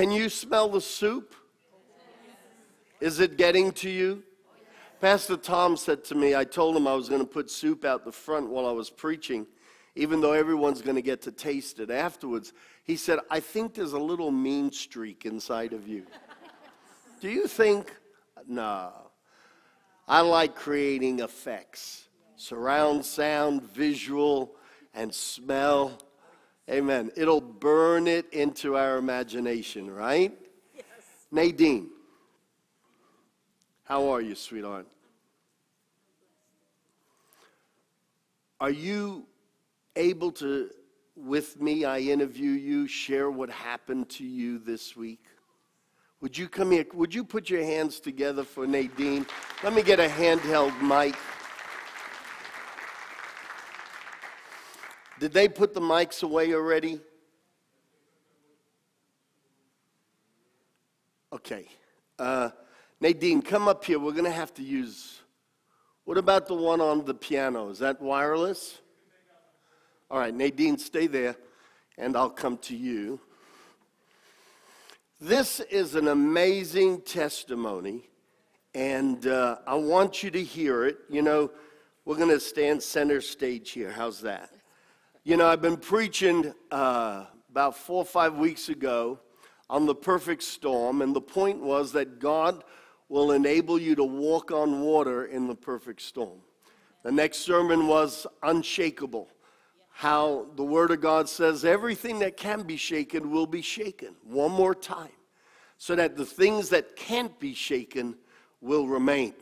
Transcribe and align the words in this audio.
Can 0.00 0.10
you 0.10 0.30
smell 0.30 0.66
the 0.70 0.80
soup? 0.80 1.34
Is 3.02 3.20
it 3.20 3.36
getting 3.36 3.70
to 3.72 3.90
you? 3.90 4.22
Pastor 4.98 5.36
Tom 5.36 5.76
said 5.76 6.04
to 6.04 6.14
me, 6.14 6.34
I 6.34 6.44
told 6.44 6.74
him 6.74 6.86
I 6.86 6.94
was 6.94 7.10
going 7.10 7.20
to 7.20 7.26
put 7.26 7.50
soup 7.50 7.84
out 7.84 8.06
the 8.06 8.10
front 8.10 8.48
while 8.48 8.66
I 8.66 8.72
was 8.72 8.88
preaching, 8.88 9.46
even 9.96 10.22
though 10.22 10.32
everyone's 10.32 10.80
going 10.80 10.96
to 10.96 11.02
get 11.02 11.20
to 11.24 11.30
taste 11.30 11.80
it 11.80 11.90
afterwards. 11.90 12.54
He 12.82 12.96
said, 12.96 13.18
I 13.30 13.40
think 13.40 13.74
there's 13.74 13.92
a 13.92 13.98
little 13.98 14.30
mean 14.30 14.72
streak 14.72 15.26
inside 15.26 15.74
of 15.74 15.86
you. 15.86 16.06
Do 17.20 17.28
you 17.28 17.46
think? 17.46 17.94
No. 18.48 18.92
I 20.08 20.22
like 20.22 20.54
creating 20.54 21.20
effects 21.20 22.08
surround 22.36 23.04
sound, 23.04 23.64
visual, 23.64 24.54
and 24.94 25.14
smell. 25.14 26.00
Amen. 26.70 27.10
It'll 27.16 27.40
burn 27.40 28.06
it 28.06 28.32
into 28.32 28.76
our 28.76 28.96
imagination, 28.96 29.90
right? 29.90 30.32
Yes. 30.76 30.84
Nadine, 31.32 31.88
how 33.82 34.10
are 34.10 34.20
you, 34.20 34.36
sweetheart? 34.36 34.86
Are 38.60 38.70
you 38.70 39.26
able 39.96 40.30
to, 40.32 40.70
with 41.16 41.60
me, 41.60 41.84
I 41.84 41.98
interview 41.98 42.50
you, 42.50 42.86
share 42.86 43.32
what 43.32 43.50
happened 43.50 44.08
to 44.10 44.24
you 44.24 44.60
this 44.60 44.94
week? 44.94 45.24
Would 46.20 46.38
you 46.38 46.48
come 46.48 46.70
here? 46.70 46.84
Would 46.94 47.12
you 47.12 47.24
put 47.24 47.50
your 47.50 47.64
hands 47.64 47.98
together 47.98 48.44
for 48.44 48.66
Nadine? 48.66 49.26
Let 49.64 49.72
me 49.72 49.82
get 49.82 49.98
a 49.98 50.06
handheld 50.06 50.80
mic. 50.82 51.16
Did 55.20 55.34
they 55.34 55.48
put 55.48 55.74
the 55.74 55.82
mics 55.82 56.22
away 56.22 56.54
already? 56.54 56.98
Okay. 61.30 61.68
Uh, 62.18 62.48
Nadine, 63.02 63.42
come 63.42 63.68
up 63.68 63.84
here. 63.84 63.98
We're 63.98 64.12
going 64.12 64.24
to 64.24 64.30
have 64.30 64.54
to 64.54 64.62
use. 64.62 65.20
What 66.06 66.16
about 66.16 66.48
the 66.48 66.54
one 66.54 66.80
on 66.80 67.04
the 67.04 67.12
piano? 67.12 67.68
Is 67.68 67.80
that 67.80 68.00
wireless? 68.00 68.78
All 70.10 70.18
right, 70.18 70.34
Nadine, 70.34 70.78
stay 70.78 71.06
there, 71.06 71.36
and 71.98 72.16
I'll 72.16 72.30
come 72.30 72.56
to 72.56 72.74
you. 72.74 73.20
This 75.20 75.60
is 75.60 75.96
an 75.96 76.08
amazing 76.08 77.02
testimony, 77.02 78.08
and 78.74 79.26
uh, 79.26 79.58
I 79.66 79.74
want 79.74 80.22
you 80.22 80.30
to 80.30 80.42
hear 80.42 80.86
it. 80.86 80.96
You 81.10 81.20
know, 81.20 81.50
we're 82.06 82.16
going 82.16 82.30
to 82.30 82.40
stand 82.40 82.82
center 82.82 83.20
stage 83.20 83.72
here. 83.72 83.90
How's 83.90 84.22
that? 84.22 84.50
You 85.22 85.36
know, 85.36 85.48
I've 85.48 85.60
been 85.60 85.76
preaching 85.76 86.54
uh, 86.70 87.26
about 87.50 87.76
four 87.76 87.98
or 87.98 88.06
five 88.06 88.36
weeks 88.38 88.70
ago 88.70 89.18
on 89.68 89.84
the 89.84 89.94
perfect 89.94 90.42
storm, 90.42 91.02
and 91.02 91.14
the 91.14 91.20
point 91.20 91.60
was 91.60 91.92
that 91.92 92.20
God 92.20 92.64
will 93.10 93.32
enable 93.32 93.78
you 93.78 93.94
to 93.96 94.02
walk 94.02 94.50
on 94.50 94.80
water 94.80 95.26
in 95.26 95.46
the 95.46 95.54
perfect 95.54 96.00
storm. 96.00 96.40
The 97.02 97.12
next 97.12 97.40
sermon 97.40 97.86
was 97.86 98.26
unshakable. 98.42 99.28
How 99.90 100.46
the 100.56 100.64
Word 100.64 100.90
of 100.90 101.02
God 101.02 101.28
says 101.28 101.66
everything 101.66 102.20
that 102.20 102.38
can 102.38 102.62
be 102.62 102.78
shaken 102.78 103.30
will 103.30 103.46
be 103.46 103.60
shaken. 103.60 104.16
One 104.24 104.52
more 104.52 104.74
time. 104.74 105.12
So 105.76 105.94
that 105.96 106.16
the 106.16 106.24
things 106.24 106.70
that 106.70 106.96
can't 106.96 107.38
be 107.38 107.52
shaken 107.52 108.16
will 108.62 108.86
remain. 108.88 109.34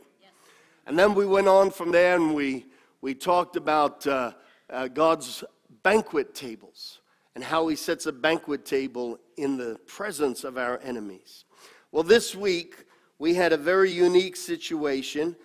And 0.85 0.99
then 0.99 1.15
we 1.15 1.25
went 1.25 1.47
on 1.47 1.71
from 1.71 1.93
there 1.93 2.17
and 2.17 2.35
we, 2.35 2.65
we 2.99 3.13
talked 3.13 3.55
about 3.55 4.05
uh, 4.05 4.33
uh, 4.69 4.89
God's 4.89 5.45
banquet 5.83 6.33
tables 6.33 6.99
and 7.35 7.43
how 7.43 7.67
he 7.67 7.75
sets 7.75 8.05
a 8.05 8.11
banquet 8.11 8.65
table 8.65 9.19
in 9.37 9.57
the 9.57 9.79
presence 9.85 10.43
of 10.43 10.57
our 10.57 10.79
enemies. 10.79 11.45
Well, 11.91 12.03
this 12.03 12.35
week 12.35 12.85
we 13.17 13.33
had 13.33 13.53
a 13.53 13.57
very 13.57 13.91
unique 13.91 14.35
situation. 14.35 15.35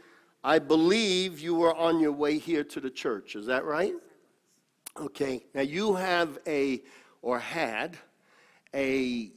I 0.43 0.59
believe 0.59 1.41
you 1.41 1.55
were 1.55 1.75
on 1.75 2.01
your 2.01 2.13
way 2.13 2.39
here 2.39 2.65
to 2.65 2.81
the 2.81 2.91
church. 2.91 3.37
Is 3.37 3.47
that 3.47 3.65
right? 3.65 3.95
Okay. 4.99 5.45
Now 5.55 5.63
you 5.63 5.95
have 5.95 6.39
a, 6.47 6.83
or 7.23 7.39
had, 7.39 7.97
a 8.75 9.33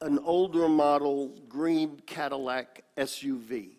an 0.00 0.18
older 0.22 0.68
model 0.68 1.34
green 1.48 2.00
Cadillac 2.06 2.84
SUV. 2.96 3.70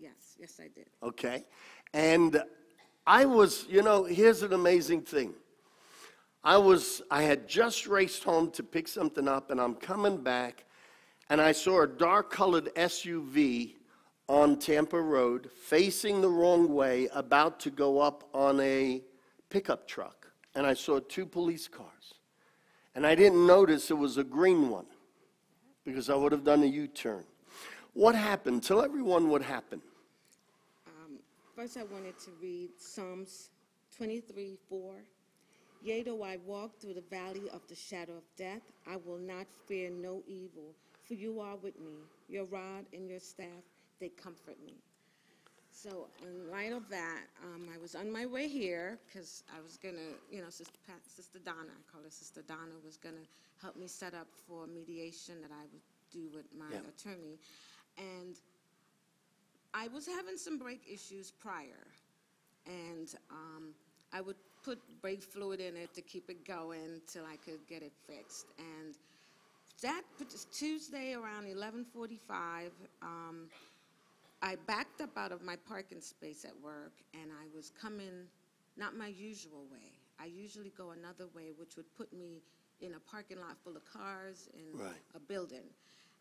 Yes, 0.00 0.36
yes, 0.38 0.60
I 0.60 0.68
did. 0.74 0.86
Okay. 1.02 1.44
And 1.92 2.42
I 3.08 3.24
was, 3.24 3.64
you 3.70 3.80
know, 3.80 4.04
here's 4.04 4.42
an 4.42 4.52
amazing 4.52 5.00
thing. 5.00 5.32
I 6.44 6.58
was, 6.58 7.00
I 7.10 7.22
had 7.22 7.48
just 7.48 7.86
raced 7.86 8.22
home 8.22 8.50
to 8.50 8.62
pick 8.62 8.86
something 8.86 9.26
up, 9.26 9.50
and 9.50 9.58
I'm 9.58 9.76
coming 9.76 10.18
back, 10.18 10.66
and 11.30 11.40
I 11.40 11.52
saw 11.52 11.84
a 11.84 11.86
dark 11.86 12.30
colored 12.30 12.68
SUV 12.74 13.76
on 14.28 14.58
Tampa 14.58 15.00
Road 15.00 15.48
facing 15.50 16.20
the 16.20 16.28
wrong 16.28 16.74
way, 16.74 17.08
about 17.14 17.58
to 17.60 17.70
go 17.70 17.98
up 17.98 18.28
on 18.34 18.60
a 18.60 19.02
pickup 19.48 19.88
truck. 19.88 20.30
And 20.54 20.66
I 20.66 20.74
saw 20.74 21.00
two 21.00 21.24
police 21.24 21.66
cars. 21.66 22.12
And 22.94 23.06
I 23.06 23.14
didn't 23.14 23.46
notice 23.46 23.90
it 23.90 23.96
was 23.96 24.18
a 24.18 24.24
green 24.24 24.68
one 24.68 24.86
because 25.82 26.10
I 26.10 26.14
would 26.14 26.32
have 26.32 26.44
done 26.44 26.62
a 26.62 26.66
U 26.66 26.86
turn. 26.86 27.24
What 27.94 28.14
happened? 28.14 28.64
Tell 28.64 28.82
everyone 28.82 29.30
what 29.30 29.40
happened. 29.40 29.80
First, 31.58 31.76
I 31.76 31.82
wanted 31.82 32.16
to 32.20 32.30
read 32.40 32.70
Psalms 32.78 33.50
23 33.96 34.56
4. 34.68 34.94
Yea, 35.82 36.02
though 36.04 36.22
I 36.22 36.36
walk 36.46 36.78
through 36.78 36.94
the 36.94 37.02
valley 37.10 37.50
of 37.52 37.66
the 37.66 37.74
shadow 37.74 38.12
of 38.12 38.22
death, 38.36 38.62
I 38.86 38.94
will 38.94 39.18
not 39.18 39.48
fear 39.66 39.90
no 39.90 40.22
evil, 40.28 40.76
for 41.02 41.14
you 41.14 41.40
are 41.40 41.56
with 41.56 41.76
me. 41.80 41.96
Your 42.28 42.44
rod 42.44 42.86
and 42.92 43.10
your 43.10 43.18
staff, 43.18 43.64
they 43.98 44.08
comfort 44.08 44.54
me. 44.64 44.76
So, 45.72 46.06
in 46.22 46.48
light 46.48 46.72
of 46.72 46.88
that, 46.90 47.22
um, 47.42 47.68
I 47.74 47.78
was 47.78 47.96
on 47.96 48.08
my 48.08 48.24
way 48.24 48.46
here 48.46 49.00
because 49.08 49.42
I 49.52 49.60
was 49.60 49.76
going 49.78 49.96
to, 49.96 50.36
you 50.36 50.40
know, 50.40 50.50
Sister, 50.50 50.78
Pat, 50.86 51.00
Sister 51.08 51.40
Donna, 51.40 51.72
I 51.72 51.92
call 51.92 52.04
her 52.04 52.10
Sister 52.10 52.42
Donna, 52.42 52.78
was 52.84 52.98
going 52.98 53.16
to 53.16 53.26
help 53.60 53.74
me 53.74 53.88
set 53.88 54.14
up 54.14 54.28
for 54.46 54.68
mediation 54.68 55.42
that 55.42 55.50
I 55.50 55.64
would 55.72 55.82
do 56.12 56.28
with 56.32 56.46
my 56.56 56.70
yeah. 56.70 56.86
attorney. 56.96 57.40
And 57.98 58.36
I 59.78 59.86
was 59.94 60.08
having 60.08 60.36
some 60.36 60.58
brake 60.58 60.82
issues 60.92 61.30
prior, 61.30 61.86
and 62.66 63.14
um, 63.30 63.74
I 64.12 64.20
would 64.20 64.34
put 64.64 64.80
brake 65.00 65.22
fluid 65.22 65.60
in 65.60 65.76
it 65.76 65.94
to 65.94 66.02
keep 66.02 66.28
it 66.28 66.44
going 66.44 67.00
till 67.06 67.24
I 67.24 67.36
could 67.36 67.64
get 67.68 67.82
it 67.82 67.92
fixed. 68.08 68.46
And 68.58 68.96
that 69.82 70.02
Tuesday 70.52 71.14
around 71.14 71.46
11:45, 71.46 72.72
um, 73.02 73.48
I 74.42 74.56
backed 74.66 75.00
up 75.00 75.16
out 75.16 75.30
of 75.30 75.42
my 75.42 75.54
parking 75.54 76.00
space 76.00 76.44
at 76.44 76.60
work, 76.60 76.94
and 77.14 77.30
I 77.30 77.46
was 77.54 77.70
coming 77.80 78.26
not 78.76 78.96
my 78.96 79.08
usual 79.08 79.64
way. 79.70 79.92
I 80.18 80.24
usually 80.24 80.72
go 80.76 80.90
another 80.90 81.28
way, 81.36 81.52
which 81.56 81.76
would 81.76 81.94
put 81.96 82.12
me 82.12 82.42
in 82.80 82.94
a 82.94 83.00
parking 83.10 83.38
lot 83.38 83.56
full 83.62 83.76
of 83.76 83.84
cars 83.84 84.48
in 84.54 84.76
right. 84.76 84.90
a 85.14 85.20
building. 85.20 85.70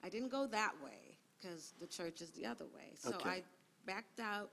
I 0.03 0.09
didn't 0.09 0.29
go 0.29 0.46
that 0.46 0.73
way 0.84 1.17
because 1.40 1.74
the 1.80 1.88
church 1.88 2.22
is 2.22 2.30
the 2.31 2.46
other 2.46 2.66
way. 2.66 2.94
So 2.98 3.09
Okay. 3.16 3.30
I 3.30 3.44
backed 3.86 4.20
out, 4.20 4.50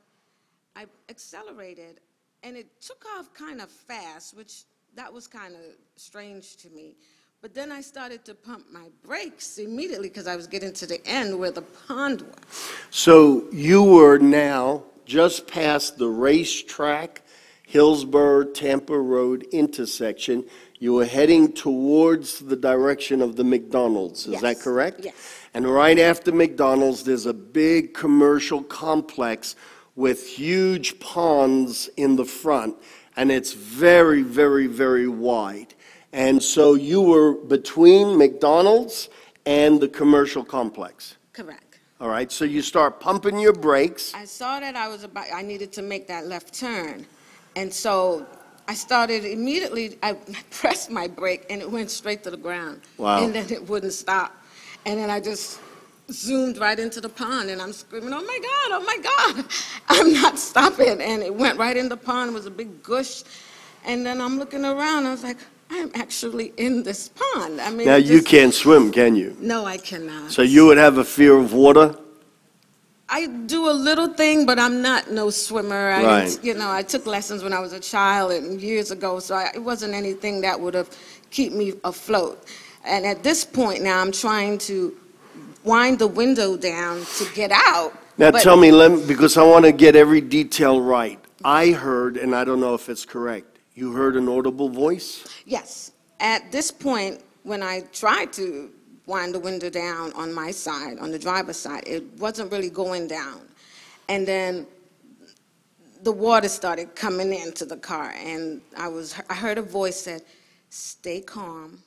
I 0.76 0.86
accelerated, 1.08 2.00
and 2.42 2.56
it 2.56 2.80
took 2.80 3.04
off 3.16 3.32
kind 3.34 3.60
of 3.60 3.70
fast, 3.70 4.36
which 4.36 4.64
that 4.94 5.12
was 5.12 5.26
kind 5.26 5.54
of 5.54 5.60
strange 5.96 6.56
to 6.56 6.70
me. 6.70 6.96
But 7.40 7.54
then 7.54 7.70
I 7.70 7.80
started 7.82 8.24
to 8.24 8.34
pump 8.34 8.66
my 8.72 8.88
brakes 9.02 9.58
immediately 9.58 10.08
because 10.08 10.26
I 10.26 10.36
was 10.36 10.46
getting 10.46 10.72
to 10.74 10.86
the 10.86 11.06
end 11.06 11.38
where 11.38 11.50
the 11.50 11.62
pond 11.62 12.22
was. 12.22 12.70
So 12.90 13.44
you 13.52 13.82
were 13.82 14.18
now 14.18 14.84
just 15.04 15.46
past 15.46 15.98
the 15.98 16.08
racetrack, 16.08 17.20
Hillsborough 17.66 18.44
Tampa 18.52 18.98
Road 18.98 19.46
intersection. 19.52 20.44
You 20.84 20.92
were 20.92 21.06
heading 21.06 21.50
towards 21.54 22.40
the 22.40 22.56
direction 22.56 23.22
of 23.22 23.36
the 23.36 23.42
McDonald's. 23.42 24.26
Is 24.26 24.42
that 24.42 24.60
correct? 24.60 25.00
Yes. 25.02 25.14
And 25.54 25.66
right 25.66 25.98
after 25.98 26.30
McDonald's, 26.30 27.04
there's 27.04 27.24
a 27.24 27.32
big 27.32 27.94
commercial 27.94 28.62
complex 28.62 29.56
with 29.96 30.28
huge 30.28 31.00
ponds 31.00 31.88
in 31.96 32.16
the 32.16 32.26
front, 32.26 32.76
and 33.16 33.32
it's 33.32 33.54
very, 33.54 34.20
very, 34.20 34.66
very 34.66 35.08
wide. 35.08 35.72
And 36.12 36.42
so 36.42 36.74
you 36.74 37.00
were 37.00 37.32
between 37.32 38.18
McDonald's 38.18 39.08
and 39.46 39.80
the 39.80 39.88
commercial 39.88 40.44
complex. 40.44 41.16
Correct. 41.32 41.80
All 41.98 42.10
right, 42.10 42.30
so 42.30 42.44
you 42.44 42.60
start 42.60 43.00
pumping 43.00 43.38
your 43.38 43.54
brakes. 43.54 44.12
I 44.14 44.26
saw 44.26 44.60
that 44.60 44.76
I 44.76 44.88
was 44.88 45.02
about, 45.02 45.28
I 45.34 45.40
needed 45.40 45.72
to 45.72 45.82
make 45.82 46.08
that 46.08 46.26
left 46.26 46.52
turn. 46.52 47.06
And 47.56 47.72
so 47.72 48.26
I 48.66 48.74
started 48.74 49.24
immediately, 49.24 49.98
I 50.02 50.12
pressed 50.50 50.90
my 50.90 51.08
brake 51.08 51.46
and 51.50 51.60
it 51.60 51.70
went 51.70 51.90
straight 51.90 52.22
to 52.24 52.30
the 52.30 52.36
ground. 52.36 52.80
Wow. 52.98 53.22
And 53.22 53.34
then 53.34 53.50
it 53.50 53.68
wouldn't 53.68 53.92
stop. 53.92 54.34
And 54.86 54.98
then 54.98 55.10
I 55.10 55.20
just 55.20 55.60
zoomed 56.10 56.58
right 56.58 56.78
into 56.78 57.00
the 57.00 57.08
pond 57.08 57.50
and 57.50 57.60
I'm 57.60 57.72
screaming, 57.72 58.12
oh 58.12 58.22
my 58.22 58.38
God, 58.38 58.80
oh 58.80 58.84
my 58.84 58.98
God. 59.02 59.44
I'm 59.88 60.12
not 60.12 60.38
stopping. 60.38 61.00
And 61.00 61.22
it 61.22 61.34
went 61.34 61.58
right 61.58 61.76
in 61.76 61.88
the 61.88 61.96
pond. 61.96 62.30
It 62.30 62.34
was 62.34 62.46
a 62.46 62.50
big 62.50 62.82
gush. 62.82 63.22
And 63.84 64.04
then 64.04 64.20
I'm 64.20 64.38
looking 64.38 64.64
around. 64.64 65.06
I 65.06 65.10
was 65.10 65.22
like, 65.22 65.38
I'm 65.70 65.90
actually 65.94 66.52
in 66.56 66.82
this 66.82 67.08
pond. 67.08 67.60
I 67.60 67.70
mean, 67.70 67.86
Now, 67.86 67.96
you 67.96 68.22
can't 68.22 68.52
swim, 68.52 68.92
can 68.92 69.16
you? 69.16 69.36
No, 69.40 69.64
I 69.64 69.78
cannot. 69.78 70.30
So 70.30 70.42
you 70.42 70.66
would 70.66 70.78
have 70.78 70.98
a 70.98 71.04
fear 71.04 71.36
of 71.36 71.52
water? 71.52 71.96
I 73.08 73.26
do 73.26 73.68
a 73.68 73.72
little 73.72 74.08
thing, 74.08 74.46
but 74.46 74.58
I'm 74.58 74.80
not 74.80 75.10
no 75.10 75.30
swimmer. 75.30 75.90
I, 75.90 76.04
Right. 76.04 76.44
you 76.44 76.54
know, 76.54 76.70
I 76.70 76.82
took 76.82 77.06
lessons 77.06 77.42
when 77.42 77.52
I 77.52 77.60
was 77.60 77.72
a 77.72 77.80
child 77.80 78.32
and 78.32 78.60
years 78.60 78.90
ago, 78.90 79.18
so 79.20 79.34
I, 79.34 79.50
it 79.54 79.62
wasn't 79.62 79.94
anything 79.94 80.40
that 80.40 80.58
would 80.58 80.74
have 80.74 80.88
keep 81.30 81.52
me 81.52 81.74
afloat. 81.84 82.44
And 82.84 83.04
at 83.06 83.22
this 83.22 83.44
point 83.44 83.82
now, 83.82 84.00
I'm 84.00 84.12
trying 84.12 84.58
to 84.58 84.96
wind 85.64 85.98
the 85.98 86.06
window 86.06 86.56
down 86.56 87.04
to 87.18 87.26
get 87.34 87.50
out. 87.52 87.92
Now, 88.16 88.30
but- 88.30 88.42
tell 88.42 88.56
me, 88.56 88.70
let 88.72 88.90
me- 88.92 89.04
because 89.06 89.36
I 89.36 89.42
want 89.42 89.64
to 89.64 89.72
get 89.72 89.96
every 89.96 90.20
detail 90.20 90.80
right. 90.80 91.18
I 91.44 91.72
heard, 91.72 92.16
and 92.16 92.34
I 92.34 92.44
don't 92.44 92.60
know 92.60 92.74
if 92.74 92.88
it's 92.88 93.04
correct, 93.04 93.58
you 93.74 93.92
heard 93.92 94.16
an 94.16 94.28
audible 94.28 94.70
voice? 94.70 95.24
Yes. 95.44 95.90
At 96.20 96.50
this 96.52 96.70
point, 96.70 97.20
when 97.42 97.62
I 97.62 97.80
tried 97.92 98.32
to 98.34 98.70
wind 99.06 99.34
the 99.34 99.40
window 99.40 99.70
down 99.70 100.12
on 100.14 100.32
my 100.32 100.50
side, 100.50 100.98
on 100.98 101.10
the 101.10 101.18
driver's 101.18 101.56
side, 101.56 101.84
it 101.86 102.02
wasn't 102.18 102.50
really 102.50 102.70
going 102.70 103.06
down. 103.06 103.40
And 104.08 104.26
then 104.26 104.66
the 106.02 106.12
water 106.12 106.48
started 106.48 106.94
coming 106.94 107.32
into 107.32 107.64
the 107.64 107.76
car, 107.76 108.12
and 108.18 108.60
I 108.76 108.88
was 108.88 109.14
I 109.30 109.34
heard 109.34 109.58
a 109.58 109.62
voice 109.62 109.96
said, 110.00 110.22
"Stay 110.70 111.20
calm, 111.20 111.82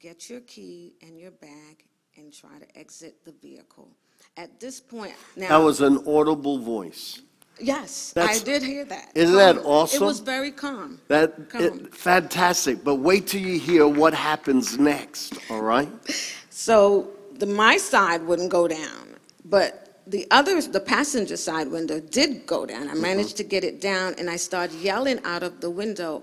get 0.00 0.28
your 0.28 0.40
key 0.40 0.92
and 1.02 1.18
your 1.18 1.30
bag, 1.30 1.84
and 2.16 2.32
try 2.32 2.58
to 2.58 2.78
exit 2.78 3.24
the 3.24 3.32
vehicle." 3.32 3.88
At 4.36 4.58
this 4.60 4.80
point, 4.80 5.14
now 5.36 5.48
That 5.48 5.64
was 5.64 5.80
an 5.80 6.02
audible 6.06 6.58
voice. 6.58 7.20
yes, 7.60 8.12
That's- 8.14 8.40
I 8.40 8.44
did 8.44 8.62
hear 8.62 8.84
that. 8.86 9.12
Isn't 9.14 9.36
that 9.36 9.56
Calm. 9.56 9.66
awesome? 9.66 10.02
It 10.02 10.06
was 10.06 10.18
very 10.20 10.50
calm. 10.50 11.00
That, 11.08 11.48
Come 11.48 11.62
it- 11.62 11.94
fantastic, 11.94 12.82
but 12.82 12.96
wait 12.96 13.28
till 13.28 13.40
you 13.40 13.58
hear 13.60 13.86
what 13.86 14.12
happens 14.12 14.76
next, 14.78 15.38
all 15.50 15.60
right? 15.62 15.88
So 16.56 17.10
the, 17.32 17.46
my 17.46 17.76
side 17.76 18.22
wouldn't 18.22 18.48
go 18.48 18.68
down, 18.68 19.16
but 19.44 20.00
the 20.06 20.24
other, 20.30 20.62
the 20.62 20.78
passenger 20.78 21.36
side 21.36 21.68
window 21.68 21.98
did 21.98 22.46
go 22.46 22.64
down. 22.64 22.88
I 22.88 22.94
managed 22.94 23.30
mm-hmm. 23.30 23.36
to 23.38 23.42
get 23.42 23.64
it 23.64 23.80
down, 23.80 24.14
and 24.18 24.30
I 24.30 24.36
started 24.36 24.76
yelling 24.78 25.18
out 25.24 25.42
of 25.42 25.60
the 25.60 25.68
window, 25.68 26.22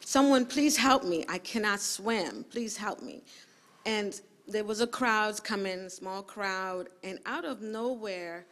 "Someone, 0.00 0.46
please 0.46 0.76
help 0.76 1.04
me! 1.04 1.24
I 1.28 1.38
cannot 1.38 1.78
swim. 1.78 2.44
Please 2.50 2.76
help 2.76 3.02
me!" 3.02 3.22
And 3.86 4.20
there 4.48 4.64
was 4.64 4.80
a 4.80 4.86
crowd 4.86 5.44
coming, 5.44 5.88
small 5.88 6.24
crowd, 6.24 6.88
and 7.04 7.20
out 7.24 7.44
of 7.44 7.62
nowhere, 7.62 8.46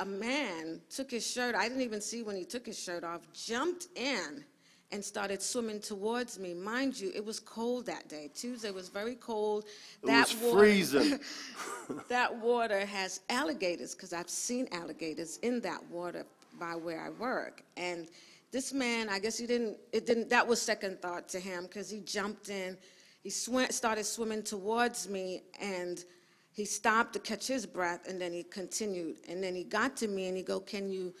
a 0.00 0.04
man 0.04 0.80
took 0.90 1.12
his 1.12 1.24
shirt. 1.24 1.54
I 1.54 1.68
didn't 1.68 1.82
even 1.82 2.00
see 2.00 2.24
when 2.24 2.34
he 2.34 2.44
took 2.44 2.66
his 2.66 2.76
shirt 2.76 3.04
off. 3.04 3.20
Jumped 3.32 3.86
in 3.94 4.44
and 4.92 5.04
started 5.04 5.40
swimming 5.40 5.80
towards 5.80 6.38
me. 6.38 6.52
Mind 6.52 6.98
you, 6.98 7.12
it 7.14 7.24
was 7.24 7.38
cold 7.38 7.86
that 7.86 8.08
day. 8.08 8.28
Tuesday 8.34 8.70
was 8.70 8.88
very 8.88 9.14
cold. 9.14 9.64
It 10.02 10.06
that 10.06 10.28
was 10.28 10.36
water, 10.36 10.58
freezing. 10.58 11.20
that 12.08 12.36
water 12.36 12.84
has 12.84 13.20
alligators 13.28 13.94
because 13.94 14.12
I've 14.12 14.30
seen 14.30 14.68
alligators 14.72 15.38
in 15.38 15.60
that 15.60 15.84
water 15.90 16.26
by 16.58 16.74
where 16.74 17.00
I 17.00 17.10
work. 17.10 17.62
And 17.76 18.08
this 18.50 18.72
man, 18.72 19.08
I 19.08 19.20
guess 19.20 19.38
he 19.38 19.46
didn't. 19.46 19.76
It 19.92 20.06
didn't. 20.06 20.28
That 20.28 20.46
was 20.46 20.60
second 20.60 21.00
thought 21.00 21.28
to 21.30 21.40
him 21.40 21.64
because 21.64 21.88
he 21.88 22.00
jumped 22.00 22.48
in. 22.48 22.76
He 23.22 23.30
swam, 23.30 23.70
started 23.70 24.04
swimming 24.04 24.42
towards 24.42 25.08
me 25.08 25.42
and. 25.60 26.04
He 26.52 26.64
stopped 26.64 27.12
to 27.12 27.20
catch 27.20 27.46
his 27.46 27.64
breath 27.64 28.08
and 28.08 28.20
then 28.20 28.32
he 28.32 28.42
continued. 28.42 29.18
And 29.28 29.42
then 29.42 29.54
he 29.54 29.62
got 29.62 29.96
to 29.98 30.08
me 30.08 30.26
and 30.26 30.36
he 30.36 30.42
go, 30.42 30.58
"Can 30.58 30.90
you, 30.90 31.14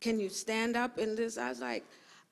can 0.00 0.20
you 0.20 0.28
stand 0.28 0.76
up 0.76 0.96
in 0.96 1.16
this?" 1.16 1.36
I 1.36 1.48
was 1.48 1.60
like, 1.60 1.84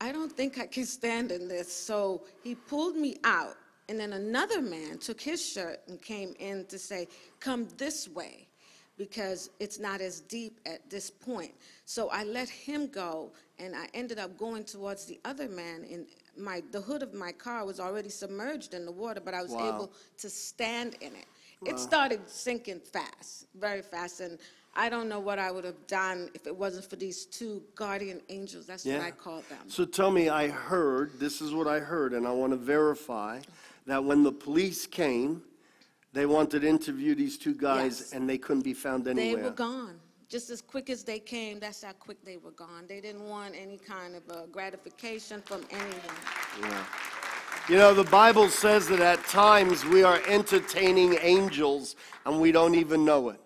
"I 0.05 0.12
don't 0.12 0.35
think 0.41 0.59
I 0.59 0.67
can 0.67 0.87
stand 0.87 1.33
in 1.33 1.49
this." 1.49 1.69
So 1.73 2.27
he 2.43 2.55
pulled 2.55 2.97
me 2.97 3.17
out, 3.25 3.56
and 3.89 3.99
then 3.99 4.12
another 4.12 4.61
man 4.61 4.99
took 4.99 5.21
his 5.21 5.41
shirt 5.53 5.81
and 5.89 6.01
came 6.01 6.35
in 6.39 6.67
to 6.67 6.79
say, 6.79 7.09
"Come 7.41 7.69
this 7.85 8.06
way." 8.09 8.49
Because 8.97 9.51
it's 9.59 9.79
not 9.81 10.01
as 10.01 10.21
deep 10.21 10.61
at 10.67 10.89
this 10.89 11.11
point. 11.11 11.53
So 11.85 12.11
I 12.11 12.23
let 12.23 12.49
him 12.49 12.87
go, 12.87 13.33
and 13.59 13.75
I 13.75 13.89
ended 13.93 14.19
up 14.21 14.39
going 14.39 14.65
towards 14.65 15.06
the 15.06 15.19
other 15.25 15.49
man. 15.49 15.85
And 15.91 16.06
my 16.37 16.62
the 16.71 16.81
hood 16.81 17.03
of 17.03 17.12
my 17.12 17.33
car 17.33 17.65
was 17.65 17.81
already 17.81 18.09
submerged 18.09 18.73
in 18.73 18.85
the 18.85 18.93
water, 18.93 19.21
but 19.21 19.35
I 19.35 19.43
was 19.43 19.51
Wow. 19.53 19.75
able 19.75 19.93
to 20.19 20.31
stand 20.31 20.97
in 21.01 21.17
it. 21.17 21.27
It 21.67 21.79
started 21.79 22.21
sinking 22.29 22.81
fast, 22.81 23.47
very 23.55 23.83
fast, 23.83 24.21
and 24.21 24.39
I 24.76 24.88
don't 24.88 25.09
know 25.09 25.21
what 25.21 25.38
I 25.38 25.50
would 25.50 25.65
have 25.65 25.87
done 25.87 26.31
if 26.35 26.47
it 26.47 26.56
wasn't 26.56 26.88
for 26.91 26.97
these 26.97 27.26
two 27.26 27.62
guardian 27.75 28.21
angels. 28.29 28.67
That's 28.67 28.85
what 28.85 28.94
Yeah. 28.94 29.03
I 29.05 29.11
called 29.12 29.49
them. 29.49 29.59
So 29.69 29.85
tell 29.85 30.11
me, 30.11 30.29
I 30.29 30.49
heard, 30.49 31.19
this 31.21 31.41
is 31.41 31.53
what 31.55 31.69
I 31.69 31.79
heard, 31.79 32.12
and 32.12 32.26
I 32.26 32.32
want 32.32 32.53
to 32.53 32.56
verify 32.56 33.41
that 33.87 34.03
when 34.03 34.23
the 34.25 34.32
police 34.32 34.87
came, 34.87 35.43
they 36.12 36.26
wanted 36.26 36.62
to 36.62 36.69
interview 36.69 37.15
these 37.15 37.38
two 37.38 37.55
guys 37.55 38.00
Yes. 38.00 38.12
and 38.12 38.29
they 38.29 38.38
couldn't 38.38 38.62
be 38.62 38.75
found 38.75 39.06
anywhere. 39.06 39.25
They 39.25 39.29
anywhere. 39.32 39.50
were 39.50 39.56
gone. 39.56 40.00
Just 40.29 40.50
as 40.50 40.61
quick 40.62 40.91
as 40.91 41.05
they 41.05 41.20
came, 41.20 41.61
that's 41.61 41.82
how 41.85 41.93
quick 41.93 42.25
they 42.25 42.37
were 42.38 42.50
gone. 42.53 42.87
They 42.88 43.00
didn't 43.00 43.29
want 43.29 43.55
any 43.55 43.79
kind 43.79 44.17
of 44.17 44.23
uh, 44.31 44.47
gratification 44.47 45.41
from 45.43 45.62
anyone. 45.70 46.17
Yeah. 46.61 46.85
You 47.69 47.77
know, 47.77 47.94
the 47.94 48.05
Bible 48.05 48.49
says 48.49 48.88
that 48.88 49.00
at 49.00 49.25
times 49.27 49.85
we 49.85 50.03
are 50.03 50.20
entertaining 50.27 51.17
angels 51.20 51.94
and 52.27 52.41
we 52.41 52.50
don't 52.53 52.75
even 52.75 53.05
know 53.05 53.29
it. 53.31 53.41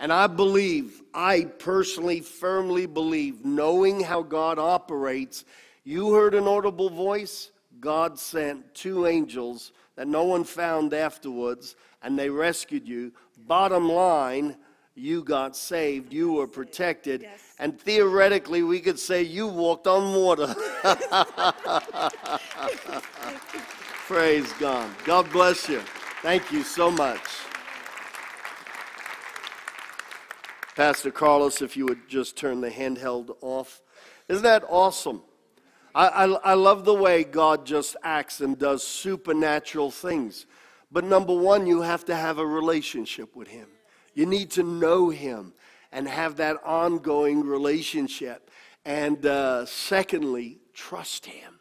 And 0.00 0.12
I 0.12 0.28
believe, 0.28 1.02
I 1.12 1.44
personally 1.44 2.20
firmly 2.20 2.86
believe, 2.86 3.44
knowing 3.44 4.00
how 4.00 4.22
God 4.22 4.58
operates, 4.58 5.44
you 5.84 6.12
heard 6.12 6.34
an 6.34 6.46
audible 6.46 6.90
voice, 6.90 7.50
God 7.80 8.18
sent 8.18 8.74
two 8.74 9.06
angels 9.06 9.72
that 9.96 10.06
no 10.06 10.24
one 10.24 10.44
found 10.44 10.94
afterwards, 10.94 11.74
and 12.02 12.16
they 12.18 12.30
rescued 12.30 12.86
you. 12.86 13.12
Bottom 13.46 13.88
line, 13.88 14.56
you 14.94 15.24
got 15.24 15.56
saved, 15.56 16.12
you 16.12 16.32
were 16.32 16.46
protected, 16.46 17.22
Yes. 17.22 17.40
and 17.58 17.80
theoretically, 17.80 18.62
we 18.62 18.78
could 18.80 18.98
say 18.98 19.22
you 19.22 19.46
walked 19.48 19.86
on 19.88 20.14
water. 20.14 20.54
Praise 24.06 24.52
God. 24.54 24.88
God 25.04 25.30
bless 25.32 25.68
you. 25.68 25.80
Thank 26.22 26.50
you 26.52 26.62
so 26.62 26.90
much. 26.90 27.20
Pastor 30.78 31.10
Carlos, 31.10 31.60
if 31.60 31.76
you 31.76 31.86
would 31.86 32.08
just 32.08 32.36
turn 32.36 32.60
the 32.60 32.70
handheld 32.70 33.36
off. 33.40 33.82
Isn't 34.28 34.44
that 34.44 34.62
awesome? 34.68 35.22
I, 35.92 36.06
I, 36.06 36.24
I 36.26 36.54
love 36.54 36.84
the 36.84 36.94
way 36.94 37.24
God 37.24 37.66
just 37.66 37.96
acts 38.04 38.40
and 38.40 38.56
does 38.56 38.86
supernatural 38.86 39.90
things. 39.90 40.46
But 40.92 41.02
number 41.02 41.34
one, 41.34 41.66
you 41.66 41.80
have 41.80 42.04
to 42.04 42.14
have 42.14 42.38
a 42.38 42.46
relationship 42.46 43.34
with 43.34 43.48
Him. 43.48 43.66
You 44.14 44.24
need 44.24 44.52
to 44.52 44.62
know 44.62 45.08
Him 45.10 45.52
and 45.90 46.06
have 46.06 46.36
that 46.36 46.58
ongoing 46.64 47.44
relationship. 47.44 48.48
And 48.84 49.26
uh, 49.26 49.66
secondly, 49.66 50.58
trust 50.74 51.26
Him. 51.26 51.57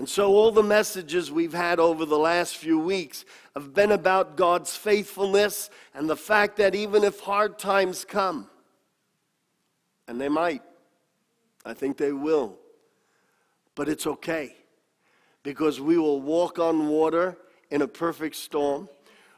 And 0.00 0.08
so, 0.08 0.28
all 0.28 0.50
the 0.50 0.62
messages 0.62 1.30
we've 1.30 1.52
had 1.52 1.78
over 1.78 2.06
the 2.06 2.18
last 2.18 2.56
few 2.56 2.78
weeks 2.78 3.26
have 3.54 3.74
been 3.74 3.92
about 3.92 4.34
God's 4.34 4.74
faithfulness 4.74 5.68
and 5.92 6.08
the 6.08 6.16
fact 6.16 6.56
that 6.56 6.74
even 6.74 7.04
if 7.04 7.20
hard 7.20 7.58
times 7.58 8.06
come, 8.06 8.48
and 10.08 10.18
they 10.18 10.30
might, 10.30 10.62
I 11.66 11.74
think 11.74 11.98
they 11.98 12.12
will, 12.12 12.56
but 13.74 13.90
it's 13.90 14.06
okay 14.06 14.56
because 15.42 15.82
we 15.82 15.98
will 15.98 16.22
walk 16.22 16.58
on 16.58 16.88
water 16.88 17.36
in 17.70 17.82
a 17.82 17.86
perfect 17.86 18.36
storm. 18.36 18.88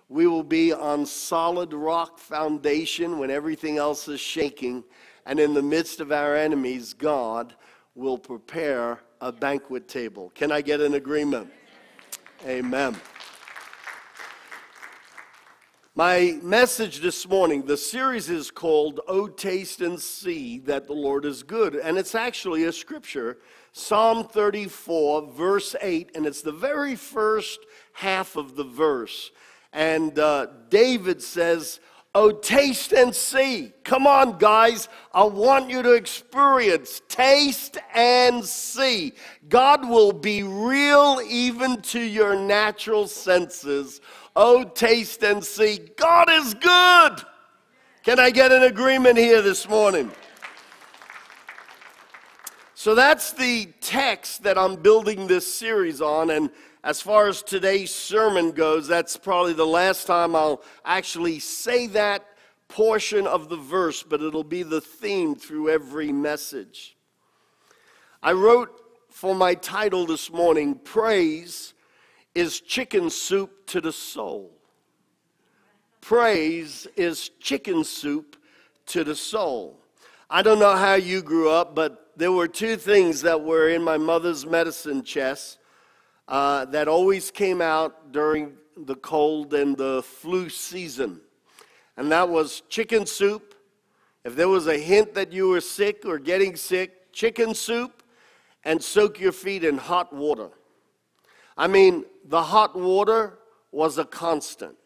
We 0.08 0.28
will 0.28 0.44
be 0.44 0.72
on 0.72 1.06
solid 1.06 1.74
rock 1.74 2.20
foundation 2.20 3.18
when 3.18 3.32
everything 3.32 3.78
else 3.78 4.06
is 4.06 4.20
shaking. 4.20 4.84
And 5.26 5.40
in 5.40 5.54
the 5.54 5.62
midst 5.62 5.98
of 5.98 6.12
our 6.12 6.36
enemies, 6.36 6.94
God 6.94 7.52
will 7.96 8.16
prepare 8.16 9.00
a 9.22 9.30
banquet 9.30 9.86
table. 9.86 10.32
Can 10.34 10.50
I 10.50 10.60
get 10.60 10.80
an 10.80 10.94
agreement? 10.94 11.48
Amen. 12.44 12.96
My 15.94 16.40
message 16.42 16.98
this 16.98 17.28
morning, 17.28 17.64
the 17.64 17.76
series 17.76 18.28
is 18.28 18.50
called 18.50 18.98
Oh 19.06 19.28
Taste 19.28 19.80
and 19.80 20.00
See 20.00 20.58
That 20.58 20.88
the 20.88 20.92
Lord 20.92 21.24
is 21.24 21.44
Good. 21.44 21.76
And 21.76 21.98
it's 21.98 22.16
actually 22.16 22.64
a 22.64 22.72
scripture, 22.72 23.38
Psalm 23.70 24.26
34, 24.26 25.30
verse 25.30 25.76
8, 25.80 26.16
and 26.16 26.26
it's 26.26 26.42
the 26.42 26.50
very 26.50 26.96
first 26.96 27.60
half 27.92 28.34
of 28.34 28.56
the 28.56 28.64
verse. 28.64 29.30
And 29.72 30.18
uh, 30.18 30.48
David 30.68 31.22
says, 31.22 31.78
Oh, 32.14 32.30
taste 32.30 32.92
and 32.92 33.14
see. 33.14 33.72
Come 33.84 34.06
on, 34.06 34.36
guys. 34.36 34.90
I 35.14 35.24
want 35.24 35.70
you 35.70 35.82
to 35.82 35.94
experience. 35.94 37.00
Taste 37.08 37.78
and 37.94 38.44
see. 38.44 39.14
God 39.48 39.88
will 39.88 40.12
be 40.12 40.42
real 40.42 41.22
even 41.26 41.80
to 41.82 42.00
your 42.00 42.38
natural 42.38 43.08
senses. 43.08 44.02
Oh, 44.36 44.62
taste 44.62 45.22
and 45.22 45.42
see. 45.42 45.78
God 45.96 46.30
is 46.30 46.52
good. 46.52 47.22
Can 48.02 48.18
I 48.18 48.30
get 48.30 48.52
an 48.52 48.64
agreement 48.64 49.16
here 49.16 49.40
this 49.40 49.66
morning? 49.66 50.10
So 52.74 52.94
that's 52.94 53.32
the 53.32 53.66
text 53.80 54.42
that 54.42 54.58
I'm 54.58 54.76
building 54.76 55.28
this 55.28 55.46
series 55.52 56.02
on. 56.02 56.30
And 56.30 56.50
as 56.84 57.00
far 57.00 57.28
as 57.28 57.42
today's 57.42 57.94
sermon 57.94 58.50
goes, 58.50 58.88
that's 58.88 59.16
probably 59.16 59.52
the 59.52 59.66
last 59.66 60.06
time 60.06 60.34
I'll 60.34 60.62
actually 60.84 61.38
say 61.38 61.86
that 61.88 62.26
portion 62.68 63.26
of 63.26 63.48
the 63.48 63.56
verse, 63.56 64.02
but 64.02 64.20
it'll 64.20 64.42
be 64.42 64.62
the 64.62 64.80
theme 64.80 65.34
through 65.34 65.68
every 65.70 66.10
message. 66.10 66.96
I 68.22 68.32
wrote 68.32 68.70
for 69.10 69.34
my 69.34 69.54
title 69.54 70.06
this 70.06 70.32
morning 70.32 70.74
Praise 70.74 71.74
is 72.34 72.60
Chicken 72.60 73.10
Soup 73.10 73.66
to 73.66 73.80
the 73.80 73.92
Soul. 73.92 74.52
Praise 76.02 76.88
is 76.96 77.30
chicken 77.38 77.84
soup 77.84 78.36
to 78.86 79.04
the 79.04 79.14
soul. 79.14 79.78
I 80.28 80.42
don't 80.42 80.58
know 80.58 80.74
how 80.74 80.94
you 80.94 81.22
grew 81.22 81.48
up, 81.48 81.76
but 81.76 82.10
there 82.16 82.32
were 82.32 82.48
two 82.48 82.76
things 82.76 83.22
that 83.22 83.40
were 83.40 83.68
in 83.68 83.84
my 83.84 83.96
mother's 83.98 84.44
medicine 84.44 85.04
chest 85.04 85.58
uh, 86.28 86.64
that 86.66 86.88
always 86.88 87.30
came 87.30 87.60
out 87.60 88.12
during 88.12 88.54
the 88.76 88.94
cold 88.96 89.54
and 89.54 89.76
the 89.76 90.02
flu 90.02 90.48
season. 90.48 91.20
And 91.96 92.10
that 92.12 92.28
was 92.28 92.62
chicken 92.68 93.06
soup. 93.06 93.54
If 94.24 94.36
there 94.36 94.48
was 94.48 94.66
a 94.66 94.78
hint 94.78 95.14
that 95.14 95.32
you 95.32 95.48
were 95.48 95.60
sick 95.60 96.04
or 96.04 96.18
getting 96.18 96.56
sick, 96.56 97.12
chicken 97.12 97.54
soup 97.54 98.02
and 98.64 98.82
soak 98.82 99.20
your 99.20 99.32
feet 99.32 99.64
in 99.64 99.76
hot 99.76 100.12
water. 100.12 100.50
I 101.56 101.66
mean, 101.66 102.04
the 102.24 102.42
hot 102.42 102.78
water 102.78 103.38
was 103.72 103.98
a 103.98 104.04
constant. 104.04 104.76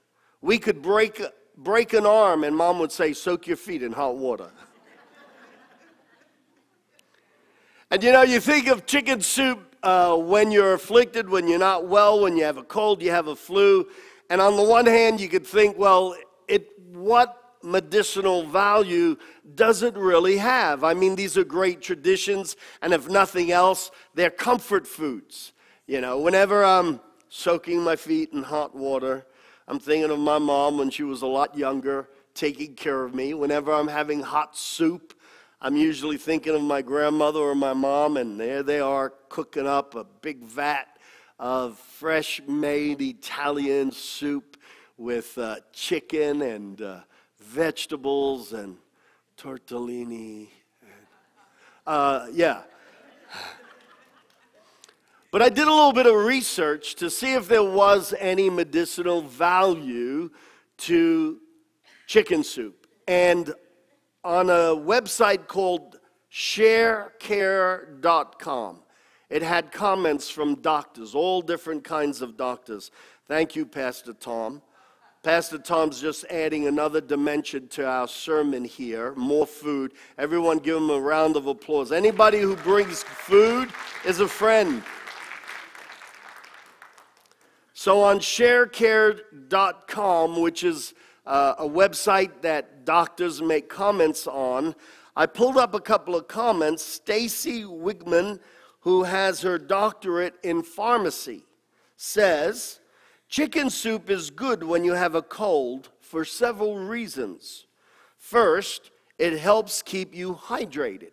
We 0.41 0.59
could 0.59 0.83
break, 0.83 1.23
break 1.57 1.93
an 1.93 2.07
arm, 2.07 2.45
and 2.45 2.57
mom 2.57 2.79
would 2.79 2.93
say, 2.93 3.13
Soak 3.13 3.47
your 3.47 3.57
feet 3.57 3.83
in 3.83 3.93
hot 3.93 4.17
water. 4.17 4.51
and 7.91 8.03
you 8.03 8.13
know, 8.13 8.23
you 8.23 8.41
think 8.41 8.69
of 8.69 8.87
chicken 8.87 9.21
soup 9.21 9.66
uh, 9.83 10.17
when 10.17 10.51
you're 10.51 10.75
afflicted, 10.75 11.29
when 11.29 11.49
you're 11.49 11.59
not 11.59 11.87
well, 11.87 12.21
when 12.21 12.37
you 12.37 12.45
have 12.45 12.57
a 12.57 12.63
cold, 12.63 13.03
you 13.03 13.11
have 13.11 13.29
a 13.29 13.37
flu. 13.37 13.87
And 14.31 14.41
on 14.41 14.57
the 14.57 14.63
one 14.63 14.87
hand, 14.87 15.21
you 15.21 15.29
could 15.29 15.47
think, 15.47 15.79
well, 15.79 16.17
it, 16.49 16.71
what 16.93 17.55
medicinal 17.63 18.45
value 18.45 19.17
does 19.55 19.83
it 19.83 19.97
really 19.97 20.39
have? 20.39 20.85
I 20.85 20.95
mean, 20.95 21.17
these 21.17 21.37
are 21.37 21.45
great 21.45 21.81
traditions, 21.81 22.57
and 22.83 22.93
if 22.93 23.09
nothing 23.09 23.51
else, 23.51 23.91
they're 24.15 24.31
comfort 24.31 24.87
foods. 24.87 25.53
You 25.87 26.01
know, 26.01 26.19
whenever 26.19 26.65
I'm 26.65 27.01
soaking 27.29 27.83
my 27.83 27.97
feet 27.97 28.33
in 28.33 28.43
hot 28.43 28.75
water, 28.75 29.27
I'm 29.69 29.79
thinking 29.79 30.11
of 30.11 30.19
my 30.19 30.39
mom 30.39 30.79
when 30.79 30.91
she 30.91 31.03
was 31.03 31.23
a 31.23 31.27
lot 31.27 31.57
younger, 31.57 32.09
taking 32.35 32.75
care 32.75 33.05
of 33.05 33.15
me. 33.15 33.35
Whenever 33.35 33.73
I'm 33.73 33.89
having 33.89 34.21
hot 34.21 34.57
soup, 34.57 35.15
I'm 35.59 35.75
usually 35.75 36.19
thinking 36.19 36.55
of 36.55 36.61
my 36.61 36.83
grandmother 36.83 37.41
or 37.41 37.55
my 37.55 37.73
mom, 37.73 38.19
and 38.19 38.39
there 38.39 38.63
they 38.63 38.79
are 38.79 39.15
cooking 39.31 39.67
up 39.67 39.95
a 39.95 40.05
big 40.05 40.43
vat 40.43 40.87
of 41.39 41.79
fresh 41.79 42.43
made 42.47 43.01
Italian 43.01 43.91
soup 43.91 44.59
with 44.99 45.37
uh, 45.39 45.57
chicken 45.73 46.43
and 46.43 46.83
uh, 46.83 47.01
vegetables 47.41 48.53
and 48.53 48.77
tortellini. 49.39 50.49
Uh, 51.87 52.27
yeah. 52.33 52.61
But 55.31 55.41
I 55.41 55.49
did 55.49 55.67
a 55.67 55.71
little 55.71 55.95
bit 55.95 56.07
of 56.07 56.15
research 56.17 56.97
to 56.97 57.09
see 57.09 57.33
if 57.33 57.49
there 57.49 57.65
was 57.65 58.13
any 58.19 58.51
medicinal 58.51 59.23
value 59.23 60.31
to 60.79 61.39
chicken 62.07 62.45
soup. 62.45 62.87
And 63.09 63.55
on 64.27 64.51
a 64.51 64.75
website 64.75 65.47
called 65.47 66.01
sharecare.com. 66.33 68.81
It 69.31 69.43
had 69.43 69.71
comments 69.71 70.29
from 70.29 70.57
doctors, 70.57 71.15
all 71.15 71.41
different 71.41 71.85
kinds 71.85 72.23
of 72.23 72.37
doctors. 72.37 72.91
Thank 73.29 73.55
you, 73.55 73.65
Pastor 73.65 74.13
Tom. 74.13 74.63
Pastor 75.23 75.59
Tom's 75.59 76.01
just 76.01 76.25
adding 76.25 76.67
another 76.67 77.01
dimension 77.01 77.69
to 77.69 77.87
our 77.87 78.09
sermon 78.09 78.65
here 78.65 79.15
more 79.15 79.47
food. 79.47 79.93
Everyone 80.19 80.59
give 80.59 80.77
him 80.77 80.91
a 80.91 81.01
round 81.01 81.37
of 81.37 81.47
applause. 81.47 81.93
Anybody 81.93 82.41
who 82.41 82.57
brings 82.57 83.05
food 83.05 83.71
is 84.05 84.19
a 84.19 84.27
friend. 84.27 84.83
So 87.75 88.03
on 88.03 88.19
sharecare.com, 88.19 90.41
which 90.41 90.65
is 90.65 90.95
uh, 91.27 91.55
a 91.59 91.69
website 91.69 92.43
that 92.43 92.85
doctors 92.85 93.43
make 93.43 93.69
comments 93.69 94.27
on. 94.27 94.75
I 95.17 95.27
pulled 95.27 95.57
up 95.57 95.75
a 95.75 95.81
couple 95.81 96.15
of 96.15 96.29
comments. 96.29 96.85
Stacy 96.85 97.65
Wiegman, 97.65 98.39
who 98.81 99.03
has 99.03 99.41
her 99.41 99.59
doctorate 99.59 100.35
in 100.43 100.63
pharmacy, 100.63 101.45
says 101.97 102.81
chicken 103.29 103.71
soup 103.71 104.09
is 104.11 104.31
good 104.31 104.63
when 104.63 104.85
you 104.85 104.93
have 104.93 105.15
a 105.15 105.23
cold 105.23 105.91
for 106.01 106.25
several 106.25 106.79
reasons. 106.79 107.67
First, 108.17 108.91
it 109.19 109.39
helps 109.39 109.83
keep 109.83 110.15
you 110.15 110.35
hydrated. 110.35 111.13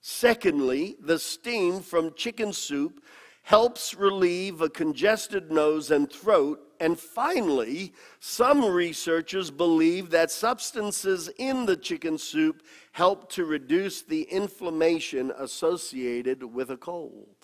Secondly, 0.00 0.96
the 1.00 1.18
steam 1.18 1.80
from 1.80 2.14
chicken 2.14 2.52
soup 2.52 3.02
helps 3.42 3.94
relieve 3.94 4.60
a 4.60 4.68
congested 4.68 5.50
nose 5.50 5.90
and 5.90 6.10
throat. 6.10 6.60
And 6.80 6.98
finally, 6.98 7.92
some 8.20 8.64
researchers 8.64 9.50
believe 9.50 10.08
that 10.10 10.30
substances 10.30 11.28
in 11.36 11.66
the 11.66 11.76
chicken 11.76 12.16
soup 12.16 12.62
help 12.92 13.30
to 13.32 13.44
reduce 13.44 14.00
the 14.00 14.22
inflammation 14.22 15.30
associated 15.38 16.42
with 16.42 16.70
a 16.70 16.78
cold. 16.78 17.36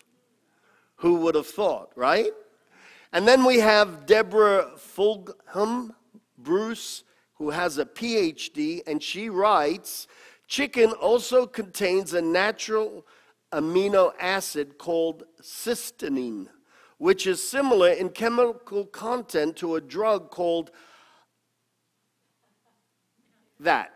Who 0.97 1.17
would 1.17 1.35
have 1.35 1.47
thought, 1.47 1.93
right? 1.95 2.33
And 3.13 3.29
then 3.29 3.45
we 3.45 3.59
have 3.59 4.07
Deborah 4.07 4.71
Fulghum 4.77 5.95
Bruce, 6.39 7.05
who 7.35 7.51
has 7.51 7.77
a 7.77 7.85
PhD, 7.85 8.81
and 8.87 9.03
she 9.03 9.29
writes 9.29 10.09
Chicken 10.49 10.93
also 10.93 11.47
contains 11.47 12.15
a 12.15 12.23
natural 12.23 13.07
amino 13.53 14.13
acid 14.19 14.79
called 14.79 15.25
cysteine, 15.43 16.49
which 16.99 17.27
is 17.27 17.43
similar 17.43 17.89
in 17.91 18.09
chemical 18.09 18.87
content 18.87 19.57
to 19.57 19.75
a 19.77 19.81
drug 19.81 20.31
called 20.31 20.71
that. 23.61 23.93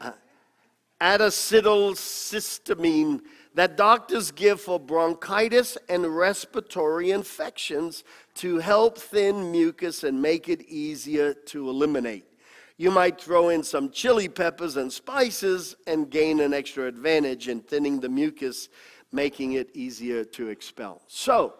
Uh, 0.00 0.12
acetylcysteine 1.00 3.20
that 3.54 3.76
doctors 3.76 4.30
give 4.30 4.60
for 4.60 4.78
bronchitis 4.78 5.76
and 5.88 6.16
respiratory 6.16 7.10
infections 7.10 8.04
to 8.34 8.58
help 8.58 8.98
thin 8.98 9.50
mucus 9.50 10.04
and 10.04 10.20
make 10.20 10.50
it 10.50 10.60
easier 10.68 11.32
to 11.32 11.70
eliminate. 11.70 12.26
You 12.76 12.90
might 12.90 13.18
throw 13.18 13.48
in 13.48 13.62
some 13.62 13.88
chili 13.90 14.28
peppers 14.28 14.76
and 14.76 14.92
spices 14.92 15.74
and 15.86 16.10
gain 16.10 16.40
an 16.40 16.52
extra 16.52 16.86
advantage 16.86 17.48
in 17.48 17.60
thinning 17.60 18.00
the 18.00 18.10
mucus, 18.10 18.68
making 19.12 19.52
it 19.52 19.70
easier 19.74 20.24
to 20.24 20.48
expel. 20.48 21.02
So, 21.06 21.54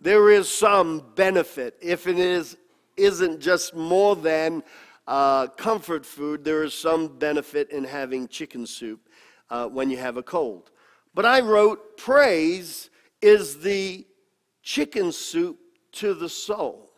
there 0.00 0.30
is 0.30 0.48
some 0.48 1.02
benefit. 1.14 1.76
If 1.80 2.06
it 2.06 2.18
is, 2.18 2.56
isn't 2.96 3.40
just 3.40 3.74
more 3.74 4.14
than 4.14 4.62
uh, 5.06 5.46
comfort 5.48 6.04
food, 6.04 6.44
there 6.44 6.64
is 6.64 6.74
some 6.74 7.18
benefit 7.18 7.70
in 7.70 7.84
having 7.84 8.28
chicken 8.28 8.66
soup 8.66 9.08
uh, 9.50 9.66
when 9.68 9.90
you 9.90 9.96
have 9.96 10.16
a 10.16 10.22
cold. 10.22 10.70
But 11.14 11.24
I 11.24 11.40
wrote, 11.40 11.96
Praise 11.96 12.90
is 13.22 13.60
the 13.60 14.06
chicken 14.62 15.12
soup 15.12 15.58
to 15.92 16.12
the 16.12 16.28
soul. 16.28 16.92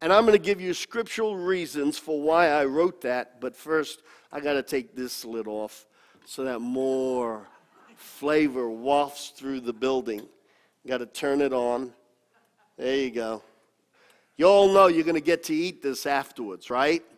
And 0.00 0.12
I'm 0.12 0.26
going 0.26 0.38
to 0.38 0.44
give 0.44 0.60
you 0.60 0.74
scriptural 0.74 1.36
reasons 1.36 1.98
for 1.98 2.20
why 2.20 2.48
I 2.48 2.64
wrote 2.66 3.00
that, 3.00 3.40
but 3.40 3.56
first 3.56 4.02
I 4.30 4.40
got 4.40 4.52
to 4.52 4.62
take 4.62 4.94
this 4.94 5.24
lid 5.24 5.48
off 5.48 5.86
so 6.26 6.44
that 6.44 6.60
more 6.60 7.48
flavor 7.96 8.70
wafts 8.70 9.30
through 9.30 9.60
the 9.60 9.72
building. 9.72 10.26
Got 10.86 10.98
to 10.98 11.06
turn 11.06 11.40
it 11.40 11.52
on. 11.52 11.92
There 12.76 12.96
you 12.96 13.10
go. 13.10 13.42
You 14.36 14.46
all 14.46 14.72
know 14.72 14.86
you're 14.86 15.04
going 15.04 15.14
to 15.14 15.20
get 15.20 15.42
to 15.44 15.54
eat 15.54 15.82
this 15.82 16.06
afterwards, 16.06 16.70
right? 16.70 17.02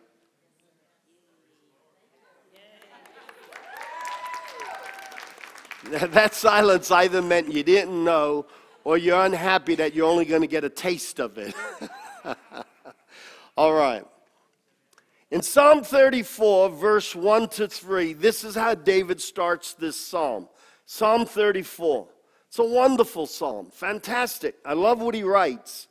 That 5.89 6.35
silence 6.35 6.91
either 6.91 7.21
meant 7.21 7.51
you 7.51 7.63
didn't 7.63 8.03
know 8.03 8.45
or 8.83 8.97
you're 8.97 9.25
unhappy 9.25 9.75
that 9.75 9.95
you're 9.95 10.07
only 10.07 10.25
going 10.25 10.41
to 10.41 10.47
get 10.47 10.63
a 10.63 10.69
taste 10.69 11.19
of 11.19 11.37
it. 11.37 11.55
All 13.57 13.73
right. 13.73 14.05
In 15.31 15.41
Psalm 15.41 15.83
34, 15.83 16.69
verse 16.69 17.15
1 17.15 17.49
to 17.49 17.67
3, 17.67 18.13
this 18.13 18.43
is 18.43 18.55
how 18.55 18.75
David 18.75 19.21
starts 19.21 19.73
this 19.73 19.95
psalm. 19.95 20.47
Psalm 20.91 21.23
34. 21.23 22.07
It's 22.47 22.57
a 22.57 22.63
wonderful 22.63 23.27
psalm. 23.27 23.69
Fantastic. 23.71 24.55
I 24.65 24.73
love 24.73 24.99
what 24.99 25.13
he 25.13 25.21
writes. 25.21 25.87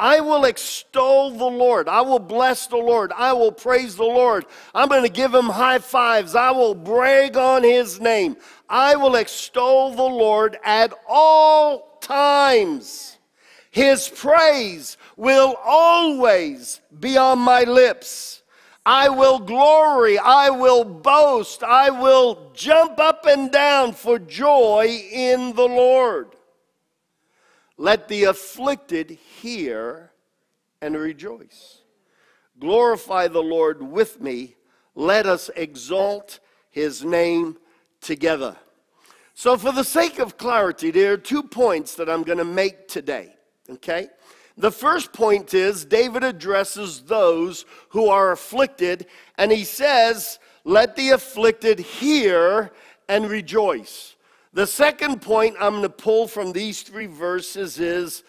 I 0.00 0.18
will 0.18 0.46
extol 0.46 1.30
the 1.30 1.44
Lord. 1.44 1.86
I 1.86 2.00
will 2.00 2.18
bless 2.18 2.66
the 2.66 2.76
Lord. 2.76 3.12
I 3.16 3.34
will 3.34 3.52
praise 3.52 3.94
the 3.94 4.02
Lord. 4.02 4.44
I'm 4.74 4.88
going 4.88 5.04
to 5.04 5.08
give 5.08 5.32
him 5.32 5.44
high 5.44 5.78
fives. 5.78 6.34
I 6.34 6.50
will 6.50 6.74
brag 6.74 7.36
on 7.36 7.62
his 7.62 8.00
name. 8.00 8.36
I 8.68 8.96
will 8.96 9.14
extol 9.14 9.94
the 9.94 10.02
Lord 10.02 10.58
at 10.64 10.92
all 11.08 11.98
times. 12.00 13.18
His 13.70 14.08
praise 14.08 14.96
will 15.16 15.54
always 15.64 16.80
be 16.98 17.16
on 17.16 17.38
my 17.38 17.62
lips. 17.62 18.41
I 18.84 19.08
will 19.08 19.38
glory, 19.38 20.18
I 20.18 20.50
will 20.50 20.84
boast, 20.84 21.62
I 21.62 21.90
will 21.90 22.50
jump 22.52 22.98
up 22.98 23.26
and 23.26 23.50
down 23.50 23.92
for 23.92 24.18
joy 24.18 24.86
in 25.12 25.54
the 25.54 25.68
Lord. 25.68 26.34
Let 27.76 28.08
the 28.08 28.24
afflicted 28.24 29.10
hear 29.10 30.10
and 30.80 30.96
rejoice. 30.96 31.82
Glorify 32.58 33.28
the 33.28 33.42
Lord 33.42 33.82
with 33.82 34.20
me. 34.20 34.56
Let 34.94 35.26
us 35.26 35.48
exalt 35.56 36.40
his 36.70 37.04
name 37.04 37.58
together. 38.00 38.56
So, 39.34 39.56
for 39.56 39.72
the 39.72 39.84
sake 39.84 40.18
of 40.18 40.36
clarity, 40.36 40.90
there 40.90 41.12
are 41.12 41.16
two 41.16 41.42
points 41.42 41.94
that 41.94 42.10
I'm 42.10 42.22
going 42.22 42.38
to 42.38 42.44
make 42.44 42.88
today. 42.88 43.34
Okay? 43.70 44.08
The 44.56 44.70
first 44.70 45.12
point 45.12 45.54
is 45.54 45.84
David 45.84 46.24
addresses 46.24 47.02
those 47.02 47.64
who 47.90 48.08
are 48.08 48.32
afflicted, 48.32 49.06
and 49.38 49.50
he 49.50 49.64
says, 49.64 50.38
Let 50.64 50.96
the 50.96 51.10
afflicted 51.10 51.78
hear 51.78 52.70
and 53.08 53.28
rejoice. 53.28 54.16
The 54.52 54.66
second 54.66 55.22
point 55.22 55.56
I'm 55.58 55.72
going 55.72 55.82
to 55.82 55.88
pull 55.88 56.28
from 56.28 56.52
these 56.52 56.82
three 56.82 57.06
verses 57.06 57.80
is 57.80 58.22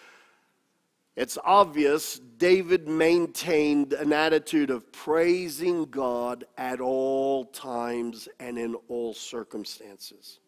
it's 1.15 1.37
obvious 1.43 2.19
David 2.37 2.87
maintained 2.87 3.93
an 3.93 4.13
attitude 4.13 4.71
of 4.71 4.91
praising 4.91 5.85
God 5.85 6.45
at 6.57 6.81
all 6.81 7.45
times 7.45 8.27
and 8.39 8.57
in 8.57 8.75
all 8.87 9.13
circumstances. 9.13 10.39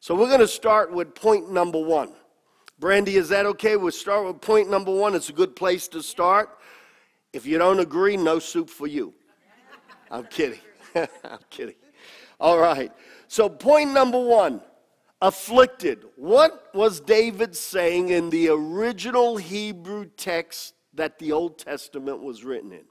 So 0.00 0.16
we're 0.16 0.26
going 0.26 0.40
to 0.40 0.48
start 0.48 0.92
with 0.92 1.14
point 1.14 1.52
number 1.52 1.78
one. 1.78 2.12
Brandy, 2.82 3.14
is 3.14 3.28
that 3.28 3.46
okay? 3.46 3.76
We'll 3.76 3.92
start 3.92 4.26
with 4.26 4.40
point 4.40 4.68
number 4.68 4.90
one. 4.90 5.14
It's 5.14 5.28
a 5.28 5.32
good 5.32 5.54
place 5.54 5.86
to 5.86 6.02
start. 6.02 6.58
If 7.32 7.46
you 7.46 7.56
don't 7.56 7.78
agree, 7.78 8.16
no 8.16 8.40
soup 8.40 8.68
for 8.68 8.88
you. 8.88 9.14
I'm 10.10 10.24
kidding. 10.24 10.58
I'm 10.96 11.38
kidding. 11.48 11.76
All 12.40 12.58
right. 12.58 12.90
So, 13.28 13.48
point 13.48 13.92
number 13.92 14.18
one 14.18 14.62
afflicted. 15.20 16.06
What 16.16 16.74
was 16.74 16.98
David 16.98 17.54
saying 17.54 18.08
in 18.08 18.30
the 18.30 18.48
original 18.48 19.36
Hebrew 19.36 20.06
text 20.16 20.74
that 20.94 21.20
the 21.20 21.30
Old 21.30 21.58
Testament 21.58 22.20
was 22.20 22.42
written 22.42 22.72
in? 22.72 22.82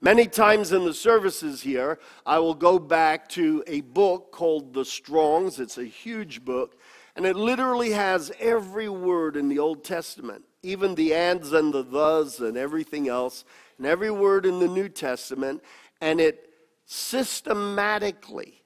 Many 0.00 0.26
times 0.26 0.72
in 0.72 0.84
the 0.84 0.94
services 0.94 1.60
here, 1.60 2.00
I 2.26 2.40
will 2.40 2.54
go 2.54 2.80
back 2.80 3.28
to 3.28 3.62
a 3.68 3.82
book 3.82 4.32
called 4.32 4.74
The 4.74 4.84
Strongs. 4.84 5.60
It's 5.60 5.78
a 5.78 5.84
huge 5.84 6.44
book, 6.44 6.79
and 7.20 7.26
it 7.26 7.36
literally 7.36 7.90
has 7.90 8.32
every 8.40 8.88
word 8.88 9.36
in 9.36 9.50
the 9.50 9.58
Old 9.58 9.84
Testament, 9.84 10.42
even 10.62 10.94
the 10.94 11.12
ands 11.12 11.52
and 11.52 11.70
the 11.70 11.84
thes 11.84 12.40
and 12.40 12.56
everything 12.56 13.08
else, 13.08 13.44
and 13.76 13.86
every 13.86 14.10
word 14.10 14.46
in 14.46 14.58
the 14.58 14.66
New 14.66 14.88
Testament, 14.88 15.62
and 16.00 16.18
it 16.18 16.48
systematically 16.86 18.62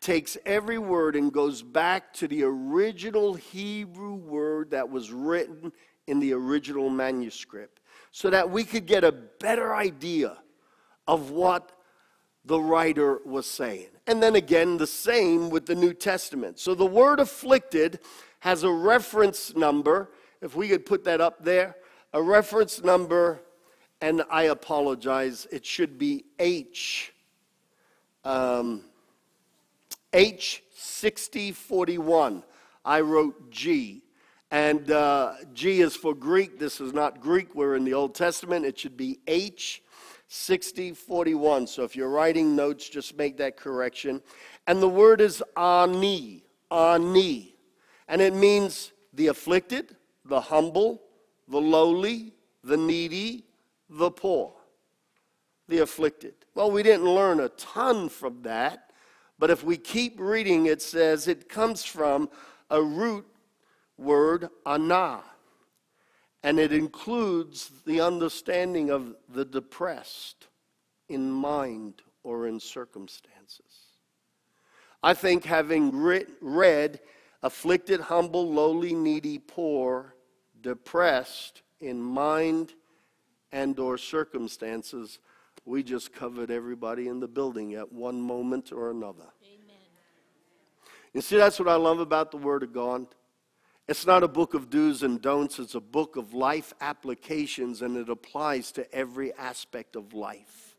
takes 0.00 0.38
every 0.46 0.78
word 0.78 1.14
and 1.14 1.30
goes 1.30 1.60
back 1.60 2.14
to 2.14 2.26
the 2.26 2.44
original 2.44 3.34
Hebrew 3.34 4.14
word 4.14 4.70
that 4.70 4.88
was 4.88 5.12
written 5.12 5.70
in 6.06 6.20
the 6.20 6.32
original 6.32 6.88
manuscript 6.88 7.80
so 8.12 8.30
that 8.30 8.48
we 8.48 8.64
could 8.64 8.86
get 8.86 9.04
a 9.04 9.12
better 9.12 9.74
idea 9.74 10.38
of 11.06 11.32
what 11.32 11.70
the 12.44 12.60
writer 12.60 13.20
was 13.24 13.46
saying. 13.46 13.88
And 14.06 14.22
then 14.22 14.36
again, 14.36 14.76
the 14.76 14.86
same 14.86 15.50
with 15.50 15.66
the 15.66 15.74
New 15.74 15.94
Testament. 15.94 16.58
So 16.58 16.74
the 16.74 16.84
word 16.84 17.20
afflicted 17.20 18.00
has 18.40 18.62
a 18.62 18.70
reference 18.70 19.56
number, 19.56 20.10
if 20.42 20.54
we 20.54 20.68
could 20.68 20.84
put 20.84 21.04
that 21.04 21.22
up 21.22 21.42
there, 21.42 21.76
a 22.12 22.22
reference 22.22 22.84
number, 22.84 23.40
and 24.02 24.22
I 24.30 24.42
apologize, 24.44 25.46
it 25.50 25.64
should 25.64 25.98
be 25.98 26.26
H. 26.38 27.14
Um, 28.22 28.82
H6041. 30.12 32.42
I 32.84 33.00
wrote 33.00 33.50
G. 33.50 34.02
And 34.50 34.90
uh, 34.90 35.34
G 35.54 35.80
is 35.80 35.96
for 35.96 36.14
Greek. 36.14 36.58
This 36.58 36.78
is 36.80 36.92
not 36.92 37.20
Greek. 37.20 37.54
We're 37.54 37.76
in 37.76 37.84
the 37.84 37.94
Old 37.94 38.14
Testament. 38.14 38.66
It 38.66 38.78
should 38.78 38.96
be 38.96 39.20
H 39.26 39.82
6041. 40.34 41.66
So 41.68 41.84
if 41.84 41.94
you're 41.94 42.08
writing 42.08 42.56
notes, 42.56 42.88
just 42.88 43.16
make 43.16 43.36
that 43.36 43.56
correction. 43.56 44.20
And 44.66 44.82
the 44.82 44.88
word 44.88 45.20
is 45.20 45.42
ani, 45.56 46.44
ani. 46.70 47.54
And 48.08 48.20
it 48.20 48.34
means 48.34 48.92
the 49.12 49.28
afflicted, 49.28 49.96
the 50.24 50.40
humble, 50.40 51.02
the 51.48 51.60
lowly, 51.60 52.32
the 52.64 52.76
needy, 52.76 53.44
the 53.88 54.10
poor. 54.10 54.52
The 55.68 55.78
afflicted. 55.78 56.34
Well, 56.54 56.70
we 56.70 56.82
didn't 56.82 57.06
learn 57.06 57.40
a 57.40 57.48
ton 57.50 58.08
from 58.08 58.42
that, 58.42 58.90
but 59.38 59.50
if 59.50 59.62
we 59.62 59.76
keep 59.76 60.18
reading, 60.18 60.66
it 60.66 60.82
says 60.82 61.28
it 61.28 61.48
comes 61.48 61.84
from 61.84 62.28
a 62.70 62.82
root 62.82 63.26
word, 63.96 64.50
ana 64.66 65.22
and 66.44 66.58
it 66.60 66.72
includes 66.72 67.70
the 67.86 68.02
understanding 68.02 68.90
of 68.90 69.16
the 69.30 69.46
depressed 69.46 70.48
in 71.08 71.30
mind 71.30 72.02
or 72.22 72.46
in 72.46 72.60
circumstances. 72.60 73.88
I 75.02 75.14
think 75.14 75.46
having 75.46 75.90
read 75.94 77.00
afflicted, 77.42 78.00
humble, 78.00 78.52
lowly, 78.52 78.94
needy, 78.94 79.38
poor, 79.38 80.14
depressed 80.60 81.62
in 81.80 82.00
mind 82.00 82.74
and 83.50 83.78
or 83.78 83.96
circumstances, 83.96 85.20
we 85.64 85.82
just 85.82 86.12
covered 86.12 86.50
everybody 86.50 87.08
in 87.08 87.20
the 87.20 87.28
building 87.28 87.72
at 87.74 87.90
one 87.90 88.20
moment 88.20 88.70
or 88.70 88.90
another. 88.90 89.32
Amen. 89.42 89.76
You 91.14 91.22
see, 91.22 91.38
that's 91.38 91.58
what 91.58 91.68
I 91.68 91.76
love 91.76 92.00
about 92.00 92.30
the 92.30 92.36
Word 92.36 92.62
of 92.62 92.74
God. 92.74 93.06
It's 93.86 94.06
not 94.06 94.22
a 94.22 94.28
book 94.28 94.54
of 94.54 94.70
do's 94.70 95.02
and 95.02 95.20
don'ts, 95.20 95.58
it's 95.58 95.74
a 95.74 95.80
book 95.80 96.16
of 96.16 96.32
life 96.32 96.72
applications, 96.80 97.82
and 97.82 97.96
it 97.96 98.08
applies 98.08 98.72
to 98.72 98.94
every 98.94 99.34
aspect 99.34 99.94
of 99.94 100.14
life. 100.14 100.76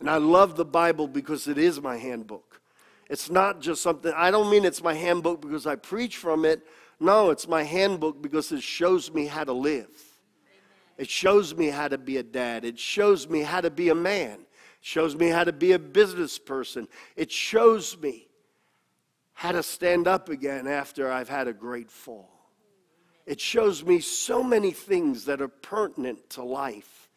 And 0.00 0.10
I 0.10 0.16
love 0.16 0.56
the 0.56 0.64
Bible 0.64 1.06
because 1.06 1.46
it 1.46 1.58
is 1.58 1.80
my 1.80 1.96
handbook. 1.96 2.60
It's 3.08 3.30
not 3.30 3.60
just 3.60 3.82
something, 3.82 4.12
I 4.16 4.30
don't 4.30 4.50
mean 4.50 4.64
it's 4.64 4.82
my 4.82 4.94
handbook 4.94 5.40
because 5.42 5.66
I 5.66 5.76
preach 5.76 6.16
from 6.16 6.44
it. 6.44 6.66
No, 6.98 7.30
it's 7.30 7.46
my 7.46 7.62
handbook 7.62 8.20
because 8.20 8.50
it 8.50 8.62
shows 8.62 9.12
me 9.12 9.26
how 9.26 9.44
to 9.44 9.52
live. 9.52 9.90
It 10.98 11.08
shows 11.08 11.54
me 11.54 11.68
how 11.68 11.88
to 11.88 11.98
be 11.98 12.16
a 12.18 12.22
dad. 12.22 12.64
It 12.64 12.78
shows 12.78 13.28
me 13.28 13.40
how 13.40 13.60
to 13.60 13.70
be 13.70 13.88
a 13.88 13.94
man. 13.94 14.32
It 14.40 14.46
shows 14.80 15.16
me 15.16 15.28
how 15.28 15.44
to 15.44 15.52
be 15.52 15.72
a 15.72 15.78
business 15.78 16.38
person. 16.38 16.88
It 17.16 17.30
shows 17.30 17.96
me 17.96 18.28
how 19.32 19.52
to 19.52 19.62
stand 19.62 20.06
up 20.06 20.28
again 20.28 20.66
after 20.66 21.10
I've 21.10 21.28
had 21.28 21.48
a 21.48 21.52
great 21.52 21.90
fall. 21.90 22.39
It 23.30 23.40
shows 23.40 23.84
me 23.84 24.00
so 24.00 24.42
many 24.42 24.72
things 24.72 25.24
that 25.26 25.40
are 25.40 25.46
pertinent 25.46 26.30
to 26.30 26.42
life. 26.42 27.08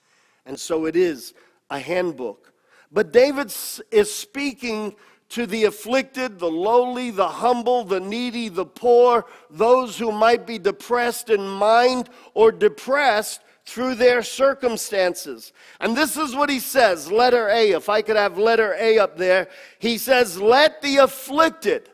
And 0.45 0.59
so 0.59 0.85
it 0.85 0.95
is 0.95 1.33
a 1.71 1.79
handbook. 1.79 2.53
But 2.91 3.11
David 3.11 3.51
is 3.89 4.13
speaking 4.13 4.95
to 5.29 5.47
the 5.47 5.63
afflicted, 5.63 6.37
the 6.37 6.51
lowly, 6.51 7.09
the 7.09 7.27
humble, 7.27 7.83
the 7.83 7.99
needy, 7.99 8.47
the 8.47 8.63
poor, 8.63 9.25
those 9.49 9.97
who 9.97 10.11
might 10.11 10.45
be 10.45 10.59
depressed 10.59 11.31
in 11.31 11.47
mind 11.47 12.09
or 12.35 12.51
depressed 12.51 13.41
through 13.65 13.95
their 13.95 14.21
circumstances. 14.21 15.51
And 15.79 15.97
this 15.97 16.15
is 16.15 16.35
what 16.35 16.51
he 16.51 16.59
says, 16.59 17.11
letter 17.11 17.49
A. 17.49 17.71
If 17.71 17.89
I 17.89 18.03
could 18.03 18.17
have 18.17 18.37
letter 18.37 18.75
A 18.77 18.99
up 18.99 19.17
there, 19.17 19.47
he 19.79 19.97
says, 19.97 20.39
Let 20.39 20.79
the 20.83 20.97
afflicted, 20.97 21.89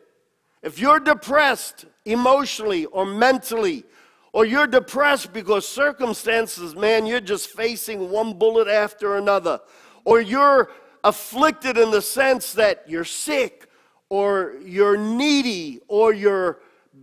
if 0.61 0.77
you're 0.77 0.99
depressed 0.99 1.85
emotionally 2.03 2.83
or 2.87 3.05
mentally, 3.05 3.85
or 4.33 4.45
you're 4.45 4.67
depressed 4.67 5.33
because 5.33 5.67
circumstances, 5.67 6.75
man, 6.75 7.05
you're 7.05 7.19
just 7.19 7.49
facing 7.49 8.09
one 8.09 8.33
bullet 8.33 8.67
after 8.67 9.17
another. 9.17 9.59
Or 10.05 10.21
you're 10.21 10.69
afflicted 11.03 11.77
in 11.77 11.91
the 11.91 12.01
sense 12.01 12.53
that 12.53 12.83
you're 12.87 13.05
sick, 13.05 13.67
or 14.09 14.55
you're 14.63 14.97
needy, 14.97 15.79
or 15.87 16.13
you're 16.13 16.59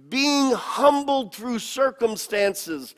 being 0.08 0.52
humbled 0.52 1.34
through 1.34 1.58
circumstances. 1.58 2.94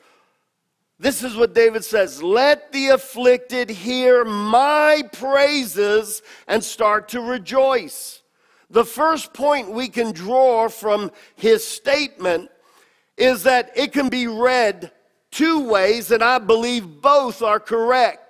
This 0.99 1.23
is 1.23 1.35
what 1.35 1.55
David 1.55 1.83
says 1.83 2.21
Let 2.21 2.71
the 2.71 2.89
afflicted 2.89 3.69
hear 3.69 4.25
my 4.25 5.03
praises 5.13 6.21
and 6.47 6.63
start 6.63 7.09
to 7.09 7.21
rejoice. 7.21 8.21
The 8.69 8.85
first 8.85 9.33
point 9.33 9.71
we 9.71 9.87
can 9.87 10.11
draw 10.11 10.69
from 10.69 11.11
his 11.35 11.65
statement 11.65 12.51
is 13.19 13.43
that 13.43 13.71
it 13.75 13.91
can 13.91 14.09
be 14.09 14.27
read 14.27 14.91
two 15.31 15.67
ways, 15.67 16.11
and 16.11 16.23
I 16.23 16.39
believe 16.39 17.01
both 17.01 17.41
are 17.41 17.59
correct. 17.59 18.28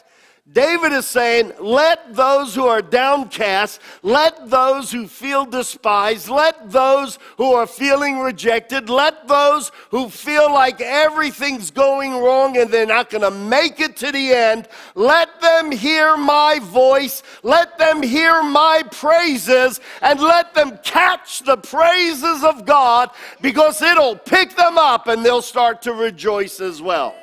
David 0.51 0.93
is 0.93 1.05
saying, 1.05 1.51
let 1.59 2.15
those 2.15 2.55
who 2.55 2.65
are 2.65 2.81
downcast, 2.81 3.79
let 4.01 4.49
those 4.49 4.91
who 4.91 5.07
feel 5.07 5.45
despised, 5.45 6.27
let 6.27 6.71
those 6.71 7.19
who 7.37 7.53
are 7.53 7.67
feeling 7.67 8.19
rejected, 8.19 8.89
let 8.89 9.27
those 9.27 9.71
who 9.91 10.09
feel 10.09 10.51
like 10.51 10.81
everything's 10.81 11.69
going 11.69 12.13
wrong 12.13 12.57
and 12.57 12.71
they're 12.71 12.87
not 12.87 13.11
going 13.11 13.21
to 13.21 13.29
make 13.29 13.79
it 13.79 13.95
to 13.97 14.11
the 14.11 14.33
end, 14.33 14.67
let 14.95 15.39
them 15.39 15.71
hear 15.71 16.17
my 16.17 16.57
voice, 16.63 17.21
let 17.43 17.77
them 17.77 18.01
hear 18.01 18.41
my 18.41 18.81
praises, 18.91 19.79
and 20.01 20.19
let 20.19 20.55
them 20.55 20.79
catch 20.83 21.43
the 21.43 21.57
praises 21.57 22.43
of 22.43 22.65
God 22.65 23.11
because 23.41 23.83
it'll 23.83 24.15
pick 24.15 24.55
them 24.55 24.79
up 24.79 25.05
and 25.05 25.23
they'll 25.23 25.43
start 25.43 25.83
to 25.83 25.93
rejoice 25.93 26.59
as 26.59 26.81
well. 26.81 27.13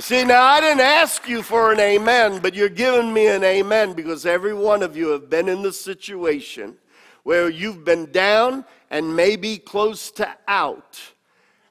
See, 0.00 0.24
now 0.24 0.42
I 0.42 0.62
didn't 0.62 0.80
ask 0.80 1.28
you 1.28 1.42
for 1.42 1.72
an 1.72 1.78
amen, 1.78 2.38
but 2.40 2.54
you're 2.54 2.70
giving 2.70 3.12
me 3.12 3.26
an 3.26 3.44
amen 3.44 3.92
because 3.92 4.24
every 4.24 4.54
one 4.54 4.82
of 4.82 4.96
you 4.96 5.08
have 5.08 5.28
been 5.28 5.46
in 5.46 5.60
the 5.60 5.74
situation 5.74 6.78
where 7.22 7.50
you've 7.50 7.84
been 7.84 8.10
down 8.10 8.64
and 8.88 9.14
maybe 9.14 9.58
close 9.58 10.10
to 10.12 10.26
out, 10.48 10.98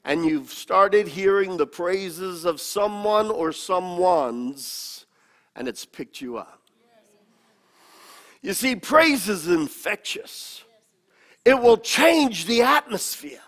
and 0.06 0.24
you've 0.26 0.52
started 0.52 1.08
hearing 1.08 1.58
the 1.58 1.66
praises 1.66 2.46
of 2.46 2.62
someone 2.62 3.32
or 3.32 3.52
someone's, 3.52 5.08
and 5.56 5.68
it's 5.68 5.84
picked 5.84 6.22
you 6.22 6.38
up. 6.38 6.62
You 8.44 8.54
see, 8.54 8.76
praise 8.76 9.28
is 9.28 9.48
infectious, 9.48 10.64
it 11.46 11.60
will 11.60 11.78
change 11.78 12.46
the 12.46 12.62
atmosphere. 12.62 13.42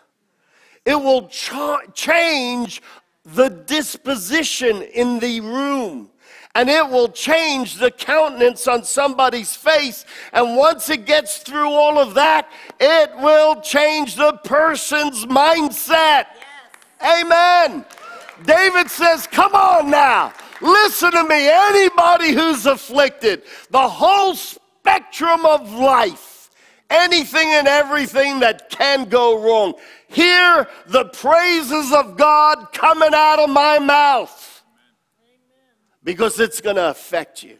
It 0.83 0.95
will 0.95 1.27
ch- 1.27 1.51
change 1.93 2.81
the 3.23 3.49
disposition 3.49 4.81
in 4.81 5.19
the 5.19 5.41
room. 5.41 6.09
And 6.53 6.69
it 6.69 6.89
will 6.89 7.07
change 7.07 7.75
the 7.75 7.91
countenance 7.91 8.67
on 8.67 8.83
somebody's 8.83 9.55
face. 9.55 10.05
And 10.33 10.57
once 10.57 10.89
it 10.89 11.05
gets 11.05 11.37
through 11.37 11.69
all 11.69 11.97
of 11.97 12.13
that, 12.15 12.49
it 12.79 13.15
will 13.17 13.61
change 13.61 14.15
the 14.15 14.33
person's 14.43 15.25
mindset. 15.25 16.25
Yes. 16.99 17.23
Amen. 17.23 17.85
David 18.45 18.89
says, 18.89 19.27
Come 19.27 19.53
on 19.53 19.89
now, 19.89 20.33
listen 20.61 21.11
to 21.11 21.23
me. 21.23 21.49
Anybody 21.49 22.31
who's 22.31 22.65
afflicted, 22.65 23.43
the 23.69 23.87
whole 23.87 24.35
spectrum 24.35 25.45
of 25.45 25.71
life, 25.73 26.49
anything 26.89 27.47
and 27.47 27.67
everything 27.67 28.39
that 28.39 28.69
can 28.69 29.05
go 29.05 29.41
wrong. 29.41 29.73
Hear 30.11 30.67
the 30.87 31.05
praises 31.05 31.93
of 31.93 32.17
God 32.17 32.73
coming 32.73 33.13
out 33.13 33.39
of 33.39 33.49
my 33.49 33.79
mouth 33.79 34.63
because 36.03 36.39
it's 36.39 36.59
going 36.59 36.75
to 36.75 36.89
affect 36.89 37.43
you. 37.43 37.57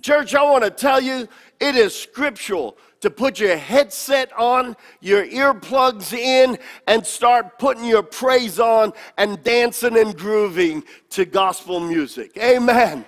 Church, 0.00 0.34
I 0.34 0.42
want 0.42 0.64
to 0.64 0.70
tell 0.70 1.00
you 1.00 1.28
it 1.60 1.76
is 1.76 1.94
scriptural 1.94 2.76
to 3.00 3.10
put 3.10 3.38
your 3.38 3.56
headset 3.56 4.32
on, 4.32 4.76
your 5.00 5.26
earplugs 5.26 6.12
in, 6.12 6.58
and 6.86 7.06
start 7.06 7.58
putting 7.58 7.84
your 7.84 8.02
praise 8.02 8.58
on 8.58 8.92
and 9.18 9.42
dancing 9.44 9.98
and 9.98 10.16
grooving 10.16 10.82
to 11.10 11.24
gospel 11.24 11.80
music. 11.80 12.36
Amen. 12.38 13.04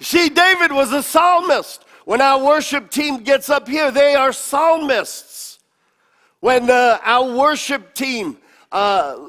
See, 0.00 0.28
David 0.28 0.72
was 0.72 0.92
a 0.92 1.02
psalmist. 1.02 1.84
When 2.04 2.20
our 2.20 2.44
worship 2.44 2.90
team 2.90 3.22
gets 3.22 3.50
up 3.50 3.68
here, 3.68 3.90
they 3.90 4.14
are 4.14 4.32
psalmists. 4.32 5.47
When 6.40 6.70
uh, 6.70 6.98
our 7.02 7.36
worship 7.36 7.94
team 7.94 8.38
uh, 8.70 9.28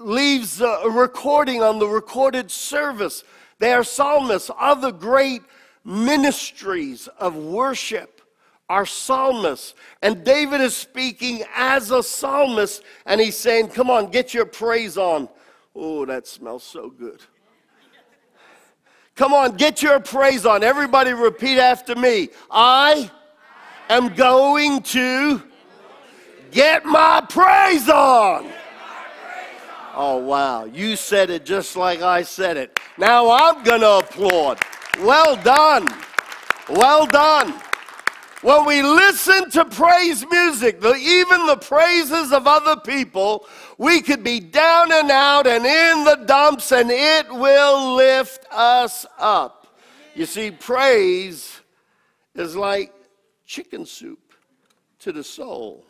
leaves 0.00 0.60
a 0.60 0.88
recording 0.90 1.62
on 1.62 1.78
the 1.78 1.86
recorded 1.86 2.50
service, 2.50 3.22
they 3.60 3.72
are 3.72 3.84
psalmists. 3.84 4.50
Other 4.58 4.90
great 4.90 5.42
ministries 5.84 7.06
of 7.18 7.36
worship 7.36 8.20
are 8.68 8.84
psalmists. 8.84 9.74
And 10.02 10.24
David 10.24 10.60
is 10.60 10.76
speaking 10.76 11.44
as 11.54 11.92
a 11.92 12.02
psalmist, 12.02 12.82
and 13.06 13.20
he's 13.20 13.36
saying, 13.36 13.68
Come 13.68 13.88
on, 13.88 14.10
get 14.10 14.34
your 14.34 14.46
praise 14.46 14.98
on. 14.98 15.28
Oh, 15.76 16.04
that 16.06 16.26
smells 16.26 16.64
so 16.64 16.90
good. 16.90 17.20
Come 19.14 19.32
on, 19.32 19.56
get 19.56 19.80
your 19.80 20.00
praise 20.00 20.44
on. 20.44 20.64
Everybody 20.64 21.12
repeat 21.12 21.58
after 21.58 21.94
me. 21.94 22.30
I 22.50 23.10
am 23.88 24.14
going 24.14 24.82
to 24.82 25.42
Get 26.52 26.84
my 26.84 27.24
praise 27.28 27.88
on. 27.88 28.52
Oh, 29.94 30.18
wow. 30.18 30.64
You 30.66 30.96
said 30.96 31.30
it 31.30 31.46
just 31.46 31.76
like 31.76 32.02
I 32.02 32.22
said 32.22 32.58
it. 32.58 32.78
Now 32.98 33.30
I'm 33.30 33.62
going 33.64 33.80
to 33.80 33.98
applaud. 33.98 34.58
Well 35.00 35.36
done. 35.36 35.88
Well 36.68 37.06
done. 37.06 37.54
When 38.42 38.66
we 38.66 38.82
listen 38.82 39.50
to 39.50 39.64
praise 39.64 40.26
music, 40.30 40.80
the, 40.80 40.94
even 40.94 41.46
the 41.46 41.56
praises 41.56 42.32
of 42.32 42.46
other 42.46 42.78
people, 42.80 43.46
we 43.78 44.02
could 44.02 44.22
be 44.22 44.38
down 44.38 44.92
and 44.92 45.10
out 45.10 45.46
and 45.46 45.64
in 45.64 46.04
the 46.04 46.24
dumps, 46.26 46.72
and 46.72 46.90
it 46.90 47.32
will 47.32 47.94
lift 47.94 48.44
us 48.50 49.06
up. 49.18 49.68
You 50.14 50.26
see, 50.26 50.50
praise 50.50 51.60
is 52.34 52.56
like 52.56 52.92
chicken 53.46 53.86
soup 53.86 54.34
to 54.98 55.12
the 55.12 55.24
soul. 55.24 55.86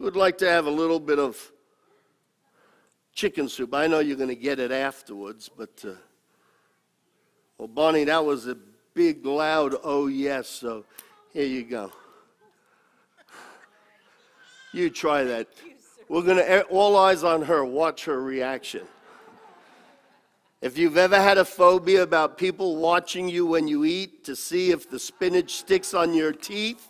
Who 0.00 0.04
would 0.04 0.16
like 0.16 0.38
to 0.38 0.48
have 0.48 0.64
a 0.64 0.70
little 0.70 0.98
bit 0.98 1.18
of 1.18 1.52
chicken 3.12 3.50
soup? 3.50 3.74
I 3.74 3.86
know 3.86 3.98
you're 3.98 4.16
going 4.16 4.30
to 4.30 4.34
get 4.34 4.58
it 4.58 4.72
afterwards, 4.72 5.50
but, 5.54 5.84
uh, 5.86 5.90
well, 7.58 7.68
Bonnie, 7.68 8.04
that 8.04 8.24
was 8.24 8.48
a 8.48 8.56
big, 8.94 9.26
loud 9.26 9.74
oh 9.84 10.06
yes, 10.06 10.48
so 10.48 10.86
here 11.34 11.44
you 11.44 11.64
go. 11.64 11.92
You 14.72 14.88
try 14.88 15.22
that. 15.24 15.48
We're 16.08 16.22
going 16.22 16.38
to, 16.38 16.62
all 16.62 16.96
eyes 16.96 17.22
on 17.22 17.42
her, 17.42 17.62
watch 17.62 18.06
her 18.06 18.22
reaction. 18.22 18.86
If 20.62 20.78
you've 20.78 20.96
ever 20.96 21.20
had 21.20 21.36
a 21.36 21.44
phobia 21.44 22.02
about 22.02 22.38
people 22.38 22.76
watching 22.76 23.28
you 23.28 23.44
when 23.44 23.68
you 23.68 23.84
eat 23.84 24.24
to 24.24 24.34
see 24.34 24.70
if 24.70 24.88
the 24.88 24.98
spinach 24.98 25.56
sticks 25.56 25.92
on 25.92 26.14
your 26.14 26.32
teeth, 26.32 26.88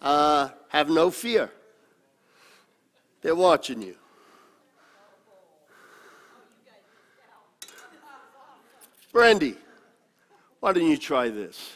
uh, 0.00 0.50
have 0.68 0.88
no 0.88 1.10
fear. 1.10 1.50
They're 3.24 3.34
watching 3.34 3.80
you. 3.80 3.94
Brandy, 9.14 9.56
why 10.60 10.74
don't 10.74 10.86
you 10.86 10.98
try 10.98 11.30
this? 11.30 11.72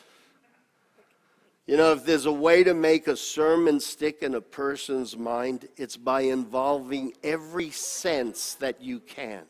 You 1.67 1.79
know, 1.79 1.93
if 1.93 2.05
there's 2.05 2.27
a 2.27 2.33
way 2.33 2.65
to 2.65 2.75
make 2.75 3.09
a 3.09 3.17
sermon 3.17 3.81
stick 3.81 4.23
in 4.23 4.35
a 4.35 4.43
person's 4.43 5.17
mind, 5.17 5.69
it's 5.79 5.97
by 5.97 6.23
involving 6.23 7.15
every 7.25 7.71
sense 7.71 8.53
that 8.57 8.83
you 8.83 9.01
can. 9.01 9.45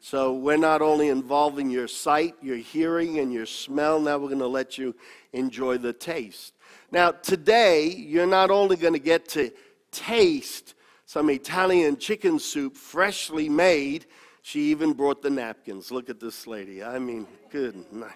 So 0.00 0.34
we're 0.34 0.58
not 0.58 0.82
only 0.82 1.08
involving 1.08 1.70
your 1.70 1.88
sight, 1.88 2.34
your 2.42 2.58
hearing, 2.58 3.20
and 3.20 3.32
your 3.32 3.46
smell, 3.46 3.98
now 4.00 4.18
we're 4.18 4.28
going 4.28 4.38
to 4.40 4.46
let 4.46 4.76
you 4.76 4.94
enjoy 5.32 5.78
the 5.78 5.94
taste. 5.94 6.52
Now, 6.90 7.12
today, 7.12 7.86
you're 7.88 8.26
not 8.26 8.50
only 8.50 8.76
going 8.76 8.92
to 8.92 8.98
get 8.98 9.28
to 9.30 9.50
taste 9.92 10.74
some 11.12 11.28
Italian 11.28 11.98
chicken 11.98 12.38
soup, 12.38 12.74
freshly 12.74 13.46
made. 13.46 14.06
She 14.40 14.60
even 14.70 14.94
brought 14.94 15.20
the 15.20 15.28
napkins. 15.28 15.90
Look 15.90 16.08
at 16.08 16.18
this 16.18 16.46
lady. 16.46 16.82
I 16.82 16.98
mean, 16.98 17.26
good 17.50 17.92
night. 17.92 18.12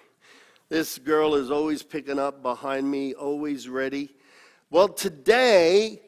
This 0.69 0.97
girl 0.97 1.35
is 1.35 1.51
always 1.51 1.83
picking 1.83 2.17
up 2.17 2.41
behind 2.41 2.89
me, 2.89 3.13
always 3.13 3.69
ready. 3.69 4.15
Well, 4.71 4.87
today, 4.87 6.01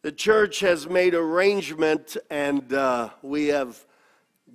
the 0.00 0.10
church 0.10 0.60
has 0.60 0.88
made 0.88 1.12
arrangement 1.12 2.16
and 2.30 2.72
uh, 2.72 3.10
we 3.20 3.48
have 3.48 3.84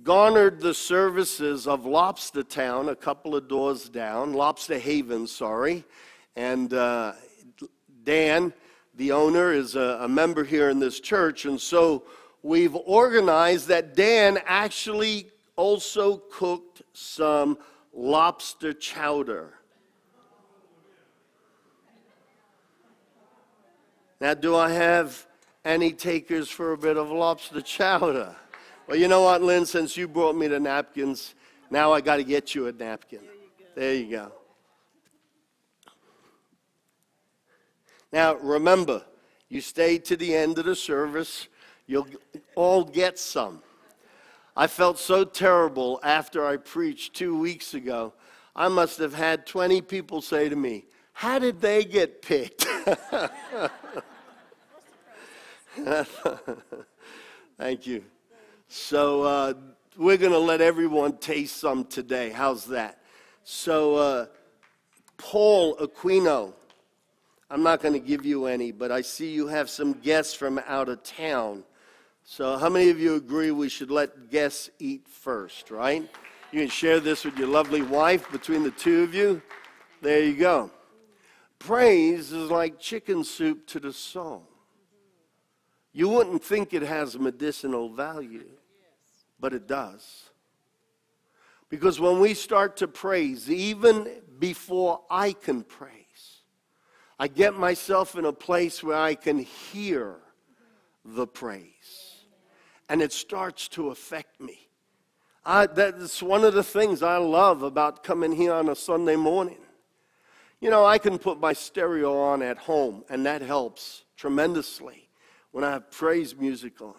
garnered 0.02 0.58
the 0.58 0.74
services 0.74 1.68
of 1.68 1.86
Lobster 1.86 2.42
Town, 2.42 2.88
a 2.88 2.96
couple 2.96 3.36
of 3.36 3.46
doors 3.46 3.88
down, 3.88 4.32
Lobster 4.32 4.80
Haven, 4.80 5.28
sorry. 5.28 5.84
And 6.34 6.74
uh, 6.74 7.12
Dan 8.02 8.52
the 9.00 9.12
owner 9.12 9.50
is 9.50 9.76
a, 9.76 9.98
a 10.02 10.08
member 10.08 10.44
here 10.44 10.68
in 10.68 10.78
this 10.78 11.00
church, 11.00 11.46
and 11.46 11.58
so 11.58 12.02
we've 12.42 12.76
organized 12.76 13.68
that 13.68 13.96
Dan 13.96 14.38
actually 14.44 15.28
also 15.56 16.18
cooked 16.30 16.82
some 16.92 17.56
lobster 17.94 18.74
chowder. 18.74 19.54
Now, 24.20 24.34
do 24.34 24.54
I 24.54 24.70
have 24.70 25.26
any 25.64 25.92
takers 25.92 26.50
for 26.50 26.72
a 26.74 26.76
bit 26.76 26.98
of 26.98 27.10
lobster 27.10 27.62
chowder? 27.62 28.36
Well, 28.86 28.98
you 28.98 29.08
know 29.08 29.22
what, 29.22 29.40
Lynn, 29.40 29.64
since 29.64 29.96
you 29.96 30.08
brought 30.08 30.36
me 30.36 30.46
the 30.46 30.60
napkins, 30.60 31.34
now 31.70 31.90
I 31.90 32.02
got 32.02 32.16
to 32.16 32.24
get 32.24 32.54
you 32.54 32.66
a 32.66 32.72
napkin. 32.72 33.20
There 33.74 33.94
you 33.94 34.10
go. 34.10 34.32
Now, 38.12 38.34
remember, 38.36 39.02
you 39.48 39.60
stay 39.60 39.98
to 39.98 40.16
the 40.16 40.34
end 40.34 40.58
of 40.58 40.64
the 40.64 40.74
service, 40.74 41.48
you'll 41.86 42.08
all 42.54 42.84
get 42.84 43.18
some. 43.18 43.62
I 44.56 44.66
felt 44.66 44.98
so 44.98 45.24
terrible 45.24 46.00
after 46.02 46.44
I 46.46 46.56
preached 46.56 47.14
two 47.14 47.38
weeks 47.38 47.74
ago. 47.74 48.12
I 48.54 48.68
must 48.68 48.98
have 48.98 49.14
had 49.14 49.46
20 49.46 49.80
people 49.82 50.20
say 50.20 50.48
to 50.48 50.56
me, 50.56 50.86
How 51.12 51.38
did 51.38 51.60
they 51.60 51.84
get 51.84 52.20
picked? 52.22 52.64
Thank 57.58 57.86
you. 57.86 58.04
So 58.68 59.22
uh, 59.22 59.54
we're 59.96 60.16
going 60.16 60.32
to 60.32 60.38
let 60.38 60.60
everyone 60.60 61.18
taste 61.18 61.56
some 61.58 61.84
today. 61.84 62.30
How's 62.30 62.66
that? 62.66 62.98
So, 63.44 63.96
uh, 63.96 64.26
Paul 65.16 65.76
Aquino, 65.76 66.54
I'm 67.50 67.64
not 67.64 67.82
going 67.82 67.94
to 67.94 68.00
give 68.00 68.24
you 68.24 68.46
any, 68.46 68.70
but 68.70 68.92
I 68.92 69.00
see 69.00 69.32
you 69.32 69.48
have 69.48 69.68
some 69.68 69.94
guests 69.94 70.34
from 70.34 70.60
out 70.66 70.88
of 70.88 71.02
town. 71.02 71.64
So, 72.22 72.56
how 72.56 72.68
many 72.68 72.90
of 72.90 73.00
you 73.00 73.16
agree 73.16 73.50
we 73.50 73.68
should 73.68 73.90
let 73.90 74.30
guests 74.30 74.70
eat 74.78 75.08
first, 75.08 75.72
right? 75.72 76.08
You 76.52 76.60
can 76.60 76.68
share 76.68 77.00
this 77.00 77.24
with 77.24 77.36
your 77.36 77.48
lovely 77.48 77.82
wife 77.82 78.30
between 78.30 78.62
the 78.62 78.70
two 78.70 79.02
of 79.02 79.14
you. 79.14 79.42
There 80.00 80.22
you 80.22 80.36
go. 80.36 80.70
Praise 81.58 82.32
is 82.32 82.50
like 82.50 82.78
chicken 82.78 83.24
soup 83.24 83.66
to 83.68 83.80
the 83.80 83.92
soul. 83.92 84.46
You 85.92 86.08
wouldn't 86.08 86.44
think 86.44 86.72
it 86.72 86.82
has 86.82 87.18
medicinal 87.18 87.92
value, 87.92 88.46
but 89.40 89.52
it 89.52 89.66
does. 89.66 90.30
Because 91.68 91.98
when 91.98 92.20
we 92.20 92.34
start 92.34 92.76
to 92.78 92.88
praise, 92.88 93.50
even 93.50 94.08
before 94.38 95.00
I 95.10 95.32
can 95.32 95.64
praise, 95.64 95.99
I 97.20 97.28
get 97.28 97.54
myself 97.54 98.16
in 98.16 98.24
a 98.24 98.32
place 98.32 98.82
where 98.82 98.96
I 98.96 99.14
can 99.14 99.40
hear 99.40 100.16
the 101.04 101.26
praise 101.26 102.24
and 102.88 103.02
it 103.02 103.12
starts 103.12 103.68
to 103.68 103.90
affect 103.90 104.40
me. 104.40 104.70
I, 105.44 105.66
that's 105.66 106.22
one 106.22 106.44
of 106.44 106.54
the 106.54 106.62
things 106.62 107.02
I 107.02 107.18
love 107.18 107.62
about 107.62 108.02
coming 108.02 108.32
here 108.32 108.54
on 108.54 108.70
a 108.70 108.74
Sunday 108.74 109.16
morning. 109.16 109.58
You 110.62 110.70
know, 110.70 110.86
I 110.86 110.96
can 110.96 111.18
put 111.18 111.38
my 111.38 111.52
stereo 111.52 112.18
on 112.18 112.40
at 112.40 112.56
home, 112.56 113.04
and 113.10 113.26
that 113.26 113.42
helps 113.42 114.04
tremendously 114.16 115.10
when 115.50 115.62
I 115.62 115.72
have 115.72 115.90
praise 115.90 116.34
music 116.34 116.80
on. 116.80 116.94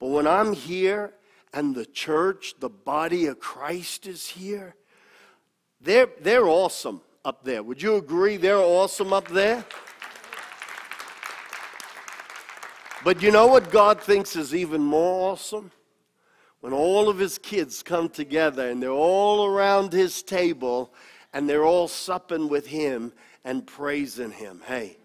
But 0.00 0.08
when 0.08 0.26
I'm 0.26 0.52
here 0.52 1.14
and 1.52 1.76
the 1.76 1.86
church, 1.86 2.54
the 2.58 2.68
body 2.68 3.26
of 3.26 3.38
Christ 3.38 4.08
is 4.08 4.26
here, 4.26 4.74
they're, 5.80 6.08
they're 6.20 6.48
awesome 6.48 7.02
up 7.24 7.42
there. 7.44 7.62
Would 7.62 7.80
you 7.80 7.96
agree 7.96 8.36
they're 8.36 8.58
awesome 8.58 9.12
up 9.12 9.28
there? 9.28 9.64
But 13.02 13.22
you 13.22 13.30
know 13.30 13.46
what 13.46 13.70
God 13.70 14.00
thinks 14.00 14.36
is 14.36 14.54
even 14.54 14.80
more 14.80 15.32
awesome? 15.32 15.70
When 16.60 16.72
all 16.72 17.08
of 17.08 17.18
his 17.18 17.38
kids 17.38 17.82
come 17.82 18.08
together 18.08 18.70
and 18.70 18.82
they're 18.82 18.90
all 18.90 19.46
around 19.46 19.92
his 19.92 20.22
table 20.22 20.94
and 21.34 21.48
they're 21.48 21.64
all 21.64 21.88
supping 21.88 22.48
with 22.48 22.66
him 22.66 23.12
and 23.44 23.66
praising 23.66 24.30
him. 24.30 24.62
Hey, 24.66 24.96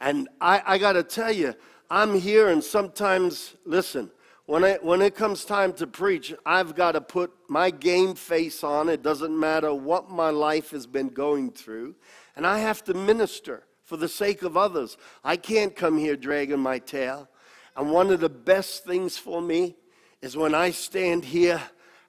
and 0.00 0.28
I, 0.40 0.62
I 0.66 0.78
got 0.78 0.94
to 0.94 1.04
tell 1.04 1.30
you, 1.30 1.54
I'm 1.90 2.18
here 2.18 2.48
and 2.48 2.62
sometimes, 2.62 3.54
listen, 3.64 4.10
when, 4.46 4.64
I, 4.64 4.74
when 4.82 5.00
it 5.00 5.14
comes 5.14 5.44
time 5.44 5.72
to 5.74 5.86
preach, 5.86 6.34
I've 6.44 6.74
got 6.74 6.92
to 6.92 7.00
put 7.00 7.32
my 7.48 7.70
game 7.70 8.14
face 8.14 8.62
on. 8.62 8.88
It 8.88 9.02
doesn't 9.02 9.38
matter 9.38 9.72
what 9.72 10.10
my 10.10 10.30
life 10.30 10.70
has 10.70 10.86
been 10.86 11.08
going 11.08 11.50
through. 11.50 11.94
And 12.36 12.46
I 12.46 12.58
have 12.58 12.84
to 12.84 12.94
minister 12.94 13.64
for 13.84 13.96
the 13.96 14.08
sake 14.08 14.42
of 14.42 14.56
others. 14.56 14.96
I 15.22 15.36
can't 15.36 15.74
come 15.74 15.96
here 15.96 16.16
dragging 16.16 16.60
my 16.60 16.78
tail. 16.78 17.28
And 17.76 17.90
one 17.90 18.10
of 18.10 18.20
the 18.20 18.28
best 18.28 18.84
things 18.84 19.16
for 19.16 19.40
me 19.40 19.76
is 20.20 20.36
when 20.36 20.54
I 20.54 20.70
stand 20.70 21.24
here 21.24 21.62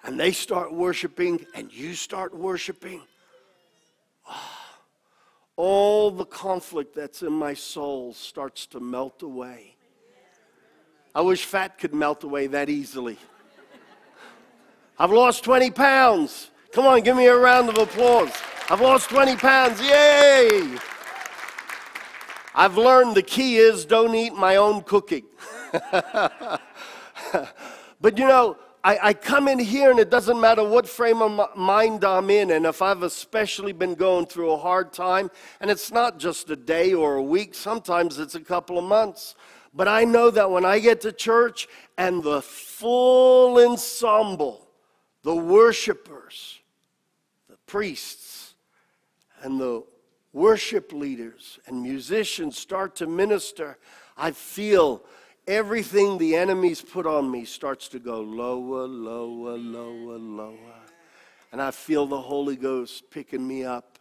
and 0.04 0.20
they 0.20 0.32
start 0.32 0.74
worshiping 0.74 1.46
and 1.56 1.74
you 1.74 1.94
start 1.94 2.36
worshiping. 2.36 3.02
Ah, 4.28 4.80
all 5.56 6.12
the 6.12 6.26
conflict 6.26 6.96
that's 6.96 7.24
in 7.24 7.34
my 7.34 7.54
soul 7.54 8.14
starts 8.14 8.68
to 8.68 8.80
melt 8.80 9.24
away. 9.24 9.75
I 11.16 11.22
wish 11.22 11.46
fat 11.46 11.78
could 11.78 11.94
melt 11.94 12.26
away 12.26 12.48
that 12.48 12.70
easily. 12.70 13.18
I've 15.00 15.12
lost 15.12 15.46
20 15.46 15.72
pounds. 15.72 16.52
Come 16.74 16.86
on, 16.86 17.00
give 17.02 17.16
me 17.16 17.28
a 17.28 17.36
round 17.36 17.70
of 17.70 17.78
applause. 17.78 18.34
I've 18.70 18.82
lost 18.82 19.10
20 19.12 19.38
pounds. 19.38 19.80
Yay! 19.80 20.78
I've 22.54 22.78
learned 22.78 23.16
the 23.16 23.22
key 23.22 23.56
is 23.58 23.86
don't 23.86 24.14
eat 24.14 24.36
my 24.36 24.58
own 24.58 24.82
cooking. 24.84 25.24
but 25.72 26.60
you 28.18 28.28
know, 28.28 28.58
I, 28.84 29.00
I, 29.02 29.14
come 29.14 29.48
in 29.48 29.60
here 29.60 29.92
and 29.92 30.00
it 30.00 30.10
doesn't 30.10 30.40
matter 30.40 30.68
what 30.68 30.88
frame 30.88 31.22
of 31.22 31.56
mind 31.56 32.04
I'm 32.04 32.30
in, 32.30 32.52
and 32.52 32.66
if 32.66 32.82
I've 32.82 33.04
especially 33.04 33.74
been 33.74 33.96
going 33.96 34.26
through 34.26 34.52
a 34.52 34.58
hard 34.58 34.94
time, 34.94 35.32
and 35.60 35.72
it's 35.72 35.92
not 35.92 36.20
just 36.20 36.50
a 36.50 36.56
day 36.56 36.94
or 36.94 37.16
a 37.16 37.24
week, 37.24 37.56
sometimes 37.56 38.20
it's 38.20 38.36
a 38.36 38.42
couple 38.42 38.78
of 38.78 38.84
months. 38.84 39.36
But 39.76 39.90
I 39.90 40.06
know 40.06 40.32
that 40.32 40.50
when 40.50 40.64
I 40.64 40.80
get 40.80 41.02
to 41.02 41.12
church 41.12 41.68
and 41.98 42.24
the 42.24 42.42
full 42.42 43.60
ensemble, 43.60 44.66
the 45.24 45.36
worshipers, 45.36 46.62
the 47.50 47.58
priests, 47.68 48.54
and 49.42 49.60
the 49.60 49.84
worship 50.32 50.94
leaders 50.94 51.60
and 51.68 51.84
musicians 51.84 52.58
start 52.58 52.96
to 52.98 53.08
minister, 53.08 53.78
I 54.18 54.32
feel 54.32 55.04
everything 55.46 56.18
the 56.18 56.38
enemy's 56.38 56.82
put 56.82 57.06
on 57.06 57.30
me 57.30 57.44
starts 57.44 57.90
to 57.90 58.00
go 58.00 58.22
lower, 58.22 58.88
lower, 58.88 59.58
lower, 59.58 60.18
lower. 60.18 60.82
And 61.52 61.62
I 61.62 61.72
feel 61.72 62.06
the 62.06 62.22
Holy 62.22 62.56
Ghost 62.56 63.10
picking 63.12 63.46
me 63.46 63.66
up, 63.66 64.00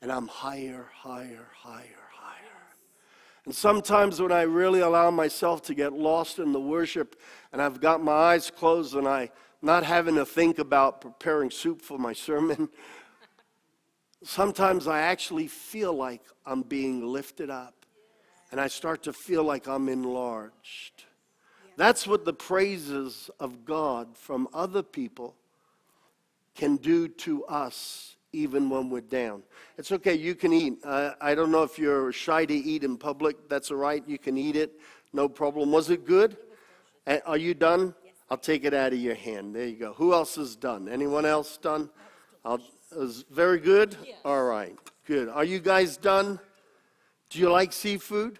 and 0.00 0.10
I'm 0.10 0.26
higher, 0.26 0.88
higher, 0.92 1.48
higher, 1.54 1.82
higher. 1.84 2.01
And 3.44 3.54
sometimes 3.54 4.20
when 4.20 4.30
I 4.30 4.42
really 4.42 4.80
allow 4.80 5.10
myself 5.10 5.62
to 5.62 5.74
get 5.74 5.92
lost 5.92 6.38
in 6.38 6.52
the 6.52 6.60
worship, 6.60 7.20
and 7.52 7.60
I've 7.60 7.80
got 7.80 8.02
my 8.02 8.12
eyes 8.12 8.50
closed 8.50 8.94
and 8.94 9.08
I'm 9.08 9.30
not 9.60 9.82
having 9.84 10.14
to 10.14 10.24
think 10.24 10.58
about 10.58 11.00
preparing 11.00 11.50
soup 11.50 11.82
for 11.82 11.98
my 11.98 12.12
sermon, 12.12 12.68
sometimes 14.22 14.86
I 14.86 15.00
actually 15.00 15.48
feel 15.48 15.92
like 15.92 16.22
I'm 16.46 16.62
being 16.62 17.04
lifted 17.04 17.50
up 17.50 17.74
and 18.52 18.60
I 18.60 18.68
start 18.68 19.02
to 19.04 19.12
feel 19.12 19.42
like 19.42 19.66
I'm 19.66 19.88
enlarged. 19.88 21.04
That's 21.76 22.06
what 22.06 22.24
the 22.24 22.34
praises 22.34 23.30
of 23.40 23.64
God 23.64 24.16
from 24.16 24.46
other 24.52 24.82
people 24.82 25.34
can 26.54 26.76
do 26.76 27.08
to 27.08 27.44
us 27.46 28.16
even 28.32 28.70
when 28.70 28.88
we're 28.88 29.00
down. 29.00 29.42
It's 29.78 29.92
okay, 29.92 30.14
you 30.14 30.34
can 30.34 30.52
eat. 30.52 30.74
Uh, 30.84 31.12
I 31.20 31.34
don't 31.34 31.50
know 31.50 31.62
if 31.62 31.78
you're 31.78 32.12
shy 32.12 32.44
to 32.44 32.54
eat 32.54 32.84
in 32.84 32.96
public. 32.96 33.48
That's 33.48 33.70
all 33.70 33.76
right, 33.76 34.02
you 34.06 34.18
can 34.18 34.36
eat 34.38 34.56
it, 34.56 34.72
no 35.12 35.28
problem. 35.28 35.70
Was 35.70 35.90
it 35.90 36.06
good? 36.06 36.36
Are 37.26 37.36
you 37.36 37.54
done? 37.54 37.94
Yes. 38.04 38.14
I'll 38.30 38.38
take 38.38 38.64
it 38.64 38.74
out 38.74 38.92
of 38.92 38.98
your 38.98 39.14
hand. 39.14 39.54
There 39.54 39.66
you 39.66 39.76
go. 39.76 39.92
Who 39.94 40.14
else 40.14 40.38
is 40.38 40.56
done? 40.56 40.88
Anyone 40.88 41.26
else 41.26 41.58
done? 41.58 41.90
I'll, 42.44 42.60
is 42.96 43.24
very 43.30 43.58
good? 43.58 43.96
Yes. 44.04 44.16
All 44.24 44.44
right, 44.44 44.76
good. 45.06 45.28
Are 45.28 45.44
you 45.44 45.58
guys 45.58 45.96
done? 45.96 46.38
Do 47.30 47.38
you 47.38 47.50
like 47.50 47.72
seafood? 47.72 48.38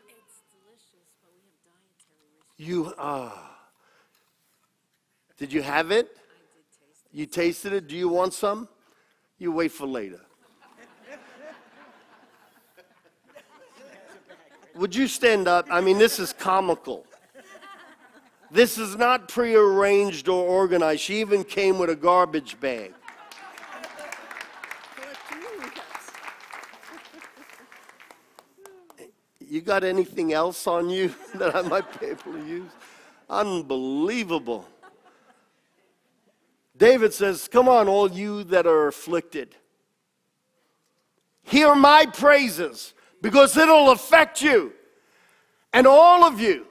You 2.56 2.94
ah. 2.98 3.34
Uh, 3.34 3.48
did 5.38 5.52
you 5.52 5.62
have 5.62 5.90
it? 5.90 6.16
You 7.10 7.26
tasted 7.26 7.72
it. 7.72 7.88
Do 7.88 7.96
you 7.96 8.08
want 8.08 8.32
some? 8.32 8.68
You 9.42 9.50
wait 9.50 9.72
for 9.72 9.88
later. 9.88 10.20
Would 14.76 14.94
you 14.94 15.08
stand 15.08 15.48
up? 15.48 15.66
I 15.68 15.80
mean, 15.80 15.98
this 15.98 16.20
is 16.20 16.32
comical. 16.32 17.04
This 18.52 18.78
is 18.78 18.94
not 18.94 19.26
prearranged 19.26 20.28
or 20.28 20.46
organized. 20.46 21.00
She 21.00 21.18
even 21.20 21.42
came 21.42 21.80
with 21.80 21.90
a 21.90 21.96
garbage 21.96 22.60
bag. 22.60 22.94
You 29.40 29.60
got 29.60 29.82
anything 29.82 30.32
else 30.32 30.68
on 30.68 30.88
you 30.88 31.12
that 31.34 31.56
I 31.56 31.62
might 31.62 31.98
be 31.98 32.06
able 32.06 32.34
to 32.34 32.46
use? 32.46 32.70
Unbelievable. 33.28 34.68
David 36.76 37.12
says, 37.12 37.48
Come 37.48 37.68
on, 37.68 37.88
all 37.88 38.10
you 38.10 38.44
that 38.44 38.66
are 38.66 38.88
afflicted. 38.88 39.54
Hear 41.44 41.74
my 41.74 42.06
praises 42.06 42.94
because 43.20 43.56
it'll 43.56 43.90
affect 43.90 44.42
you. 44.42 44.72
And 45.72 45.86
all 45.86 46.24
of 46.24 46.40
you 46.40 46.66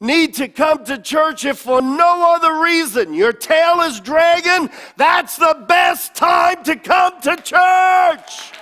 need 0.00 0.34
to 0.34 0.48
come 0.48 0.84
to 0.84 0.98
church 0.98 1.44
if 1.44 1.58
for 1.58 1.80
no 1.80 2.34
other 2.34 2.62
reason 2.62 3.14
your 3.14 3.32
tail 3.32 3.80
is 3.80 4.00
dragging. 4.00 4.70
That's 4.96 5.36
the 5.36 5.64
best 5.66 6.14
time 6.14 6.62
to 6.64 6.76
come 6.76 7.20
to 7.22 7.36
church. 7.36 8.52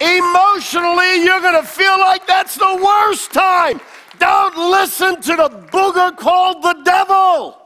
Emotionally, 0.00 1.24
you're 1.24 1.40
going 1.40 1.60
to 1.60 1.66
feel 1.66 1.98
like 1.98 2.26
that's 2.26 2.54
the 2.54 2.80
worst 2.82 3.32
time. 3.32 3.80
Don't 4.18 4.56
listen 4.56 5.20
to 5.22 5.36
the 5.36 5.48
booger 5.70 6.16
called 6.16 6.62
the 6.62 6.80
devil. 6.84 7.58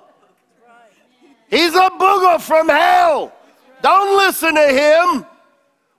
He's 1.55 1.75
a 1.75 1.89
booger 1.91 2.41
from 2.41 2.69
hell. 2.69 3.33
Don't 3.81 4.17
listen 4.17 4.57
to 4.57 4.69
him. 4.69 5.25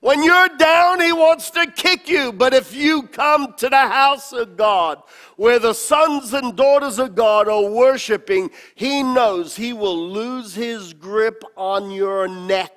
When 0.01 0.21
you're 0.21 0.49
down, 0.49 0.99
he 0.99 1.13
wants 1.13 1.49
to 1.51 1.65
kick 1.65 2.09
you. 2.09 2.33
But 2.33 2.53
if 2.53 2.75
you 2.75 3.03
come 3.03 3.53
to 3.53 3.69
the 3.69 3.77
house 3.77 4.33
of 4.33 4.57
God, 4.57 5.01
where 5.37 5.57
the 5.57 5.73
sons 5.73 6.33
and 6.33 6.57
daughters 6.57 6.99
of 6.99 7.15
God 7.15 7.47
are 7.47 7.69
worshiping, 7.69 8.51
he 8.75 9.01
knows 9.01 9.55
he 9.55 9.71
will 9.71 10.09
lose 10.09 10.53
his 10.53 10.93
grip 10.93 11.41
on 11.55 11.89
your 11.89 12.27
neck 12.27 12.73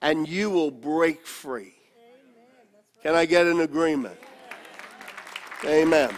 and 0.00 0.26
you 0.26 0.48
will 0.48 0.70
break 0.70 1.26
free. 1.26 1.74
Can 3.02 3.14
I 3.14 3.26
get 3.26 3.46
an 3.46 3.60
agreement? 3.60 4.16
Amen. 5.66 6.10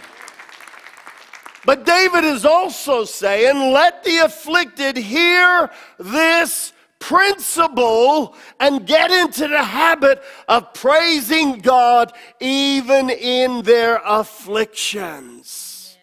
But 1.67 1.85
David 1.85 2.23
is 2.23 2.45
also 2.45 3.03
saying, 3.03 3.73
let 3.73 4.01
the 4.05 4.19
afflicted 4.19 4.95
hear 4.95 5.69
this 5.99 6.71
principle 6.97 8.37
and 8.57 8.87
get 8.87 9.11
into 9.11 9.49
the 9.49 9.61
habit 9.61 10.23
of 10.47 10.73
praising 10.73 11.59
God 11.59 12.13
even 12.39 13.09
in 13.09 13.63
their 13.63 14.01
afflictions. 14.05 15.97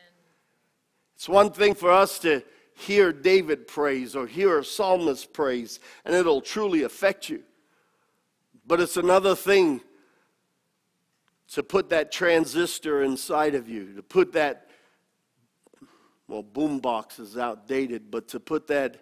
It's 1.14 1.30
one 1.30 1.50
thing 1.50 1.74
for 1.74 1.90
us 1.90 2.18
to 2.18 2.42
hear 2.74 3.10
David 3.10 3.66
praise 3.66 4.14
or 4.14 4.26
hear 4.26 4.58
a 4.58 4.64
psalmist 4.66 5.32
praise, 5.32 5.80
and 6.04 6.14
it'll 6.14 6.42
truly 6.42 6.82
affect 6.82 7.30
you. 7.30 7.42
But 8.66 8.82
it's 8.82 8.98
another 8.98 9.34
thing 9.34 9.80
to 11.52 11.62
put 11.62 11.88
that 11.88 12.12
transistor 12.12 13.02
inside 13.02 13.54
of 13.54 13.66
you, 13.66 13.94
to 13.94 14.02
put 14.02 14.34
that, 14.34 14.63
well, 16.28 16.42
boombox 16.42 17.20
is 17.20 17.36
outdated, 17.36 18.10
but 18.10 18.28
to 18.28 18.40
put 18.40 18.66
that 18.68 18.96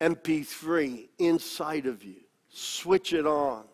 MP3 0.00 1.08
inside 1.18 1.86
of 1.86 2.04
you. 2.04 2.20
Switch 2.50 3.12
it 3.12 3.26
on 3.26 3.64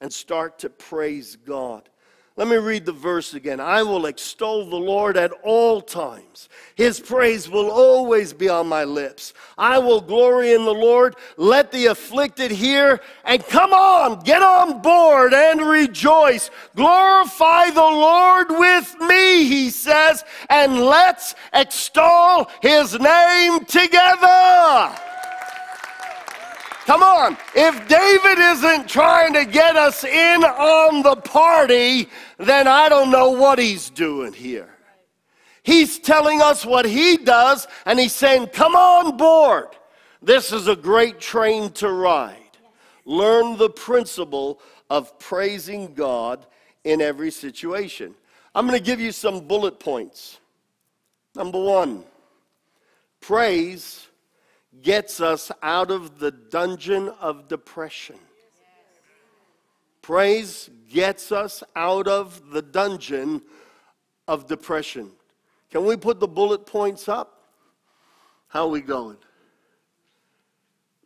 and 0.00 0.12
start 0.12 0.58
to 0.60 0.70
praise 0.70 1.36
God. 1.36 1.88
Let 2.34 2.48
me 2.48 2.56
read 2.56 2.86
the 2.86 2.92
verse 2.92 3.34
again. 3.34 3.60
I 3.60 3.82
will 3.82 4.06
extol 4.06 4.64
the 4.64 4.76
Lord 4.76 5.18
at 5.18 5.32
all 5.42 5.82
times. 5.82 6.48
His 6.74 6.98
praise 6.98 7.46
will 7.46 7.70
always 7.70 8.32
be 8.32 8.48
on 8.48 8.66
my 8.68 8.84
lips. 8.84 9.34
I 9.58 9.78
will 9.78 10.00
glory 10.00 10.54
in 10.54 10.64
the 10.64 10.72
Lord. 10.72 11.16
Let 11.36 11.70
the 11.72 11.86
afflicted 11.86 12.50
hear 12.50 13.00
and 13.26 13.46
come 13.46 13.74
on, 13.74 14.20
get 14.20 14.42
on 14.42 14.80
board 14.80 15.34
and 15.34 15.60
rejoice. 15.60 16.50
Glorify 16.74 17.68
the 17.68 17.80
Lord 17.82 18.46
with 18.48 18.71
he 19.62 19.70
says, 19.70 20.24
and 20.50 20.80
let's 20.80 21.34
extol 21.52 22.50
his 22.60 22.98
name 22.98 23.64
together. 23.64 24.92
Come 26.84 27.02
on. 27.04 27.36
If 27.54 27.86
David 27.86 28.38
isn't 28.38 28.88
trying 28.88 29.34
to 29.34 29.44
get 29.44 29.76
us 29.76 30.02
in 30.02 30.42
on 30.44 31.02
the 31.02 31.16
party, 31.16 32.08
then 32.38 32.66
I 32.66 32.88
don't 32.88 33.12
know 33.12 33.30
what 33.30 33.60
he's 33.60 33.88
doing 33.88 34.32
here. 34.32 34.68
He's 35.62 36.00
telling 36.00 36.42
us 36.42 36.66
what 36.66 36.84
he 36.84 37.18
does, 37.18 37.68
and 37.86 38.00
he's 38.00 38.14
saying, 38.14 38.48
Come 38.48 38.74
on 38.74 39.16
board. 39.16 39.68
This 40.20 40.52
is 40.52 40.66
a 40.66 40.74
great 40.74 41.20
train 41.20 41.70
to 41.74 41.88
ride. 41.92 42.36
Learn 43.04 43.56
the 43.58 43.70
principle 43.70 44.60
of 44.90 45.16
praising 45.20 45.94
God 45.94 46.46
in 46.82 47.00
every 47.00 47.30
situation. 47.30 48.16
I'm 48.54 48.66
going 48.66 48.78
to 48.78 48.84
give 48.84 49.00
you 49.00 49.12
some 49.12 49.40
bullet 49.46 49.80
points. 49.80 50.38
Number 51.34 51.60
one, 51.60 52.04
praise 53.20 54.06
gets 54.82 55.20
us 55.20 55.50
out 55.62 55.90
of 55.90 56.18
the 56.18 56.30
dungeon 56.30 57.08
of 57.20 57.48
depression. 57.48 58.16
Praise 60.02 60.68
gets 60.92 61.32
us 61.32 61.62
out 61.76 62.08
of 62.08 62.50
the 62.50 62.60
dungeon 62.60 63.40
of 64.28 64.46
depression. 64.46 65.10
Can 65.70 65.84
we 65.86 65.96
put 65.96 66.20
the 66.20 66.28
bullet 66.28 66.66
points 66.66 67.08
up? 67.08 67.44
How 68.48 68.64
are 68.64 68.68
we 68.68 68.82
going? 68.82 69.16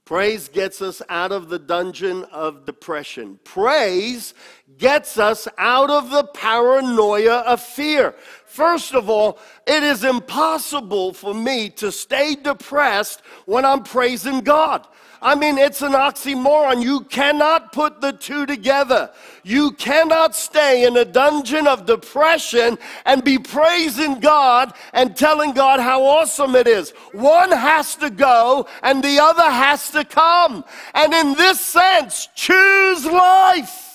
Praise 0.07 0.47
gets 0.47 0.81
us 0.81 1.03
out 1.09 1.33
of 1.33 1.49
the 1.49 1.59
dungeon 1.59 2.23
of 2.31 2.65
depression. 2.65 3.41
Praise 3.43 4.35
gets 4.79 5.19
us 5.19 5.49
out 5.59 5.91
of 5.91 6.11
the 6.11 6.23
paranoia 6.23 7.39
of 7.39 7.61
fear. 7.61 8.15
First 8.47 8.95
of 8.95 9.11
all, 9.11 9.41
it 9.67 9.83
is 9.83 10.05
impossible 10.05 11.13
for 11.13 11.35
me 11.35 11.71
to 11.71 11.91
stay 11.91 12.37
depressed 12.37 13.21
when 13.47 13.65
I'm 13.65 13.83
praising 13.83 14.43
God. 14.43 14.87
I 15.23 15.35
mean, 15.35 15.59
it's 15.59 15.83
an 15.83 15.93
oxymoron. 15.93 16.83
You 16.83 17.01
cannot 17.01 17.73
put 17.73 18.01
the 18.01 18.13
two 18.13 18.47
together. 18.47 19.11
You 19.43 19.73
cannot 19.73 20.35
stay 20.35 20.85
in 20.87 20.97
a 20.97 21.05
dungeon 21.05 21.67
of 21.67 21.87
depression 21.87 22.79
and 23.05 23.25
be 23.25 23.39
praising 23.39 24.21
God 24.21 24.75
and 24.93 25.17
telling 25.17 25.53
God 25.53 25.81
how 25.81 26.05
awesome 26.05 26.55
it 26.55 26.67
is. 26.67 26.91
One 27.13 27.53
has 27.53 27.97
to 27.97 28.11
go 28.11 28.69
and 28.83 29.03
the 29.03 29.19
other 29.21 29.51
has 29.51 29.91
to 29.93 30.05
come. 30.05 30.65
And 30.95 31.15
in 31.15 31.35
this 31.35 31.61
sense, 31.61 32.29
choose 32.35 33.07
life. 33.07 33.86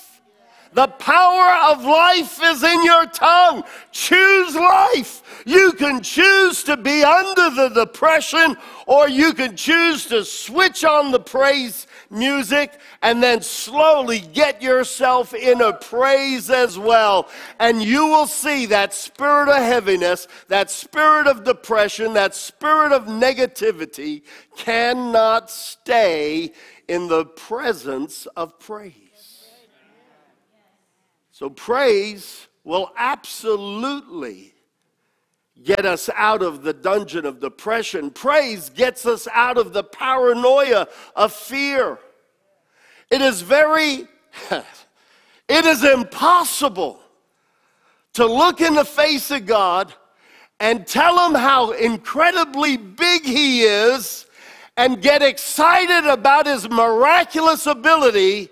The 0.74 0.88
power 0.88 1.72
of 1.72 1.84
life 1.84 2.40
is 2.42 2.64
in 2.64 2.86
your 2.86 3.06
tongue. 3.08 3.64
Choose 3.92 4.56
life. 4.56 5.44
You 5.46 5.74
can 5.74 6.02
choose 6.02 6.64
to 6.64 6.78
be 6.78 7.04
under 7.04 7.50
the 7.50 7.70
depression, 7.74 8.56
or 8.86 9.10
you 9.10 9.34
can 9.34 9.58
choose 9.58 10.06
to 10.08 10.24
switch 10.24 10.86
on 10.86 11.12
the 11.12 11.20
praise 11.20 11.88
music 12.10 12.80
and 13.02 13.22
then 13.24 13.42
slowly 13.42 14.20
get 14.20 14.62
yourself 14.62 15.34
in 15.34 15.62
a 15.62 15.74
praise 15.74 16.50
as 16.50 16.78
well. 16.78 17.30
And 17.60 17.82
you 17.82 18.08
will 18.08 18.28
see 18.28 18.66
that 18.68 18.94
spirit 18.94 19.50
of 19.50 19.58
heaviness, 19.58 20.28
that 20.48 20.70
spirit 20.70 21.28
of 21.28 21.44
depression, 21.44 22.14
that 22.14 22.36
spirit 22.36 22.92
of 22.92 23.06
negativity 23.06 24.22
cannot 24.56 25.50
stay 25.50 26.52
in 26.88 27.08
the 27.08 27.26
presence 27.26 28.26
of 28.36 28.60
praise. 28.60 29.01
So 31.41 31.49
praise 31.49 32.47
will 32.63 32.91
absolutely 32.95 34.54
get 35.63 35.88
us 35.88 36.08
out 36.13 36.43
of 36.43 36.62
the 36.62 36.71
dungeon 36.71 37.25
of 37.25 37.39
depression. 37.39 38.12
Praise 38.12 38.69
gets 38.69 39.08
us 39.08 39.27
out 39.34 39.58
of 39.58 39.73
the 39.73 39.84
paranoia 39.84 40.88
of 41.15 41.34
fear. 41.34 41.97
It 43.10 43.23
is 43.23 43.41
very, 43.41 44.08
it 44.51 45.65
is 45.65 45.84
impossible 45.84 46.99
to 48.13 48.27
look 48.27 48.62
in 48.62 48.75
the 48.75 48.86
face 48.86 49.32
of 49.32 49.47
God 49.47 49.91
and 50.60 50.86
tell 50.86 51.27
him 51.27 51.34
how 51.34 51.71
incredibly 51.71 52.77
big 52.77 53.23
he 53.23 53.63
is 53.63 54.27
and 54.77 55.01
get 55.01 55.23
excited 55.23 56.08
about 56.08 56.45
his 56.45 56.69
miraculous 56.69 57.65
ability 57.65 58.51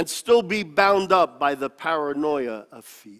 and 0.00 0.08
still 0.08 0.40
be 0.40 0.62
bound 0.62 1.12
up 1.12 1.38
by 1.38 1.54
the 1.54 1.68
paranoia 1.68 2.64
of 2.72 2.86
fear. 2.86 3.18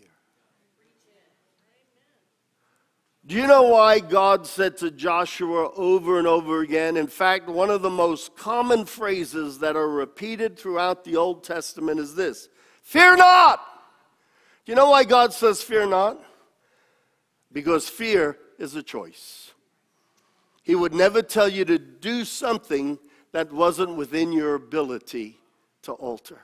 Do 3.26 3.34
you 3.34 3.46
know 3.46 3.64
why 3.64 4.00
God 4.00 4.46
said 4.46 4.78
to 4.78 4.90
Joshua 4.90 5.72
over 5.76 6.18
and 6.18 6.26
over 6.26 6.62
again? 6.62 6.96
In 6.96 7.06
fact, 7.06 7.50
one 7.50 7.68
of 7.68 7.82
the 7.82 7.90
most 7.90 8.34
common 8.34 8.86
phrases 8.86 9.58
that 9.58 9.76
are 9.76 9.90
repeated 9.90 10.58
throughout 10.58 11.04
the 11.04 11.16
Old 11.16 11.44
Testament 11.44 12.00
is 12.00 12.14
this 12.14 12.48
Fear 12.82 13.16
not! 13.16 13.60
Do 14.64 14.72
you 14.72 14.76
know 14.76 14.88
why 14.88 15.04
God 15.04 15.34
says 15.34 15.62
fear 15.62 15.84
not? 15.84 16.18
Because 17.52 17.90
fear 17.90 18.38
is 18.58 18.74
a 18.74 18.82
choice. 18.82 19.50
He 20.62 20.74
would 20.74 20.94
never 20.94 21.20
tell 21.20 21.46
you 21.46 21.66
to 21.66 21.78
do 21.78 22.24
something 22.24 22.98
that 23.32 23.52
wasn't 23.52 23.96
within 23.96 24.32
your 24.32 24.54
ability 24.54 25.40
to 25.82 25.92
alter. 25.92 26.40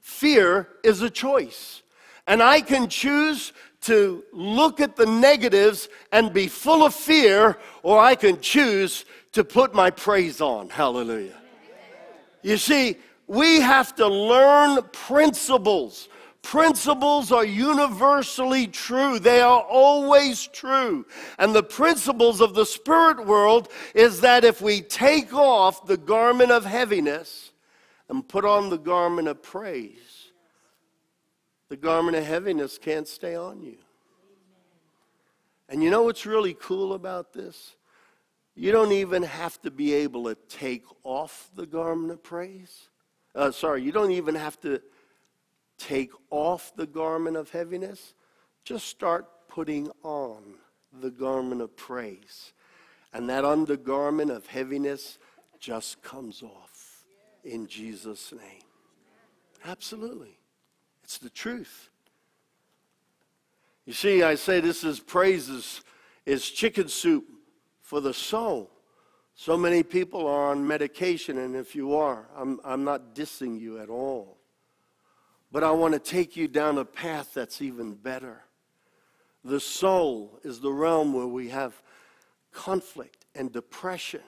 Fear 0.00 0.68
is 0.82 1.02
a 1.02 1.10
choice. 1.10 1.82
And 2.26 2.42
I 2.42 2.60
can 2.60 2.88
choose 2.88 3.52
to 3.82 4.24
look 4.32 4.80
at 4.80 4.96
the 4.96 5.06
negatives 5.06 5.88
and 6.12 6.32
be 6.32 6.48
full 6.48 6.84
of 6.84 6.94
fear, 6.94 7.58
or 7.82 7.98
I 7.98 8.14
can 8.14 8.40
choose 8.40 9.04
to 9.32 9.44
put 9.44 9.74
my 9.74 9.90
praise 9.90 10.40
on. 10.40 10.68
Hallelujah. 10.68 11.36
You 12.42 12.56
see, 12.56 12.96
we 13.26 13.60
have 13.60 13.94
to 13.96 14.06
learn 14.06 14.82
principles. 14.92 16.08
Principles 16.42 17.32
are 17.32 17.44
universally 17.44 18.66
true. 18.66 19.18
They 19.18 19.40
are 19.40 19.60
always 19.60 20.46
true. 20.46 21.06
And 21.38 21.54
the 21.54 21.62
principles 21.62 22.40
of 22.40 22.54
the 22.54 22.64
spirit 22.64 23.26
world 23.26 23.68
is 23.94 24.20
that 24.22 24.44
if 24.44 24.60
we 24.60 24.80
take 24.80 25.34
off 25.34 25.86
the 25.86 25.98
garment 25.98 26.50
of 26.50 26.64
heaviness, 26.64 27.49
and 28.10 28.26
put 28.26 28.44
on 28.44 28.70
the 28.70 28.76
garment 28.76 29.28
of 29.28 29.40
praise, 29.40 30.32
the 31.68 31.76
garment 31.76 32.16
of 32.16 32.24
heaviness 32.24 32.76
can't 32.76 33.06
stay 33.06 33.36
on 33.36 33.62
you. 33.62 33.76
And 35.68 35.80
you 35.80 35.90
know 35.90 36.02
what's 36.02 36.26
really 36.26 36.54
cool 36.54 36.94
about 36.94 37.32
this? 37.32 37.76
You 38.56 38.72
don't 38.72 38.90
even 38.90 39.22
have 39.22 39.62
to 39.62 39.70
be 39.70 39.94
able 39.94 40.24
to 40.24 40.34
take 40.48 40.82
off 41.04 41.52
the 41.54 41.66
garment 41.66 42.10
of 42.10 42.20
praise. 42.20 42.88
Uh, 43.32 43.52
sorry, 43.52 43.84
you 43.84 43.92
don't 43.92 44.10
even 44.10 44.34
have 44.34 44.60
to 44.62 44.82
take 45.78 46.10
off 46.30 46.72
the 46.74 46.88
garment 46.88 47.36
of 47.36 47.50
heaviness. 47.50 48.14
Just 48.64 48.88
start 48.88 49.26
putting 49.48 49.88
on 50.02 50.54
the 51.00 51.12
garment 51.12 51.62
of 51.62 51.76
praise. 51.76 52.52
And 53.12 53.30
that 53.30 53.44
undergarment 53.44 54.32
of 54.32 54.48
heaviness 54.48 55.18
just 55.60 56.02
comes 56.02 56.42
off 56.42 56.69
in 57.44 57.66
Jesus' 57.66 58.32
name. 58.32 58.62
Absolutely. 59.64 60.38
It's 61.02 61.18
the 61.18 61.30
truth. 61.30 61.90
You 63.86 63.92
see, 63.92 64.22
I 64.22 64.34
say 64.34 64.60
this 64.60 64.84
is 64.84 65.00
praises 65.00 65.82
is 66.26 66.48
chicken 66.48 66.88
soup 66.88 67.24
for 67.80 68.00
the 68.00 68.14
soul. 68.14 68.70
So 69.34 69.56
many 69.56 69.82
people 69.82 70.26
are 70.26 70.50
on 70.50 70.66
medication, 70.66 71.38
and 71.38 71.56
if 71.56 71.74
you 71.74 71.96
are, 71.96 72.28
I'm, 72.36 72.60
I'm 72.64 72.84
not 72.84 73.14
dissing 73.14 73.58
you 73.58 73.78
at 73.78 73.88
all. 73.88 74.36
But 75.50 75.64
I 75.64 75.70
want 75.70 75.94
to 75.94 75.98
take 75.98 76.36
you 76.36 76.46
down 76.46 76.78
a 76.78 76.84
path 76.84 77.32
that's 77.34 77.60
even 77.60 77.94
better. 77.94 78.44
The 79.44 79.58
soul 79.58 80.38
is 80.44 80.60
the 80.60 80.72
realm 80.72 81.12
where 81.12 81.26
we 81.26 81.48
have 81.48 81.82
conflict 82.52 83.24
and 83.34 83.50
depression, 83.50 84.20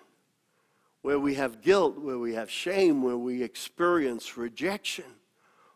where 1.02 1.18
we 1.18 1.34
have 1.34 1.60
guilt, 1.60 1.98
where 1.98 2.18
we 2.18 2.34
have 2.34 2.50
shame, 2.50 3.02
where 3.02 3.16
we 3.16 3.42
experience 3.42 4.36
rejection. 4.36 5.04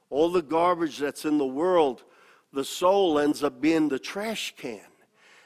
All 0.08 0.30
the 0.30 0.42
garbage 0.42 0.98
that's 0.98 1.24
in 1.24 1.38
the 1.38 1.46
world, 1.46 2.04
the 2.52 2.64
soul 2.64 3.18
ends 3.18 3.42
up 3.42 3.60
being 3.60 3.88
the 3.88 3.98
trash 3.98 4.54
can. 4.56 4.80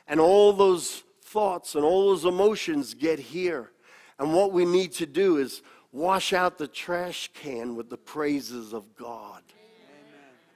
And 0.07 0.21
all 0.21 0.53
those 0.53 1.03
thoughts 1.23 1.75
and 1.75 1.85
all 1.85 2.09
those 2.09 2.25
emotions 2.25 2.95
get 2.95 3.19
here. 3.19 3.71
And 4.19 4.35
what 4.35 4.53
we 4.53 4.67
need 4.67 4.93
to 4.93 5.07
do 5.07 5.39
is 5.39 5.63
wash 5.93 6.33
out 6.33 6.59
the 6.59 6.69
trash 6.69 7.31
can 7.33 7.75
with 7.75 7.89
the 7.89 7.97
praises 7.97 8.75
of 8.75 8.95
God. 8.97 9.43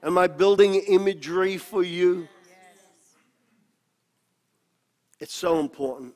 Amen. 0.02 0.10
Am 0.10 0.18
I 0.18 0.26
building 0.26 0.74
imagery 0.74 1.56
for 1.56 1.82
you? 1.82 2.28
It's 5.18 5.34
so 5.34 5.60
important. 5.60 6.14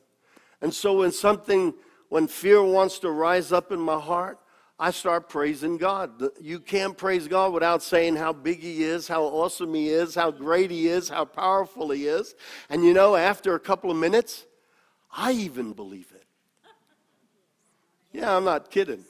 And 0.60 0.74
so 0.74 0.98
when 0.98 1.12
something, 1.12 1.72
when 2.08 2.26
fear 2.26 2.62
wants 2.62 2.98
to 3.00 3.10
rise 3.10 3.52
up 3.52 3.72
in 3.72 3.80
my 3.80 3.98
heart, 3.98 4.38
I 4.80 4.92
start 4.92 5.28
praising 5.28 5.76
God. 5.76 6.22
You 6.40 6.60
can't 6.60 6.96
praise 6.96 7.26
God 7.26 7.52
without 7.52 7.82
saying 7.82 8.16
how 8.16 8.32
big 8.32 8.60
He 8.60 8.84
is, 8.84 9.08
how 9.08 9.24
awesome 9.24 9.74
He 9.74 9.88
is, 9.88 10.14
how 10.14 10.30
great 10.30 10.70
He 10.70 10.86
is, 10.86 11.08
how 11.08 11.24
powerful 11.24 11.90
He 11.90 12.06
is. 12.06 12.34
And 12.70 12.84
you 12.84 12.94
know, 12.94 13.16
after 13.16 13.54
a 13.54 13.60
couple 13.60 13.90
of 13.90 13.96
minutes, 13.96 14.46
I 15.10 15.32
even 15.32 15.72
believe 15.72 16.12
it. 16.14 16.26
Yeah, 18.12 18.36
I'm 18.36 18.44
not 18.44 18.70
kidding. 18.70 19.04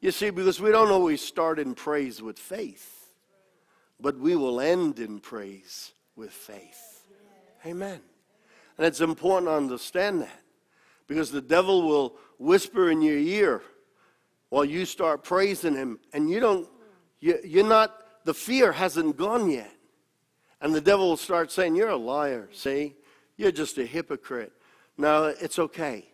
You 0.00 0.10
see, 0.10 0.30
because 0.30 0.60
we 0.60 0.70
don't 0.70 0.90
always 0.90 1.22
start 1.22 1.58
in 1.58 1.74
praise 1.74 2.20
with 2.20 2.38
faith, 2.38 3.08
but 4.00 4.18
we 4.18 4.36
will 4.36 4.60
end 4.60 4.98
in 4.98 5.20
praise 5.20 5.92
with 6.16 6.32
faith. 6.32 7.06
Amen. 7.64 8.00
And 8.76 8.86
it's 8.86 9.00
important 9.00 9.48
to 9.48 9.54
understand 9.54 10.22
that 10.22 10.40
because 11.06 11.30
the 11.30 11.40
devil 11.40 11.86
will 11.86 12.18
whisper 12.38 12.90
in 12.90 13.02
your 13.02 13.18
ear 13.18 13.62
while 14.48 14.64
you 14.64 14.84
start 14.84 15.24
praising 15.24 15.74
him. 15.74 15.98
And 16.12 16.30
you 16.30 16.40
don't 16.40 16.68
you, 17.20 17.38
you're 17.44 17.66
not 17.66 18.24
the 18.24 18.34
fear 18.34 18.72
hasn't 18.72 19.16
gone 19.16 19.50
yet. 19.50 19.72
And 20.60 20.74
the 20.74 20.80
devil 20.80 21.08
will 21.08 21.16
start 21.16 21.52
saying 21.52 21.76
you're 21.76 21.88
a 21.88 21.96
liar 21.96 22.48
see? 22.52 22.94
You're 23.36 23.52
just 23.52 23.78
a 23.78 23.84
hypocrite. 23.84 24.52
No 24.96 25.34
it's 25.40 25.58
okay. 25.58 26.06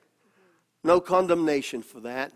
No 0.84 1.00
condemnation 1.00 1.82
for 1.82 2.00
that. 2.00 2.32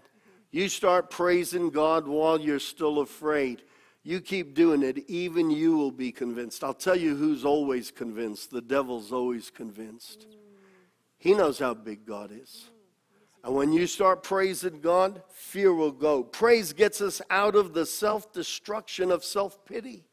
You 0.50 0.68
start 0.68 1.10
praising 1.10 1.70
god 1.70 2.06
while 2.06 2.40
you're 2.40 2.60
still 2.60 3.00
afraid. 3.00 3.62
You 4.04 4.20
keep 4.20 4.54
doing 4.54 4.84
it 4.84 4.98
even 5.08 5.50
you 5.50 5.76
will 5.76 5.90
be 5.90 6.12
convinced. 6.12 6.62
I'll 6.62 6.74
tell 6.74 6.94
you 6.94 7.16
who's 7.16 7.44
always 7.44 7.90
convinced. 7.90 8.52
The 8.52 8.62
devil's 8.62 9.12
always 9.12 9.50
convinced. 9.50 10.26
He 11.18 11.34
knows 11.34 11.58
how 11.58 11.74
big 11.74 12.06
god 12.06 12.30
is 12.32 12.66
and 13.46 13.54
when 13.54 13.72
you 13.72 13.86
start 13.86 14.24
praising 14.24 14.80
God, 14.80 15.22
fear 15.30 15.72
will 15.72 15.92
go. 15.92 16.24
Praise 16.24 16.72
gets 16.72 17.00
us 17.00 17.22
out 17.30 17.54
of 17.54 17.74
the 17.74 17.86
self 17.86 18.32
destruction 18.32 19.12
of 19.12 19.22
self 19.22 19.64
pity. 19.64 20.04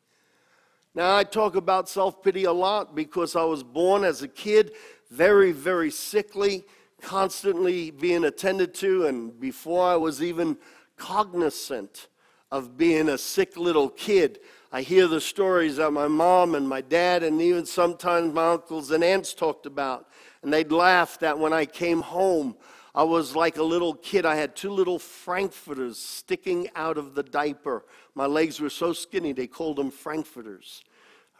Now, 0.93 1.17
I 1.17 1.23
talk 1.23 1.55
about 1.55 1.89
self 1.89 2.21
pity 2.21 2.43
a 2.43 2.53
lot 2.53 2.93
because 2.93 3.35
I 3.35 3.43
was 3.43 3.63
born 3.63 4.03
as 4.03 4.21
a 4.21 4.27
kid 4.27 4.73
very, 5.09 5.51
very 5.51 5.89
sickly, 5.89 6.63
constantly 7.01 7.89
being 7.89 8.23
attended 8.23 8.75
to, 8.75 9.07
and 9.07 9.39
before 9.39 9.83
I 9.83 9.95
was 9.95 10.21
even 10.21 10.55
cognizant 10.95 12.09
of 12.51 12.77
being 12.77 13.09
a 13.09 13.17
sick 13.17 13.57
little 13.57 13.89
kid, 13.89 14.41
I 14.71 14.83
hear 14.83 15.07
the 15.07 15.19
stories 15.19 15.77
that 15.77 15.89
my 15.89 16.07
mom 16.07 16.53
and 16.53 16.69
my 16.69 16.81
dad, 16.81 17.23
and 17.23 17.41
even 17.41 17.65
sometimes 17.65 18.31
my 18.31 18.51
uncles 18.51 18.91
and 18.91 19.03
aunts 19.03 19.33
talked 19.33 19.65
about. 19.65 20.07
And 20.43 20.53
they'd 20.53 20.71
laugh 20.71 21.17
that 21.21 21.39
when 21.39 21.51
I 21.51 21.65
came 21.65 22.01
home, 22.01 22.55
I 22.95 23.03
was 23.03 23.35
like 23.35 23.57
a 23.57 23.63
little 23.63 23.95
kid. 23.95 24.25
I 24.25 24.35
had 24.35 24.55
two 24.55 24.71
little 24.71 24.99
frankfurters 24.99 25.97
sticking 25.97 26.69
out 26.75 26.97
of 26.97 27.15
the 27.15 27.23
diaper. 27.23 27.85
My 28.13 28.27
legs 28.27 28.59
were 28.59 28.69
so 28.69 28.93
skinny, 28.93 29.33
they 29.33 29.47
called 29.47 29.77
them 29.77 29.89
frankfurters. 29.89 30.83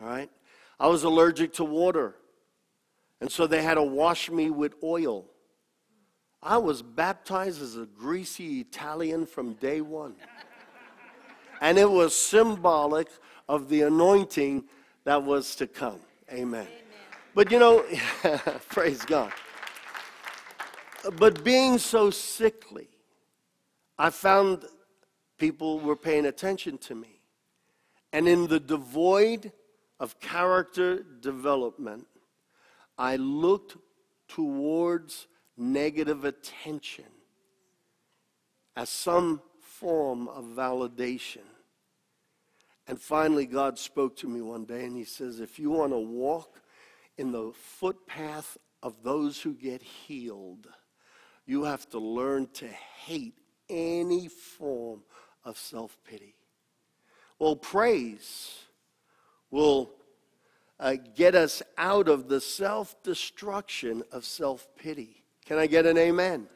All 0.02 0.08
right? 0.08 0.30
I 0.80 0.88
was 0.88 1.04
allergic 1.04 1.54
to 1.54 1.64
water. 1.64 2.16
And 3.22 3.32
so 3.32 3.48
they 3.48 3.62
had 3.62 3.76
to 3.76 3.84
wash 3.84 4.30
me 4.30 4.50
with 4.50 4.76
oil. 4.84 5.26
I 6.42 6.58
was 6.58 6.82
baptized 6.82 7.62
as 7.62 7.78
a 7.78 7.86
greasy 7.86 8.60
Italian 8.60 9.26
from 9.26 9.54
day 9.54 9.80
one. 9.80 10.16
And 11.62 11.78
it 11.78 11.90
was 11.90 12.14
symbolic 12.14 13.08
of 13.48 13.70
the 13.70 13.84
anointing 13.84 14.66
that 15.06 15.24
was 15.24 15.56
to 15.58 15.68
come. 15.68 16.00
Amen. 16.30 16.68
Amen. 16.68 16.68
But 17.34 17.52
you 17.52 17.60
know, 17.60 17.86
praise 18.70 19.06
God. 19.06 19.32
But 21.12 21.44
being 21.44 21.78
so 21.78 22.10
sickly, 22.10 22.88
I 23.98 24.10
found 24.10 24.66
people 25.38 25.80
were 25.80 25.96
paying 25.96 26.26
attention 26.26 26.78
to 26.80 26.96
me. 26.96 27.20
And 28.12 28.28
in 28.28 28.48
the 28.48 28.60
devoid 28.60 29.52
of 30.00 30.20
character 30.20 31.04
development, 31.04 32.08
I 32.98 33.18
looked 33.18 33.76
towards 34.28 35.28
negative 35.58 36.26
attention 36.26 37.06
as 38.76 38.90
some 38.90 39.42
form 39.62 40.28
of 40.28 40.46
validation. 40.46 41.46
And 42.88 43.00
finally, 43.00 43.46
God 43.46 43.78
spoke 43.78 44.16
to 44.18 44.28
me 44.28 44.42
one 44.42 44.66
day 44.66 44.86
and 44.86 44.96
He 44.96 45.06
says, 45.06 45.40
If 45.40 45.60
you 45.60 45.72
want 45.72 45.92
to 45.94 46.00
walk 46.00 46.62
in 47.18 47.32
the 47.32 47.52
footpath 47.54 48.58
of 48.82 49.04
those 49.04 49.42
who 49.42 49.54
get 49.54 49.82
healed, 49.82 50.68
you 51.46 51.64
have 51.64 51.90
to 51.90 52.00
learn 52.00 52.48
to 52.54 52.68
hate 52.68 53.38
any 53.70 54.28
form 54.28 55.02
of 55.44 55.58
self 55.58 55.98
pity. 56.06 56.36
Well, 57.40 57.56
praise 57.56 58.60
will 59.52 59.92
uh, 60.80 60.96
get 61.16 61.36
us 61.36 61.62
out 61.78 62.08
of 62.08 62.28
the 62.28 62.42
self 62.42 63.02
destruction 63.04 64.04
of 64.12 64.26
self 64.26 64.68
pity. 64.78 65.24
Can 65.46 65.58
I 65.58 65.68
get 65.68 65.86
an 65.86 65.98
amen? 65.98 66.48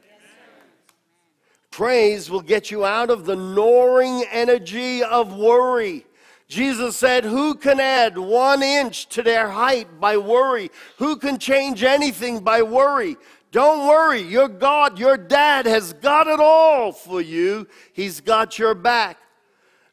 Praise 1.72 2.32
will 2.32 2.42
get 2.42 2.72
you 2.72 2.86
out 2.86 3.10
of 3.10 3.26
the 3.26 3.36
gnawing 3.36 4.24
energy 4.32 5.04
of 5.04 5.36
worry. 5.36 6.06
Jesus 6.48 6.96
said, 6.96 7.26
Who 7.26 7.56
can 7.56 7.80
add 7.80 8.18
one 8.18 8.64
inch 8.64 9.08
to 9.10 9.22
their 9.22 9.50
height 9.50 10.00
by 10.00 10.18
worry? 10.18 10.72
Who 10.98 11.18
can 11.18 11.38
change 11.38 11.84
anything 11.84 12.40
by 12.40 12.62
worry? 12.62 13.18
Don't 13.52 13.88
worry, 13.88 14.22
your 14.22 14.50
God, 14.50 15.00
your 15.00 15.18
dad 15.18 15.66
has 15.66 15.94
got 15.94 16.28
it 16.28 16.40
all 16.40 16.92
for 16.92 17.22
you. 17.22 17.68
He's 17.94 18.20
got 18.20 18.60
your 18.60 18.76
back. 18.76 19.18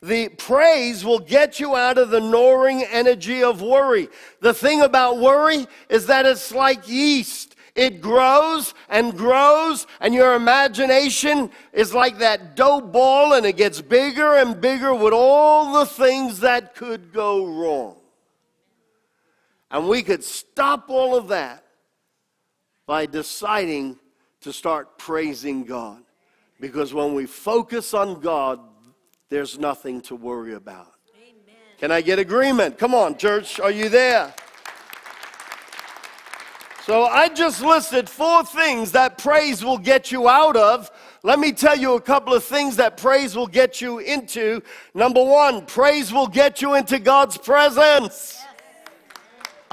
The 0.03 0.29
praise 0.29 1.05
will 1.05 1.21
get 1.21 1.61
you 1.61 1.75
out 1.77 1.97
of 1.97 2.11
the 2.11 2.21
gnawing 2.21 2.83
energy 2.83 3.43
of 3.43 3.63
worry. 3.63 4.09
The 4.41 4.53
thing 4.53 4.83
about 4.83 5.19
worry 5.19 5.67
is 5.89 6.07
that 6.09 6.27
it's 6.27 6.53
like 6.53 6.89
yeast. 6.89 7.57
It 7.75 8.01
grows 8.01 8.75
and 8.89 9.17
grows, 9.17 9.87
and 10.01 10.15
your 10.15 10.35
imagination 10.35 11.51
is 11.73 11.93
like 11.93 12.19
that 12.19 12.55
dough 12.55 12.81
ball, 12.81 13.33
and 13.33 13.45
it 13.45 13.57
gets 13.57 13.81
bigger 13.81 14.37
and 14.37 14.61
bigger 14.61 14.95
with 14.95 15.13
all 15.13 15.73
the 15.73 15.87
things 15.87 16.41
that 16.41 16.75
could 16.75 17.13
go 17.13 17.47
wrong. 17.47 17.97
And 19.71 19.89
we 19.89 20.03
could 20.03 20.23
stop 20.23 20.89
all 20.89 21.17
of 21.17 21.29
that 21.29 21.64
by 22.87 23.07
deciding 23.07 23.99
to 24.41 24.53
start 24.53 24.99
praising 24.99 25.65
God. 25.65 26.03
Because 26.61 26.93
when 26.95 27.15
we 27.15 27.27
focus 27.27 27.95
on 27.95 28.21
God, 28.21 28.61
there's 29.29 29.59
nothing 29.59 30.01
to 30.03 30.15
worry 30.15 30.55
about. 30.55 30.93
Amen. 31.17 31.57
Can 31.79 31.91
I 31.91 32.01
get 32.01 32.19
agreement? 32.19 32.79
Come 32.79 32.95
on, 32.95 33.17
church, 33.17 33.59
are 33.59 33.71
you 33.71 33.89
there? 33.89 34.35
So 36.85 37.05
I 37.07 37.31
just 37.31 37.63
listed 37.63 38.11
four 38.11 38.45
things 38.45 38.93
that 38.93 39.17
praise 39.17 39.65
will 39.65 39.79
get 39.79 40.13
you 40.13 40.29
out 40.29 40.55
of. 40.55 40.91
Let 41.23 41.39
me 41.39 41.51
tell 41.53 41.79
you 41.79 41.95
a 41.95 42.01
couple 42.01 42.35
of 42.35 42.45
things 42.45 42.77
that 42.77 42.99
praise 42.99 43.35
will 43.35 43.47
get 43.47 43.81
you 43.81 44.01
into. 44.01 44.63
Number 44.93 45.25
one, 45.25 45.65
praise 45.65 46.13
will 46.13 46.27
get 46.27 46.61
you 46.61 46.75
into 46.75 46.99
God's 46.99 47.39
presence. 47.39 48.44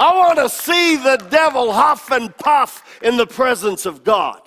I 0.02 0.16
want 0.16 0.40
to 0.40 0.50
see 0.50 0.96
the 0.96 1.18
devil 1.30 1.72
huff 1.72 2.10
and 2.10 2.36
puff 2.36 3.00
in 3.04 3.18
the 3.18 3.28
presence 3.28 3.86
of 3.86 4.04
God. 4.04 4.42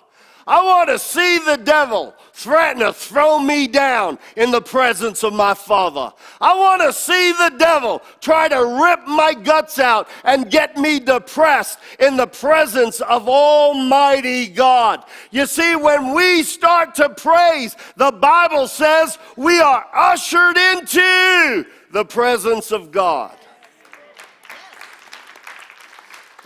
I 0.49 0.61
want 0.65 0.89
to 0.89 0.99
see 0.99 1.39
the 1.39 1.57
devil 1.57 2.13
threaten 2.33 2.81
to 2.81 2.93
throw 2.93 3.39
me 3.39 3.69
down 3.69 4.19
in 4.37 4.51
the 4.51 4.61
presence 4.61 5.23
of 5.23 5.33
my 5.33 5.55
Father. 5.55 6.13
I 6.41 6.57
want 6.57 6.83
to 6.83 6.93
see 6.93 7.31
the 7.31 7.55
devil 7.57 8.03
try 8.21 8.49
to 8.49 8.83
rip 8.83 9.07
my 9.07 9.33
guts 9.33 9.79
out 9.79 10.09
and 10.25 10.51
get 10.51 10.77
me 10.77 10.99
depressed 10.99 11.79
in 12.01 12.17
the 12.17 12.27
presence 12.27 13.01
of 13.03 13.29
Almighty 13.29 14.49
God. 14.49 15.05
You 15.31 15.47
see, 15.47 15.77
when 15.77 16.17
we 16.17 16.43
start 16.43 16.97
to 16.97 17.11
praise, 17.11 17.77
the 17.97 18.11
Bible 18.11 18.67
says 18.67 19.19
we 19.37 19.61
are 19.61 19.87
ushered 19.95 20.57
into 20.57 21.65
the 21.93 22.05
presence 22.05 22.73
of 22.73 22.91
God. 22.91 23.39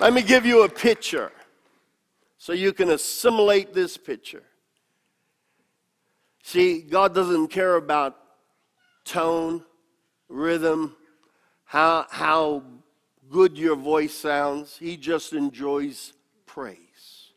Let 0.00 0.12
me 0.12 0.22
give 0.22 0.46
you 0.46 0.62
a 0.62 0.68
picture 0.68 1.32
so 2.36 2.52
you 2.52 2.72
can 2.72 2.90
assimilate 2.90 3.74
this 3.74 3.96
picture. 3.96 4.44
See, 6.44 6.82
God 6.82 7.16
doesn't 7.16 7.48
care 7.48 7.74
about 7.74 8.16
tone, 9.04 9.64
rhythm, 10.28 10.94
how, 11.64 12.06
how 12.10 12.62
good 13.28 13.58
your 13.58 13.74
voice 13.74 14.14
sounds. 14.14 14.76
He 14.76 14.96
just 14.96 15.32
enjoys 15.32 16.12
praise. 16.46 17.32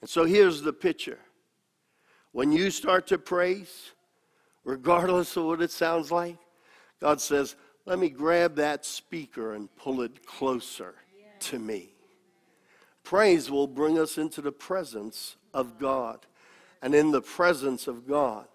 And 0.00 0.08
so 0.08 0.24
here's 0.24 0.62
the 0.62 0.72
picture. 0.72 1.18
When 2.32 2.50
you 2.50 2.70
start 2.70 3.08
to 3.08 3.18
praise, 3.18 3.90
regardless 4.64 5.36
of 5.36 5.44
what 5.44 5.60
it 5.60 5.70
sounds 5.70 6.10
like, 6.10 6.38
God 6.98 7.20
says, 7.20 7.56
Let 7.84 7.98
me 7.98 8.08
grab 8.08 8.56
that 8.56 8.86
speaker 8.86 9.54
and 9.54 9.68
pull 9.76 10.00
it 10.00 10.24
closer 10.24 10.94
to 11.40 11.58
me. 11.58 11.94
Praise 13.04 13.50
will 13.50 13.66
bring 13.66 13.98
us 13.98 14.18
into 14.18 14.40
the 14.40 14.52
presence 14.52 15.36
of 15.52 15.78
God. 15.78 16.26
And 16.82 16.94
in 16.94 17.10
the 17.10 17.22
presence 17.22 17.86
of 17.86 18.06
God, 18.06 18.46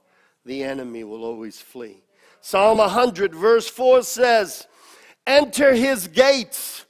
the 0.45 0.63
enemy 0.63 1.03
will 1.03 1.23
always 1.23 1.59
flee. 1.59 2.03
Psalm 2.41 2.77
100, 2.77 3.33
verse 3.33 3.67
4 3.67 4.03
says, 4.03 4.67
Enter 5.27 5.73
his 5.73 6.07
gates 6.07 6.85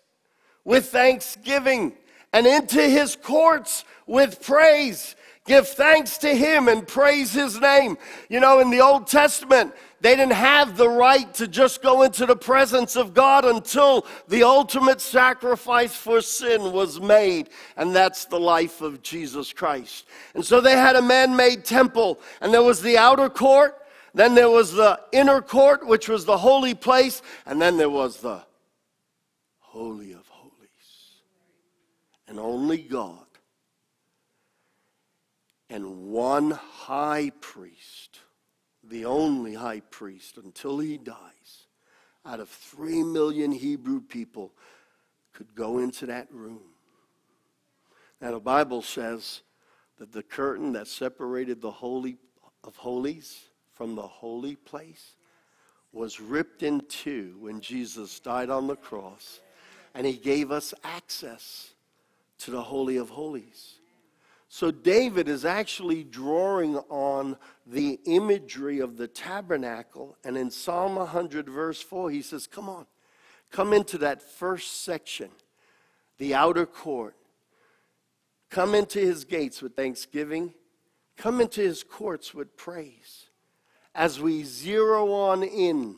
with 0.64 0.90
thanksgiving 0.90 1.94
and 2.34 2.46
into 2.46 2.82
his 2.82 3.16
courts 3.16 3.86
with 4.06 4.42
praise. 4.42 5.16
Give 5.46 5.68
thanks 5.68 6.18
to 6.20 6.36
him 6.36 6.68
and 6.68 6.88
praise 6.88 7.32
his 7.32 7.60
name. 7.60 7.98
You 8.30 8.40
know, 8.40 8.60
in 8.60 8.72
the 8.72 8.82
Old 8.82 9.08
Testament, 9.08 9.74
they 10.06 10.16
didn't 10.16 10.34
have 10.34 10.78
the 10.78 10.88
right 10.88 11.34
to 11.34 11.48
just 11.48 11.82
go 11.82 12.04
into 12.04 12.28
the 12.28 12.36
presence 12.36 12.96
of 12.96 13.16
God 13.16 13.44
until 13.44 14.06
the 14.28 14.44
ultimate 14.44 15.02
sacrifice 15.02 15.96
for 15.96 16.22
sin 16.22 16.72
was 16.72 17.02
made, 17.02 17.50
and 17.76 17.96
that's 17.96 18.26
the 18.26 18.40
life 18.40 18.82
of 18.82 19.02
Jesus 19.02 19.52
Christ. 19.52 20.06
And 20.36 20.46
so 20.46 20.62
they 20.62 20.78
had 20.78 20.96
a 20.96 21.02
man 21.02 21.36
made 21.36 21.66
temple, 21.66 22.20
and 22.40 22.54
there 22.54 22.62
was 22.62 22.84
the 22.84 23.00
outer 23.00 23.30
court, 23.30 23.82
then 24.14 24.36
there 24.36 24.52
was 24.52 24.74
the 24.74 25.00
inner 25.12 25.42
court, 25.42 25.88
which 25.88 26.08
was 26.08 26.24
the 26.24 26.38
holy 26.38 26.76
place, 26.76 27.24
and 27.48 27.60
then 27.60 27.78
there 27.78 27.90
was 27.90 28.18
the 28.18 28.44
Holy 29.58 30.12
of 30.12 30.28
Holies. 30.28 31.16
And 32.28 32.40
only 32.40 32.78
God 32.78 33.26
and 35.68 36.12
one 36.12 36.52
high 36.52 37.32
priest, 37.42 38.15
the 38.90 39.06
only 39.06 39.54
high 39.54 39.82
priest 39.82 40.38
until 40.38 40.80
he 40.80 40.98
dies, 40.98 41.68
out 42.26 42.40
of 42.40 42.50
three 42.50 43.04
million 43.04 43.52
Hebrew 43.52 44.02
people, 44.02 44.52
could 45.34 45.54
go 45.56 45.80
into 45.80 46.06
that 46.06 46.32
room. 46.32 46.62
Now, 48.22 48.32
the 48.32 48.40
Bible 48.40 48.82
says 48.82 49.42
that 49.98 50.12
the 50.12 50.24
curtain 50.24 50.74
that 50.74 50.88
separated 50.88 51.62
the 51.62 51.72
Holy 51.72 52.18
of 52.64 52.76
Holies 52.78 53.44
from 53.74 53.96
the 53.96 54.02
holy 54.02 54.56
place 54.56 55.16
was 55.92 56.20
ripped 56.20 56.64
in 56.64 56.82
two 56.90 57.36
when 57.40 57.62
Jesus 57.62 58.20
died 58.20 58.50
on 58.50 58.68
the 58.68 58.76
cross, 58.76 59.40
and 59.94 60.06
he 60.06 60.14
gave 60.14 60.52
us 60.52 60.74
access 60.84 61.74
to 62.40 62.52
the 62.52 62.62
Holy 62.62 62.98
of 62.98 63.10
Holies. 63.10 63.75
So 64.56 64.72
David 64.72 65.28
is 65.28 65.44
actually 65.44 66.06
drawing 66.06 66.78
on 66.88 67.36
the 67.68 68.00
imagery 68.06 68.80
of 68.80 68.96
the 68.96 69.06
tabernacle. 69.06 70.16
And 70.24 70.38
in 70.38 70.50
Psalm 70.50 70.96
100, 70.96 71.50
verse 71.50 71.82
4, 71.82 72.10
he 72.10 72.22
says, 72.22 72.48
Come 72.48 72.70
on, 72.70 72.86
come 73.52 73.74
into 73.74 73.98
that 73.98 74.22
first 74.22 74.86
section, 74.86 75.30
the 76.20 76.36
outer 76.36 76.66
court. 76.66 77.18
Come 78.50 78.76
into 78.76 78.98
his 78.98 79.26
gates 79.26 79.62
with 79.62 79.76
thanksgiving. 79.76 80.54
Come 81.18 81.42
into 81.42 81.60
his 81.60 81.84
courts 81.84 82.34
with 82.34 82.56
praise. 82.56 83.26
As 83.94 84.22
we 84.22 84.44
zero 84.44 85.12
on 85.12 85.44
in 85.44 85.98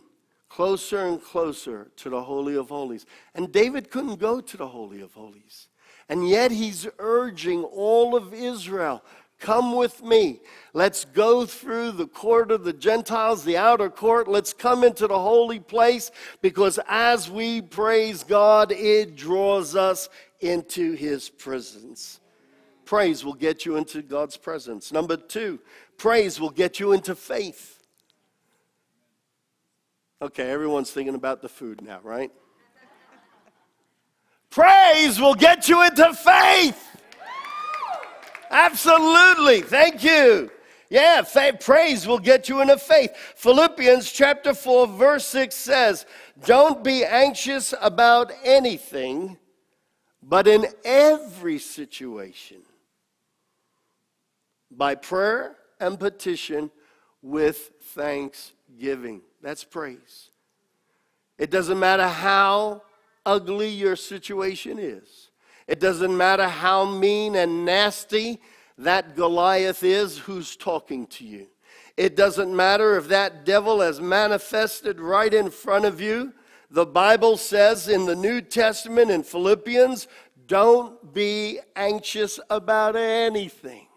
closer 0.50 1.06
and 1.06 1.22
closer 1.22 1.92
to 1.98 2.10
the 2.10 2.24
Holy 2.24 2.56
of 2.56 2.70
Holies. 2.70 3.06
And 3.36 3.52
David 3.52 3.92
couldn't 3.92 4.16
go 4.16 4.42
to 4.42 4.58
the 4.58 4.70
Holy 4.70 5.02
of 5.02 5.14
Holies. 5.14 5.68
And 6.10 6.28
yet 6.28 6.52
he's 6.52 6.88
urging 7.00 7.64
all 7.64 8.16
of 8.16 8.34
Israel 8.34 9.04
Come 9.40 9.76
with 9.76 10.04
me. 10.04 10.42
Let's 10.74 11.06
go 11.06 11.46
through 11.46 11.92
the 11.92 12.08
court 12.08 12.50
of 12.50 12.64
the 12.64 12.74
Gentiles, 12.74 13.44
the 13.44 13.58
outer 13.58 13.90
court. 13.90 14.28
Let's 14.28 14.52
come 14.52 14.84
into 14.84 15.06
the 15.06 15.20
holy 15.20 15.60
place 15.60 16.12
because 16.42 16.80
as 16.88 17.30
we 17.30 17.62
praise 17.62 18.24
God, 18.24 18.72
it 18.72 19.16
draws 19.16 19.76
us 19.76 20.10
into 20.40 20.94
his 20.94 21.30
presence. 21.30 22.20
Praise 22.84 23.24
will 23.24 23.34
get 23.34 23.66
you 23.66 23.76
into 23.76 24.02
God's 24.02 24.38
presence. 24.38 24.92
Number 24.92 25.18
two, 25.18 25.60
praise 25.98 26.40
will 26.40 26.50
get 26.50 26.80
you 26.80 26.94
into 26.94 27.14
faith. 27.14 27.86
Okay, 30.20 30.50
everyone's 30.50 30.90
thinking 30.90 31.16
about 31.16 31.44
the 31.44 31.50
food 31.50 31.84
now, 31.84 32.00
right? 32.02 32.32
Praise 34.58 35.22
will 35.22 35.36
get 35.36 35.70
you 35.70 35.84
into 35.84 36.12
faith. 36.16 36.84
Absolutely. 38.50 39.62
Thank 39.62 40.04
you. 40.04 40.50
Yeah, 40.90 41.22
faith, 41.22 41.60
praise 41.60 42.08
will 42.08 42.18
get 42.18 42.50
you 42.50 42.62
into 42.62 42.80
faith. 42.80 43.12
Philippians 43.36 44.12
chapter 44.12 44.56
4, 44.56 44.88
verse 44.88 45.28
6 45.28 45.54
says, 45.54 46.08
Don't 46.44 46.84
be 46.84 47.06
anxious 47.06 47.76
about 47.80 48.32
anything, 48.44 49.38
but 50.24 50.48
in 50.48 50.66
every 50.84 51.60
situation, 51.60 52.64
by 54.72 54.96
prayer 54.96 55.56
and 55.80 56.00
petition 56.00 56.72
with 57.22 57.74
thanksgiving. 57.94 59.22
That's 59.44 59.64
praise. 59.64 60.32
It 61.38 61.52
doesn't 61.52 61.78
matter 61.80 62.08
how 62.08 62.82
ugly 63.28 63.68
your 63.68 63.98
situation 63.98 64.80
is. 64.80 65.30
It 65.68 65.82
doesn't 65.82 66.16
matter 66.16 66.48
how 66.48 66.86
mean 66.86 67.36
and 67.36 67.66
nasty 67.66 68.40
that 68.78 69.16
Goliath 69.16 69.84
is 69.84 70.18
who's 70.18 70.56
talking 70.56 71.06
to 71.08 71.26
you. 71.26 71.48
It 71.98 72.16
doesn't 72.16 72.56
matter 72.56 72.96
if 72.96 73.10
that 73.10 73.44
devil 73.44 73.82
has 73.82 74.00
manifested 74.00 75.02
right 75.02 75.34
in 75.34 75.50
front 75.50 75.84
of 75.84 76.00
you. 76.00 76.34
The 76.72 76.86
Bible 76.86 77.36
says 77.36 77.90
in 77.90 78.06
the 78.06 78.16
New 78.16 78.40
Testament 78.40 79.12
in 79.12 79.24
Philippians, 79.24 80.08
don't 80.46 81.14
be 81.14 81.60
anxious 81.76 82.40
about 82.50 82.96
anything. 82.96 83.88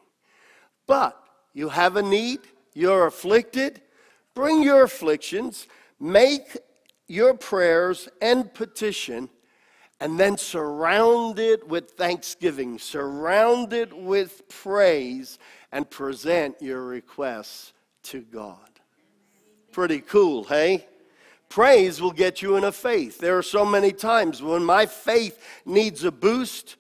But 0.87 1.17
you 1.53 1.69
have 1.69 1.97
a 1.97 2.03
need, 2.03 2.41
you're 2.75 3.07
afflicted, 3.07 3.81
bring 4.35 4.63
your 4.63 4.83
afflictions, 4.83 5.69
make 6.01 6.57
your 7.11 7.35
prayers 7.35 8.09
and 8.23 8.55
petition 8.55 9.29
and 9.99 10.19
then 10.19 10.39
surround 10.39 11.39
it 11.41 11.67
with 11.67 11.91
thanksgiving, 11.91 12.79
surround 12.79 13.73
it 13.73 13.93
with 13.93 14.49
praise, 14.49 15.39
and 15.73 15.91
present 15.91 16.57
your 16.63 16.83
requests 16.85 17.73
to 18.05 18.23
God. 18.23 18.57
Pretty 19.73 20.01
cool, 20.01 20.45
hey? 20.45 20.87
Praise 21.49 22.01
will 22.01 22.13
get 22.13 22.43
you 22.43 22.55
in 22.55 22.63
a 22.63 22.73
faith. 22.73 23.19
There 23.19 23.37
are 23.37 23.43
so 23.43 23.65
many 23.65 23.91
times 23.91 24.41
when 24.41 24.65
my 24.65 24.87
faith 24.87 25.43
needs 25.67 26.05
a 26.05 26.13
boost 26.13 26.77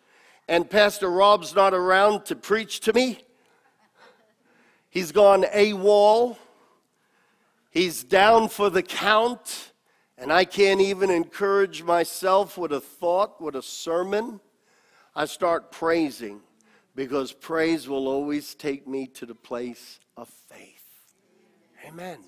and 0.48 0.70
Pastor 0.70 1.10
Rob's 1.10 1.54
not 1.56 1.74
around 1.74 2.24
to 2.26 2.36
preach 2.36 2.80
to 2.80 2.92
me. 2.92 3.18
He's 4.88 5.10
gone 5.10 5.42
AWOL. 5.42 6.36
He's 7.70 8.04
down 8.04 8.48
for 8.48 8.70
the 8.70 8.82
count 8.82 9.69
and 10.20 10.30
I 10.30 10.44
can't 10.44 10.82
even 10.82 11.08
encourage 11.10 11.82
myself 11.82 12.58
with 12.58 12.72
a 12.72 12.80
thought, 12.80 13.40
with 13.40 13.56
a 13.56 13.62
sermon. 13.62 14.38
I 15.16 15.24
start 15.24 15.72
praising 15.72 16.40
because 16.94 17.32
praise 17.32 17.88
will 17.88 18.06
always 18.06 18.54
take 18.54 18.86
me 18.86 19.06
to 19.06 19.24
the 19.24 19.34
place 19.34 19.98
of 20.18 20.28
faith. 20.28 20.84
Amen. 21.88 22.18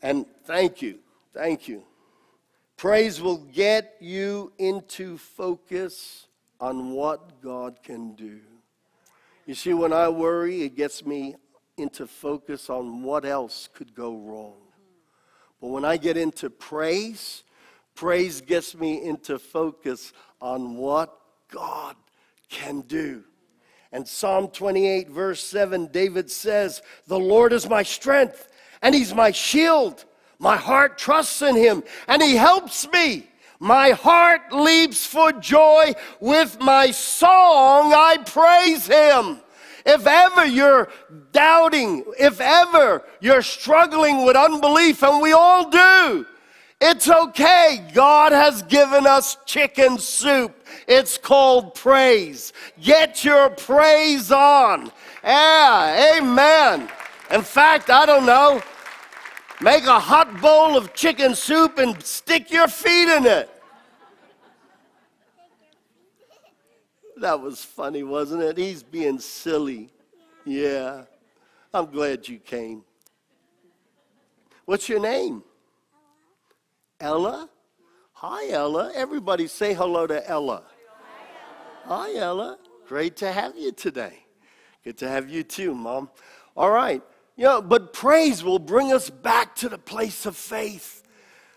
And 0.00 0.24
thank 0.44 0.80
you. 0.80 1.00
Thank 1.34 1.66
you. 1.66 1.82
Praise 2.76 3.20
will 3.20 3.38
get 3.38 3.96
you 3.98 4.52
into 4.58 5.18
focus 5.18 6.28
on 6.60 6.92
what 6.92 7.42
God 7.42 7.82
can 7.82 8.14
do. 8.14 8.38
You 9.46 9.54
see, 9.54 9.74
when 9.74 9.92
I 9.92 10.08
worry, 10.10 10.62
it 10.62 10.76
gets 10.76 11.04
me 11.04 11.34
into 11.76 12.06
focus 12.06 12.70
on 12.70 13.02
what 13.02 13.24
else 13.24 13.68
could 13.74 13.96
go 13.96 14.16
wrong. 14.16 14.67
But 15.60 15.68
when 15.68 15.84
I 15.84 15.96
get 15.96 16.16
into 16.16 16.50
praise, 16.50 17.42
praise 17.94 18.40
gets 18.40 18.74
me 18.76 19.02
into 19.02 19.38
focus 19.38 20.12
on 20.40 20.76
what 20.76 21.18
God 21.50 21.96
can 22.48 22.82
do. 22.82 23.24
And 23.92 24.06
Psalm 24.06 24.48
28, 24.48 25.08
verse 25.08 25.42
7, 25.42 25.88
David 25.92 26.30
says, 26.30 26.82
The 27.06 27.18
Lord 27.18 27.52
is 27.52 27.68
my 27.68 27.82
strength, 27.82 28.48
and 28.82 28.94
He's 28.94 29.14
my 29.14 29.30
shield. 29.30 30.04
My 30.38 30.56
heart 30.56 30.98
trusts 30.98 31.42
in 31.42 31.56
Him, 31.56 31.82
and 32.06 32.22
He 32.22 32.36
helps 32.36 32.86
me. 32.92 33.28
My 33.58 33.90
heart 33.90 34.52
leaps 34.52 35.04
for 35.04 35.32
joy. 35.32 35.94
With 36.20 36.60
my 36.60 36.90
song, 36.90 37.92
I 37.92 38.18
praise 38.24 38.86
Him. 38.86 39.40
If 39.88 40.06
ever 40.06 40.44
you're 40.44 40.90
doubting, 41.32 42.04
if 42.20 42.42
ever 42.42 43.02
you're 43.20 43.40
struggling 43.40 44.26
with 44.26 44.36
unbelief, 44.36 45.02
and 45.02 45.22
we 45.22 45.32
all 45.32 45.70
do, 45.70 46.26
it's 46.78 47.08
okay. 47.08 47.88
God 47.94 48.32
has 48.32 48.62
given 48.64 49.06
us 49.06 49.38
chicken 49.46 49.98
soup. 49.98 50.54
It's 50.86 51.16
called 51.16 51.74
praise. 51.74 52.52
Get 52.82 53.24
your 53.24 53.48
praise 53.48 54.30
on. 54.30 54.92
Yeah, 55.24 56.18
amen. 56.18 56.90
In 57.30 57.40
fact, 57.40 57.88
I 57.88 58.04
don't 58.04 58.26
know, 58.26 58.60
make 59.62 59.84
a 59.84 59.98
hot 59.98 60.38
bowl 60.42 60.76
of 60.76 60.92
chicken 60.92 61.34
soup 61.34 61.78
and 61.78 62.00
stick 62.02 62.52
your 62.52 62.68
feet 62.68 63.08
in 63.08 63.24
it. 63.24 63.57
That 67.20 67.40
was 67.40 67.64
funny, 67.64 68.02
wasn't 68.02 68.42
it? 68.42 68.56
He's 68.56 68.82
being 68.82 69.18
silly. 69.18 69.90
Yeah. 70.44 71.02
I'm 71.74 71.86
glad 71.86 72.28
you 72.28 72.38
came. 72.38 72.84
What's 74.64 74.88
your 74.88 75.00
name? 75.00 75.42
Ella? 77.00 77.48
Hi, 78.12 78.50
Ella. 78.50 78.92
Everybody 78.94 79.46
say 79.46 79.74
hello 79.74 80.06
to 80.06 80.28
Ella. 80.28 80.64
Hi, 81.84 82.14
Ella. 82.16 82.58
Great 82.86 83.16
to 83.16 83.32
have 83.32 83.56
you 83.56 83.72
today. 83.72 84.24
Good 84.84 84.98
to 84.98 85.08
have 85.08 85.28
you 85.28 85.42
too, 85.42 85.74
Mom. 85.74 86.10
All 86.56 86.70
right. 86.70 87.02
You 87.36 87.44
know, 87.44 87.62
but 87.62 87.92
praise 87.92 88.42
will 88.42 88.58
bring 88.58 88.92
us 88.92 89.10
back 89.10 89.54
to 89.56 89.68
the 89.68 89.78
place 89.78 90.26
of 90.26 90.36
faith. 90.36 90.97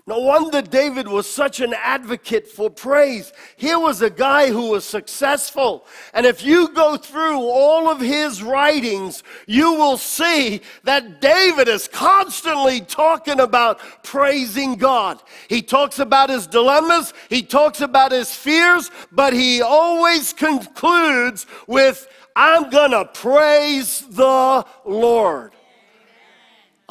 No 0.08 0.18
wonder 0.18 0.64
David 0.64 1.08
was 1.08 1.30
such 1.30 1.60
an 1.60 1.76
advocate 1.76 2.48
for 2.48 2.72
praise. 2.72 3.32
Here 3.56 3.78
was 3.78 4.02
a 4.02 4.10
guy 4.10 4.48
who 4.48 4.72
was 4.72 4.84
successful. 4.84 5.86
And 6.16 6.26
if 6.26 6.44
you 6.44 6.70
go 6.70 6.98
through 6.98 7.38
all 7.38 7.88
of 7.88 8.00
his 8.00 8.42
writings, 8.42 9.22
you 9.46 9.74
will 9.74 9.98
see 9.98 10.62
that 10.86 11.22
David 11.22 11.68
is 11.68 11.88
constantly 11.88 12.82
talking 12.82 13.40
about 13.40 13.80
praising 14.04 14.76
God. 14.76 15.22
He 15.48 15.62
talks 15.62 16.00
about 16.00 16.32
his 16.32 16.48
dilemmas, 16.48 17.14
he 17.30 17.44
talks 17.44 17.82
about 17.82 18.12
his 18.12 18.34
fears, 18.34 18.90
but 19.12 19.34
he 19.34 19.62
always 19.62 20.34
concludes 20.34 21.46
with, 21.68 22.08
I'm 22.36 22.72
to 22.72 23.06
praise 23.14 24.02
the 24.10 24.66
Lord. 24.84 25.54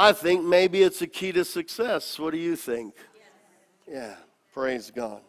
I 0.00 0.14
think 0.14 0.42
maybe 0.42 0.82
it's 0.82 1.02
a 1.02 1.06
key 1.06 1.30
to 1.32 1.44
success. 1.44 2.18
What 2.18 2.30
do 2.30 2.38
you 2.38 2.56
think? 2.56 2.94
Yeah, 3.86 4.14
praise 4.50 4.90
God. 4.90 5.20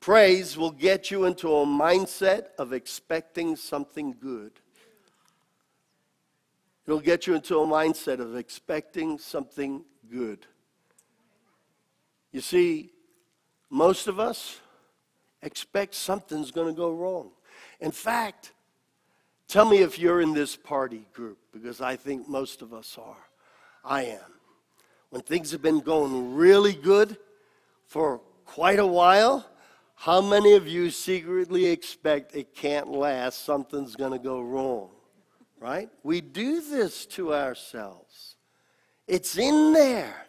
Praise 0.00 0.56
will 0.58 0.72
get 0.72 1.12
you 1.12 1.26
into 1.26 1.46
a 1.54 1.64
mindset 1.64 2.46
of 2.58 2.72
expecting 2.72 3.54
something 3.54 4.16
good. 4.20 4.50
It'll 6.88 6.98
get 6.98 7.28
you 7.28 7.36
into 7.36 7.60
a 7.60 7.66
mindset 7.68 8.18
of 8.18 8.34
expecting 8.34 9.16
something 9.16 9.84
good. 10.10 10.46
You 12.32 12.40
see, 12.40 12.90
most 13.70 14.08
of 14.08 14.18
us 14.18 14.58
expect 15.40 15.94
something's 15.94 16.50
going 16.50 16.74
to 16.74 16.76
go 16.76 16.90
wrong. 16.90 17.30
In 17.78 17.92
fact, 17.92 18.53
Tell 19.54 19.66
me 19.70 19.82
if 19.82 20.00
you're 20.00 20.20
in 20.20 20.34
this 20.34 20.56
party 20.56 21.06
group, 21.12 21.38
because 21.52 21.80
I 21.80 21.94
think 21.94 22.28
most 22.28 22.60
of 22.60 22.74
us 22.74 22.98
are. 23.00 23.28
I 23.84 24.02
am. 24.02 24.32
When 25.10 25.22
things 25.22 25.52
have 25.52 25.62
been 25.62 25.78
going 25.78 26.34
really 26.34 26.72
good 26.72 27.16
for 27.86 28.20
quite 28.44 28.80
a 28.80 28.86
while, 28.86 29.48
how 29.94 30.20
many 30.20 30.54
of 30.54 30.66
you 30.66 30.90
secretly 30.90 31.66
expect 31.66 32.34
it 32.34 32.52
can't 32.52 32.88
last, 32.88 33.44
something's 33.44 33.94
going 33.94 34.10
to 34.10 34.18
go 34.18 34.40
wrong? 34.40 34.90
Right? 35.60 35.88
We 36.02 36.20
do 36.20 36.60
this 36.60 37.06
to 37.14 37.32
ourselves. 37.32 38.34
It's 39.06 39.38
in 39.38 39.72
there. 39.72 40.26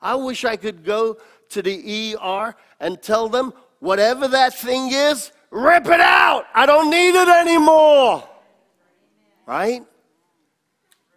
I 0.00 0.14
wish 0.14 0.44
I 0.44 0.54
could 0.54 0.84
go 0.84 1.16
to 1.48 1.62
the 1.62 2.14
ER 2.14 2.54
and 2.78 3.02
tell 3.02 3.28
them 3.28 3.52
whatever 3.80 4.28
that 4.28 4.54
thing 4.54 4.92
is, 4.92 5.32
Rip 5.50 5.86
it 5.86 6.00
out. 6.00 6.46
I 6.54 6.66
don't 6.66 6.90
need 6.90 7.14
it 7.14 7.28
anymore. 7.28 8.28
Right? 9.46 9.82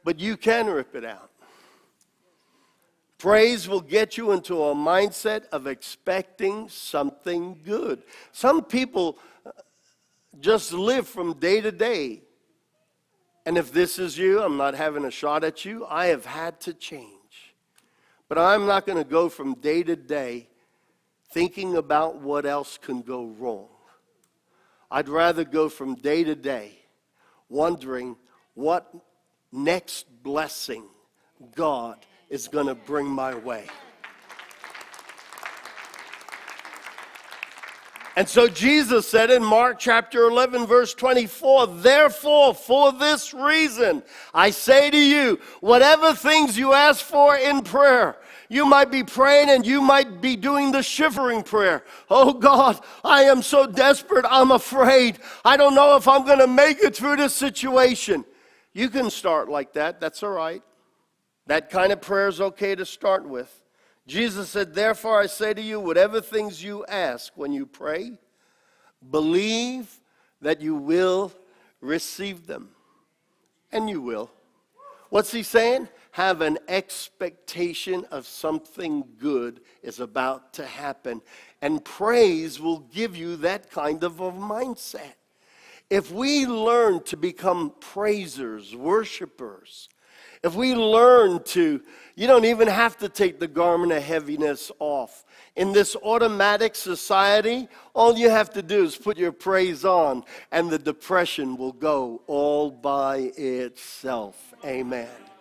But 0.03 0.19
you 0.19 0.37
can 0.37 0.67
rip 0.67 0.95
it 0.95 1.05
out. 1.05 1.29
Praise 3.19 3.69
will 3.69 3.79
get 3.79 4.17
you 4.17 4.33
into 4.33 4.61
a 4.61 4.75
mindset 4.75 5.45
of 5.53 5.65
expecting 5.65 6.67
something 6.67 7.57
good. 7.63 8.03
Some 8.33 8.63
people 8.65 9.17
uh, 9.45 9.51
just 10.41 10.73
live 10.73 11.07
from 11.07 11.33
day 11.35 11.61
to 11.61 11.71
day. 11.71 12.23
And 13.45 13.57
if 13.57 13.71
this 13.71 13.97
is 13.97 14.17
you, 14.17 14.41
I'm 14.41 14.57
not 14.57 14.75
having 14.75 15.05
a 15.05 15.11
shot 15.11 15.43
at 15.43 15.63
you. 15.63 15.85
I 15.85 16.07
have 16.07 16.25
had 16.25 16.59
to 16.61 16.73
change. 16.73 17.09
But 18.27 18.39
I'm 18.39 18.65
not 18.65 18.85
going 18.85 18.97
to 18.97 19.09
go 19.09 19.29
from 19.29 19.53
day 19.55 19.83
to 19.83 19.95
day 19.95 20.49
thinking 21.31 21.77
about 21.77 22.19
what 22.19 22.45
else 22.45 22.77
can 22.77 23.01
go 23.01 23.25
wrong. 23.25 23.69
I'd 24.91 25.09
rather 25.09 25.43
go 25.43 25.69
from 25.69 25.95
day 25.95 26.23
to 26.23 26.35
day 26.35 26.77
wondering 27.49 28.15
what 28.53 28.93
next 29.51 30.05
blessing 30.23 30.83
God 31.55 31.97
is 32.29 32.47
going 32.47 32.67
to 32.67 32.75
bring 32.75 33.07
my 33.07 33.35
way. 33.35 33.67
And 38.15 38.29
so 38.29 38.47
Jesus 38.47 39.07
said 39.07 39.31
in 39.31 39.43
Mark 39.43 39.79
chapter 39.79 40.27
11, 40.27 40.67
verse 40.67 40.93
24, 40.93 41.67
Therefore, 41.67 42.53
for 42.53 42.91
this 42.91 43.33
reason, 43.33 44.03
I 44.35 44.51
say 44.51 44.91
to 44.91 44.97
you, 44.97 45.39
whatever 45.61 46.13
things 46.13 46.55
you 46.55 46.73
ask 46.73 47.03
for 47.03 47.35
in 47.35 47.63
prayer, 47.63 48.15
you 48.53 48.67
might 48.67 48.91
be 48.91 49.03
praying 49.03 49.49
and 49.49 49.65
you 49.65 49.81
might 49.81 50.21
be 50.21 50.35
doing 50.35 50.71
the 50.71 50.83
shivering 50.83 51.41
prayer. 51.41 51.83
Oh 52.09 52.33
God, 52.33 52.79
I 53.03 53.23
am 53.23 53.41
so 53.41 53.65
desperate. 53.65 54.25
I'm 54.29 54.51
afraid. 54.51 55.17
I 55.43 55.57
don't 55.57 55.73
know 55.73 55.95
if 55.95 56.07
I'm 56.07 56.23
going 56.23 56.39
to 56.39 56.47
make 56.47 56.79
it 56.79 56.95
through 56.95 57.15
this 57.15 57.33
situation. 57.33 58.23
You 58.71 58.89
can 58.89 59.09
start 59.09 59.49
like 59.49 59.73
that. 59.73 59.99
That's 59.99 60.21
all 60.21 60.31
right. 60.31 60.61
That 61.47 61.71
kind 61.71 61.91
of 61.91 62.01
prayer 62.01 62.27
is 62.27 62.39
okay 62.39 62.75
to 62.75 62.85
start 62.85 63.27
with. 63.27 63.61
Jesus 64.05 64.49
said, 64.49 64.75
Therefore, 64.75 65.19
I 65.19 65.25
say 65.25 65.53
to 65.55 65.61
you, 65.61 65.79
whatever 65.79 66.21
things 66.21 66.63
you 66.63 66.85
ask 66.85 67.33
when 67.35 67.53
you 67.53 67.65
pray, 67.65 68.11
believe 69.09 69.99
that 70.41 70.61
you 70.61 70.75
will 70.75 71.31
receive 71.81 72.45
them. 72.45 72.69
And 73.71 73.89
you 73.89 73.99
will. 73.99 74.29
What's 75.09 75.31
he 75.31 75.41
saying? 75.41 75.89
Have 76.13 76.41
an 76.41 76.59
expectation 76.67 78.05
of 78.11 78.27
something 78.27 79.03
good 79.17 79.61
is 79.81 79.99
about 79.99 80.53
to 80.53 80.63
happen. 80.63 81.19
And 81.59 81.83
praise 81.83 82.59
will 82.59 82.81
give 82.93 83.15
you 83.15 83.35
that 83.37 83.71
kind 83.71 84.03
of 84.03 84.19
a 84.19 84.31
mindset. 84.31 85.15
If 85.89 86.11
we 86.11 86.45
learn 86.45 87.01
to 87.05 87.17
become 87.17 87.73
praisers, 87.79 88.75
worshipers, 88.75 89.89
if 90.43 90.53
we 90.53 90.75
learn 90.75 91.41
to, 91.45 91.81
you 92.15 92.27
don't 92.27 92.45
even 92.45 92.67
have 92.67 92.95
to 92.97 93.09
take 93.09 93.39
the 93.39 93.47
garment 93.47 93.91
of 93.91 94.03
heaviness 94.03 94.71
off. 94.77 95.25
In 95.55 95.71
this 95.71 95.95
automatic 95.95 96.75
society, 96.75 97.67
all 97.95 98.15
you 98.15 98.29
have 98.29 98.51
to 98.51 98.61
do 98.61 98.83
is 98.83 98.95
put 98.95 99.17
your 99.17 99.31
praise 99.31 99.83
on, 99.83 100.23
and 100.51 100.69
the 100.69 100.77
depression 100.77 101.57
will 101.57 101.71
go 101.71 102.21
all 102.27 102.69
by 102.69 103.31
itself. 103.35 104.53
Amen. 104.63 105.32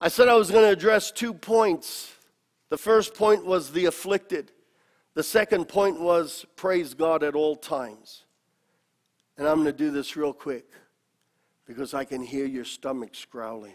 I 0.00 0.08
said 0.08 0.28
I 0.28 0.34
was 0.34 0.50
going 0.50 0.64
to 0.64 0.70
address 0.70 1.10
two 1.10 1.32
points 1.32 2.12
The 2.68 2.76
first 2.76 3.14
point 3.14 3.46
was 3.46 3.70
the 3.70 3.86
afflicted. 3.86 4.52
The 5.14 5.22
second 5.22 5.68
point 5.68 6.00
was 6.00 6.44
praise 6.56 6.94
God 6.94 7.22
at 7.22 7.34
all 7.34 7.56
times. 7.56 8.24
And 9.38 9.46
I'm 9.46 9.62
going 9.62 9.66
to 9.66 9.72
do 9.72 9.90
this 9.90 10.16
real 10.16 10.32
quick 10.32 10.66
because 11.64 11.94
I 11.94 12.04
can 12.04 12.22
hear 12.22 12.44
your 12.44 12.64
stomachs 12.64 13.24
growling. 13.24 13.74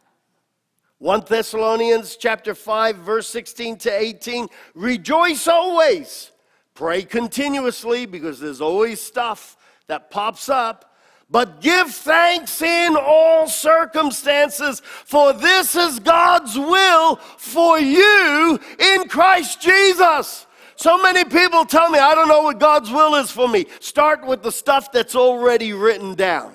1 0.98 1.24
Thessalonians 1.26 2.16
chapter 2.16 2.54
5 2.54 2.96
verse 2.96 3.28
16 3.28 3.78
to 3.78 3.90
18 3.90 4.48
rejoice 4.74 5.46
always 5.46 6.32
pray 6.74 7.02
continuously 7.02 8.04
because 8.04 8.40
there's 8.40 8.60
always 8.60 9.00
stuff 9.00 9.56
that 9.86 10.10
pops 10.10 10.48
up 10.48 10.89
but 11.30 11.60
give 11.60 11.90
thanks 11.90 12.60
in 12.60 12.96
all 12.96 13.46
circumstances 13.46 14.80
for 14.80 15.32
this 15.32 15.76
is 15.76 15.98
God's 16.00 16.58
will 16.58 17.16
for 17.16 17.78
you 17.78 18.58
in 18.78 19.08
Christ 19.08 19.60
Jesus 19.60 20.46
so 20.76 21.00
many 21.02 21.24
people 21.24 21.64
tell 21.64 21.90
me 21.90 21.98
I 21.98 22.14
don't 22.14 22.28
know 22.28 22.42
what 22.42 22.58
God's 22.58 22.90
will 22.90 23.14
is 23.16 23.30
for 23.30 23.48
me 23.48 23.66
start 23.80 24.26
with 24.26 24.42
the 24.42 24.52
stuff 24.52 24.92
that's 24.92 25.14
already 25.14 25.72
written 25.72 26.14
down 26.14 26.52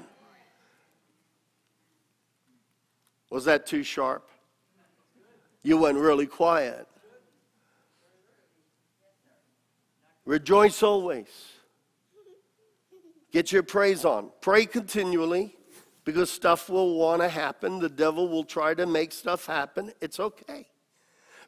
was 3.30 3.46
that 3.46 3.66
too 3.66 3.84
sharp 3.84 4.30
you 5.66 5.80
went 5.80 5.98
really 5.98 6.28
quiet. 6.28 6.88
Rejoice 10.26 10.84
always. 10.84 11.55
Get 13.36 13.52
your 13.52 13.64
praise 13.64 14.06
on. 14.06 14.30
Pray 14.40 14.66
continually 14.66 15.58
because 16.06 16.32
stuff 16.32 16.70
will 16.70 16.96
want 16.98 17.22
to 17.22 17.28
happen. 17.28 17.80
The 17.82 17.90
devil 17.90 18.30
will 18.30 18.46
try 18.46 18.74
to 18.74 18.86
make 18.86 19.12
stuff 19.12 19.46
happen. 19.46 19.92
It's 20.00 20.22
okay. 20.22 20.68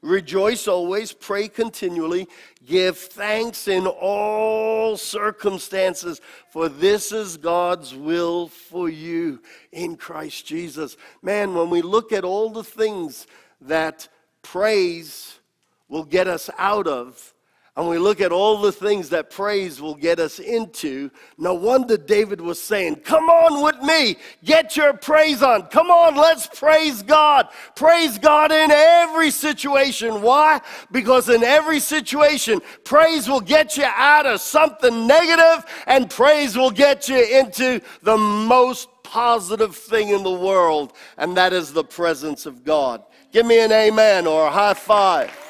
Rejoice 0.01 0.67
always, 0.67 1.13
pray 1.13 1.47
continually, 1.47 2.27
give 2.65 2.97
thanks 2.97 3.69
in 3.69 3.87
all 3.87 4.97
circumstances, 4.97 6.19
for 6.49 6.67
this 6.67 7.13
is 7.13 7.37
God's 7.37 7.95
will 7.95 8.49
for 8.49 8.89
you 8.89 9.41
in 9.71 9.95
Christ 9.95 10.45
Jesus. 10.45 10.97
Man, 11.21 11.53
when 11.53 11.69
we 11.69 11.81
look 11.81 12.11
at 12.11 12.25
all 12.25 12.49
the 12.49 12.65
things 12.65 13.27
that 13.61 14.09
praise 14.41 15.39
will 15.87 16.03
get 16.03 16.27
us 16.27 16.49
out 16.57 16.85
of, 16.85 17.33
and 17.77 17.87
we 17.87 17.99
look 17.99 18.21
at 18.21 18.31
all 18.31 18.59
the 18.59 18.71
things 18.71 19.09
that 19.09 19.29
praise 19.29 19.79
will 19.79 19.93
get 19.93 20.19
us 20.19 20.39
into, 20.39 21.11
no 21.37 21.53
wonder 21.53 21.95
David 21.95 22.41
was 22.41 22.59
saying, 22.59 22.95
Come 22.95 23.29
on 23.29 23.63
with 23.63 23.79
me, 23.83 24.17
get 24.43 24.75
your 24.75 24.93
praise 24.93 25.43
on. 25.43 25.67
Come 25.67 25.91
on, 25.91 26.15
let's 26.15 26.47
praise 26.47 27.03
God. 27.03 27.49
Praise 27.75 28.17
God 28.17 28.51
in 28.51 28.71
every 28.71 29.29
situation. 29.29 30.23
Why? 30.23 30.59
Because 30.91 31.29
in 31.29 31.43
every 31.43 31.79
situation, 31.79 32.61
praise 32.83 33.29
will 33.29 33.41
get 33.41 33.77
you 33.77 33.85
out 33.85 34.25
of 34.25 34.41
something 34.41 35.05
negative, 35.05 35.63
and 35.85 36.09
praise 36.09 36.57
will 36.57 36.71
get 36.71 37.07
you 37.07 37.23
into 37.23 37.79
the 38.01 38.17
most 38.17 38.89
positive 39.03 39.75
thing 39.75 40.09
in 40.09 40.23
the 40.23 40.31
world, 40.31 40.93
and 41.15 41.37
that 41.37 41.53
is 41.53 41.73
the 41.73 41.83
presence 41.83 42.47
of 42.47 42.63
God. 42.63 43.03
Give 43.31 43.45
me 43.45 43.59
an 43.59 43.71
amen 43.71 44.25
or 44.25 44.47
a 44.47 44.51
high 44.51 44.73
five. 44.73 45.46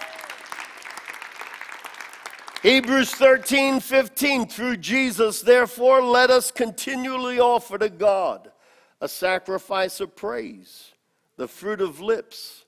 Hebrews 2.63 3.11
13, 3.11 3.79
15, 3.79 4.47
through 4.47 4.77
Jesus, 4.77 5.41
therefore, 5.41 6.01
let 6.01 6.31
us 6.31 6.49
continually 6.49 7.39
offer 7.39 7.77
to 7.77 7.89
God 7.89 8.51
a 8.99 9.07
sacrifice 9.07 9.99
of 9.99 10.15
praise, 10.15 10.93
the 11.35 11.47
fruit 11.47 11.81
of 11.81 12.01
lips 12.01 12.65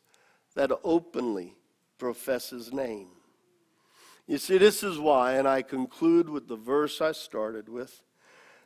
that 0.56 0.72
openly 0.84 1.56
profess 1.98 2.52
his 2.52 2.72
name. 2.72 3.08
You 4.28 4.38
see, 4.38 4.60
this 4.60 4.84
is 4.84 5.00
why, 5.00 5.34
and 5.34 5.48
I 5.48 5.64
conclude 5.64 6.30
with 6.30 6.48
the 6.48 6.56
verse 6.56 7.02
I 7.02 7.14
started 7.14 7.68
with. 7.68 8.04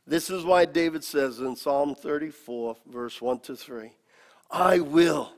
This 0.06 0.30
is 0.30 0.44
why 0.44 0.66
David 0.66 1.06
says 1.06 1.40
in 1.40 1.56
Psalm 1.56 1.96
34, 1.96 2.76
verse 2.86 3.22
1 3.22 3.40
to 3.40 3.56
3, 3.56 3.94
I 4.52 4.80
will 4.80 5.32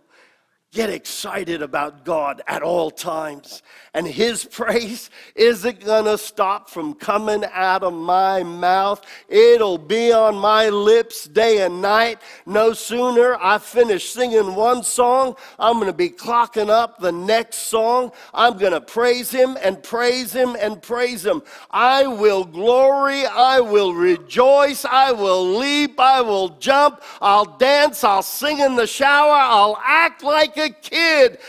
Get 0.76 0.90
excited 0.90 1.62
about 1.62 2.04
God 2.04 2.42
at 2.48 2.62
all 2.62 2.92
times. 2.92 3.64
And 3.94 4.06
His 4.06 4.44
praise 4.52 5.10
isn't 5.34 5.80
going 5.80 6.04
to 6.04 6.18
stop 6.18 6.70
from 6.70 6.96
coming 6.96 7.46
out 7.54 7.82
of 7.82 7.94
my 7.94 8.44
mouth. 8.44 9.02
It'll 9.30 9.78
be 9.78 10.12
on 10.12 10.36
my 10.36 10.68
lips 10.68 11.30
day 11.30 11.62
and 11.62 11.82
night. 11.82 12.20
No 12.46 12.74
sooner 12.74 13.38
I 13.40 13.58
finish 13.58 14.10
singing 14.10 14.54
one 14.54 14.84
song, 14.84 15.38
I'm 15.58 15.76
going 15.76 15.86
to 15.86 15.94
be 15.94 16.10
clocking 16.10 16.70
up 16.70 17.00
the 17.00 17.14
next 17.14 17.70
song. 17.70 18.12
I'm 18.34 18.58
going 18.58 18.74
to 18.74 18.82
praise 18.82 19.32
Him 19.32 19.58
and 19.64 19.82
praise 19.82 20.34
Him 20.34 20.58
and 20.60 20.82
praise 20.82 21.26
Him. 21.26 21.42
I 21.72 22.06
will 22.06 22.44
glory. 22.44 23.26
I 23.26 23.62
will 23.62 23.94
rejoice. 23.94 24.84
I 24.84 25.14
will 25.14 25.58
leap. 25.58 25.98
I 26.02 26.20
will 26.20 26.50
jump. 26.50 27.02
I'll 27.22 27.46
dance. 27.46 28.04
I'll 28.04 28.22
sing 28.22 28.60
in 28.60 28.76
the 28.76 28.88
shower. 28.88 29.32
I'll 29.32 29.80
act 29.82 30.22
like 30.22 30.58
a 30.58 30.65
a 30.66 30.70
kid 30.70 31.40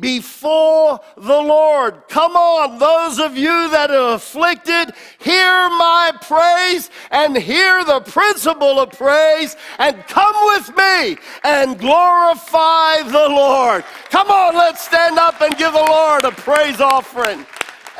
before 0.00 1.00
the 1.16 1.40
Lord. 1.40 2.02
Come 2.08 2.36
on, 2.36 2.78
those 2.78 3.18
of 3.18 3.36
you 3.36 3.70
that 3.70 3.90
are 3.90 4.14
afflicted, 4.14 4.92
hear 5.18 5.68
my 5.68 6.12
praise 6.20 6.90
and 7.10 7.36
hear 7.36 7.84
the 7.84 8.00
principle 8.00 8.80
of 8.80 8.90
praise 8.92 9.56
and 9.78 9.96
come 10.06 10.34
with 10.54 10.76
me 10.76 11.16
and 11.44 11.78
glorify 11.78 13.02
the 13.02 13.28
Lord. 13.28 13.84
Come 14.10 14.30
on, 14.30 14.54
let's 14.54 14.84
stand 14.84 15.18
up 15.18 15.40
and 15.40 15.56
give 15.56 15.72
the 15.72 15.78
Lord 15.78 16.24
a 16.24 16.32
praise 16.32 16.80
offering. 16.80 17.46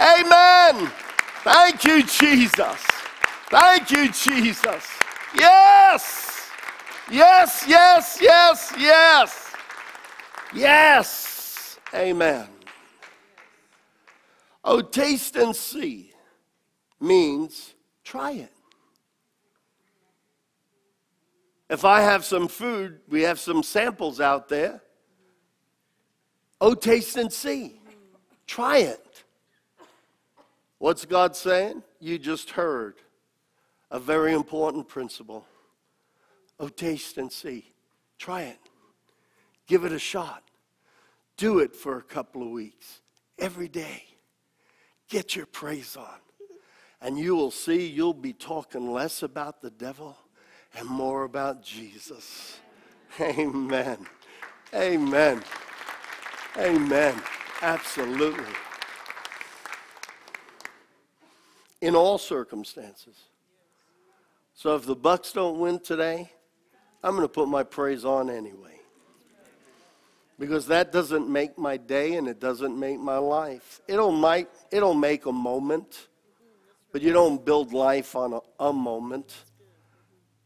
Amen. 0.00 0.90
Thank 1.44 1.84
you, 1.84 2.02
Jesus. 2.02 2.80
Thank 3.50 3.90
you, 3.90 4.10
Jesus. 4.10 4.86
Yes. 5.36 6.50
Yes, 7.10 7.64
yes, 7.68 8.18
yes, 8.20 8.72
yes. 8.78 9.43
Yes. 10.55 11.78
Amen. 11.92 12.46
Oh, 14.64 14.80
taste 14.80 15.36
and 15.36 15.55
see 15.55 16.12
means 17.00 17.74
try 18.05 18.32
it. 18.32 18.52
If 21.68 21.84
I 21.84 22.02
have 22.02 22.24
some 22.24 22.46
food, 22.46 23.00
we 23.09 23.22
have 23.22 23.40
some 23.40 23.62
samples 23.62 24.20
out 24.20 24.48
there. 24.48 24.80
Oh, 26.61 26.74
taste 26.74 27.16
and 27.16 27.32
see. 27.32 27.80
Try 28.46 28.78
it. 28.78 29.24
What's 30.78 31.05
God 31.05 31.34
saying? 31.34 31.82
You 31.98 32.18
just 32.18 32.50
heard 32.50 32.96
a 33.90 33.98
very 33.98 34.34
important 34.34 34.86
principle. 34.86 35.46
Oh, 36.61 36.68
taste 36.68 37.18
and 37.18 37.30
see. 37.30 37.72
Try 38.18 38.42
it. 38.42 38.59
Give 39.66 39.84
it 39.84 39.92
a 39.92 39.98
shot. 39.98 40.43
Do 41.37 41.59
it 41.59 41.74
for 41.74 41.99
a 41.99 42.03
couple 42.03 42.43
of 42.43 42.51
weeks, 42.51 43.01
every 43.39 43.68
day. 43.68 44.05
Get 45.09 45.35
your 45.35 45.47
praise 45.47 45.97
on. 45.97 46.18
And 47.01 47.18
you 47.18 47.35
will 47.35 47.51
see 47.51 47.87
you'll 47.87 48.14
be 48.14 48.32
talking 48.32 48.93
less 48.93 49.22
about 49.22 49.61
the 49.61 49.70
devil 49.70 50.16
and 50.76 50.89
more 50.89 51.24
about 51.24 51.62
Jesus. 51.62 52.59
Amen. 53.20 54.07
Amen. 54.72 55.43
Amen. 56.57 57.22
Absolutely. 57.62 58.45
In 61.80 61.95
all 61.95 62.16
circumstances. 62.16 63.16
So 64.55 64.74
if 64.76 64.87
the 64.87 64.97
Bucks 64.97 65.32
don't 65.32 65.59
win 65.59 65.80
today, 65.80 66.30
I'm 67.03 67.11
going 67.11 67.22
to 67.22 67.28
put 67.28 67.49
my 67.49 67.64
praise 67.64 68.05
on 68.05 68.30
anyway 68.30 68.73
because 70.39 70.66
that 70.66 70.93
doesn't 70.93 71.28
make 71.28 71.57
my 71.57 71.76
day 71.76 72.14
and 72.14 72.28
it 72.28 72.41
doesn't 72.41 72.78
make 72.78 72.99
my 72.99 73.18
life. 73.18 73.80
It'll, 73.87 74.12
might, 74.12 74.49
it'll 74.70 74.95
make 74.95 75.26
a 75.26 75.32
moment, 75.32 76.09
but 76.93 77.03
you 77.03 77.12
don't 77.12 77.45
build 77.45 77.72
life 77.72 78.16
on 78.16 78.32
a, 78.32 78.41
a 78.61 78.72
moment. 78.72 79.45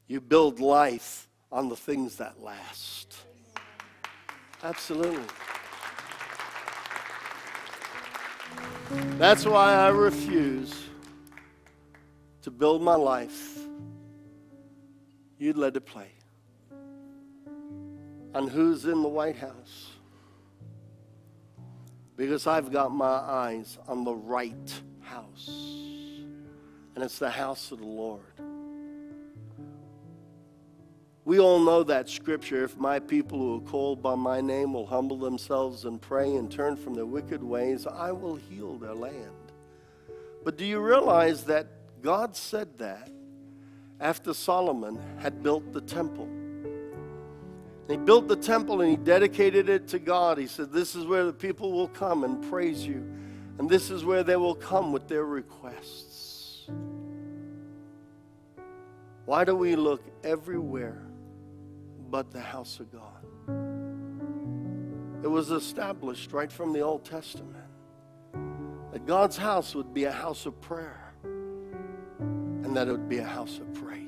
You 0.07 0.21
build 0.21 0.61
life 0.61 1.29
on 1.51 1.69
the 1.69 1.77
things 1.77 2.17
that 2.17 2.41
last. 2.41 3.17
Absolutely. 4.63 5.23
That's 9.19 9.45
why 9.45 9.75
I 9.75 9.89
refuse 9.89 10.75
to 12.43 12.51
build 12.51 12.83
my 12.83 12.95
life. 12.95 13.59
You'd 15.39 15.57
let 15.57 15.77
it 15.77 15.87
play 15.87 16.18
on 18.35 18.49
who's 18.49 18.85
in 18.85 19.03
the 19.03 19.09
White 19.09 19.37
House. 19.37 19.91
Because 22.17 22.47
I've 22.47 22.73
got 22.73 22.93
my 22.93 23.07
eyes 23.07 23.79
on 23.87 24.05
the 24.05 24.15
right 24.15 24.83
house, 25.01 25.49
and 26.95 27.05
it's 27.05 27.19
the 27.19 27.31
house 27.31 27.71
of 27.71 27.79
the 27.79 27.87
Lord. 27.87 28.23
We 31.25 31.39
all 31.39 31.61
know 31.61 31.83
that 31.85 32.09
scripture. 32.09 32.65
If 32.65 32.79
my 32.79 32.99
people 32.99 33.39
who 33.39 33.57
are 33.59 33.71
called 33.71 34.03
by 34.03 34.15
my 34.15 34.41
name 34.41 34.73
will 34.73 34.87
humble 34.87 35.19
themselves 35.19 35.85
and 35.85 36.01
pray 36.01 36.37
and 36.37 36.51
turn 36.51 36.75
from 36.75 36.95
their 36.95 37.05
wicked 37.05 37.43
ways, 37.43 37.87
I 37.87 38.13
will 38.13 38.37
heal 38.37 38.79
their 38.79 38.95
land. 38.95 39.53
But 40.43 40.57
do 40.57 40.65
you 40.65 40.81
realize 40.81 41.45
that 41.45 41.67
God 42.01 42.35
said 42.35 42.79
that 42.79 43.11
after 44.01 44.33
Solomon 44.33 44.99
had 45.19 45.43
built 45.43 45.73
the 45.75 45.83
temple? 45.83 46.29
He 47.89 47.97
built 47.97 48.29
the 48.29 48.37
temple 48.37 48.83
and 48.83 48.91
he 48.91 48.97
dedicated 48.97 49.71
it 49.71 49.89
to 49.89 49.99
God. 49.99 50.37
He 50.37 50.47
said, 50.47 50.71
This 50.73 50.95
is 50.95 51.07
where 51.07 51.25
the 51.25 51.33
people 51.33 51.73
will 51.73 51.89
come 51.89 52.23
and 52.23 52.49
praise 52.51 52.87
you, 52.87 53.03
and 53.59 53.69
this 53.69 53.91
is 53.91 54.05
where 54.05 54.23
they 54.23 54.37
will 54.37 54.55
come 54.55 54.93
with 54.93 55.09
their 55.09 55.25
requests. 55.25 56.69
Why 59.25 59.45
do 59.45 59.57
we 59.57 59.75
look 59.75 60.03
everywhere 60.23 61.03
but 62.11 62.31
the 62.31 62.41
house 62.41 62.79
of 62.81 62.93
God? 62.93 63.19
It 65.23 65.29
was 65.29 65.51
established 65.51 66.33
right 66.33 66.51
from 66.51 66.73
the 66.73 66.81
Old 66.81 67.05
Testament 67.05 67.57
that 68.93 69.07
God's 69.07 69.37
house 69.37 69.75
would 69.75 69.93
be 69.93 70.05
a 70.05 70.13
house 70.13 70.47
of 70.47 70.61
prayer 70.61 71.13
and 71.25 72.77
that 72.77 72.89
it 72.89 72.93
would 72.93 73.09
be 73.09 73.19
a 73.19 73.25
house 73.25 73.59
of 73.59 73.73
praise. 73.75 74.08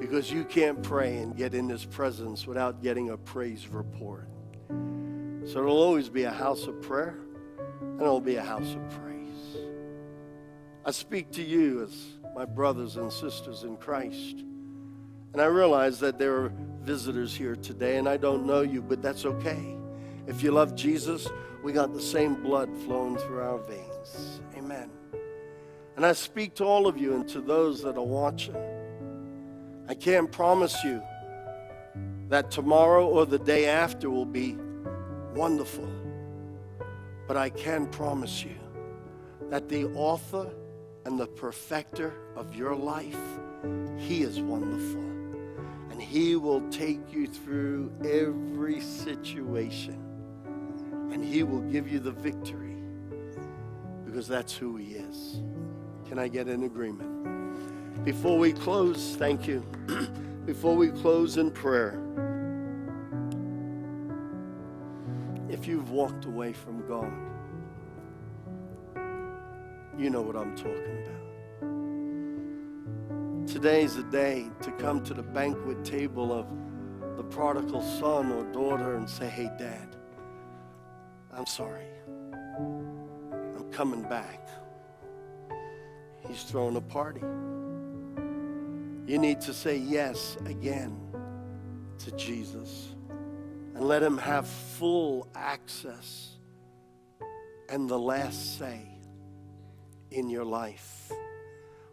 Because 0.00 0.30
you 0.30 0.44
can't 0.44 0.82
pray 0.82 1.18
and 1.18 1.36
get 1.36 1.54
in 1.54 1.68
His 1.68 1.84
presence 1.84 2.46
without 2.46 2.82
getting 2.82 3.10
a 3.10 3.16
praise 3.16 3.68
report. 3.68 4.28
So 4.68 5.60
it'll 5.60 5.82
always 5.82 6.08
be 6.08 6.24
a 6.24 6.30
house 6.30 6.66
of 6.66 6.82
prayer 6.82 7.18
and 7.80 8.00
it'll 8.00 8.20
be 8.20 8.36
a 8.36 8.42
house 8.42 8.74
of 8.74 8.90
praise. 8.90 9.58
I 10.84 10.90
speak 10.90 11.30
to 11.32 11.42
you 11.42 11.82
as 11.82 11.94
my 12.34 12.44
brothers 12.44 12.96
and 12.96 13.12
sisters 13.12 13.62
in 13.62 13.76
Christ. 13.76 14.44
And 15.32 15.40
I 15.40 15.46
realize 15.46 15.98
that 16.00 16.18
there 16.18 16.36
are 16.36 16.52
visitors 16.82 17.34
here 17.34 17.56
today, 17.56 17.98
and 17.98 18.08
I 18.08 18.16
don't 18.16 18.46
know 18.46 18.62
you, 18.62 18.80
but 18.80 19.02
that's 19.02 19.24
okay. 19.24 19.76
If 20.26 20.42
you 20.42 20.50
love 20.50 20.74
Jesus, 20.74 21.28
we 21.62 21.72
got 21.72 21.92
the 21.92 22.00
same 22.00 22.42
blood 22.42 22.70
flowing 22.84 23.16
through 23.16 23.40
our 23.40 23.58
veins. 23.58 24.40
Amen. 24.56 24.90
And 25.96 26.06
I 26.06 26.12
speak 26.12 26.54
to 26.54 26.64
all 26.64 26.86
of 26.86 26.98
you 26.98 27.14
and 27.14 27.28
to 27.28 27.40
those 27.40 27.82
that 27.82 27.96
are 27.96 28.04
watching. 28.04 28.56
I 29.88 29.94
can't 29.94 30.30
promise 30.30 30.82
you 30.82 31.00
that 32.28 32.50
tomorrow 32.50 33.06
or 33.06 33.24
the 33.24 33.38
day 33.38 33.66
after 33.66 34.10
will 34.10 34.24
be 34.26 34.56
wonderful, 35.34 35.88
but 37.28 37.36
I 37.36 37.50
can 37.50 37.86
promise 37.86 38.42
you 38.42 38.56
that 39.48 39.68
the 39.68 39.84
author 39.94 40.50
and 41.04 41.20
the 41.20 41.26
perfecter 41.28 42.12
of 42.34 42.56
your 42.56 42.74
life, 42.74 43.18
He 43.96 44.22
is 44.22 44.40
wonderful. 44.40 45.02
And 45.90 46.02
He 46.02 46.34
will 46.34 46.68
take 46.70 47.12
you 47.12 47.28
through 47.28 47.92
every 48.04 48.80
situation. 48.80 50.02
And 51.12 51.24
He 51.24 51.44
will 51.44 51.62
give 51.62 51.88
you 51.88 52.00
the 52.00 52.10
victory 52.10 52.76
because 54.04 54.26
that's 54.26 54.52
who 54.52 54.76
He 54.76 54.94
is. 54.94 55.40
Can 56.08 56.18
I 56.18 56.26
get 56.26 56.48
an 56.48 56.64
agreement? 56.64 57.35
Before 58.04 58.38
we 58.38 58.52
close, 58.52 59.16
thank 59.16 59.46
you. 59.48 59.64
Before 60.46 60.76
we 60.76 60.88
close 60.88 61.38
in 61.38 61.50
prayer, 61.50 62.00
if 65.48 65.66
you've 65.66 65.90
walked 65.90 66.24
away 66.24 66.52
from 66.52 66.86
God, 66.86 67.12
you 69.98 70.10
know 70.10 70.22
what 70.22 70.36
I'm 70.36 70.54
talking 70.56 71.02
about. 71.02 71.16
Today's 73.48 73.96
a 73.96 74.04
day 74.04 74.46
to 74.62 74.70
come 74.72 75.02
to 75.04 75.14
the 75.14 75.22
banquet 75.22 75.84
table 75.84 76.32
of 76.32 76.46
the 77.16 77.24
prodigal 77.24 77.82
son 77.82 78.30
or 78.30 78.44
daughter 78.52 78.96
and 78.96 79.08
say, 79.08 79.28
Hey, 79.28 79.50
Dad, 79.58 79.96
I'm 81.32 81.46
sorry. 81.46 81.86
I'm 82.58 83.68
coming 83.72 84.02
back. 84.02 84.48
He's 86.28 86.42
throwing 86.42 86.76
a 86.76 86.80
party. 86.80 87.22
You 89.06 89.18
need 89.18 89.40
to 89.42 89.54
say 89.54 89.76
yes 89.76 90.36
again 90.46 90.98
to 91.98 92.10
Jesus 92.16 92.88
and 93.76 93.84
let 93.84 94.02
Him 94.02 94.18
have 94.18 94.48
full 94.48 95.28
access 95.36 96.30
and 97.68 97.88
the 97.88 97.98
last 97.98 98.58
say 98.58 98.80
in 100.10 100.28
your 100.28 100.44
life. 100.44 101.12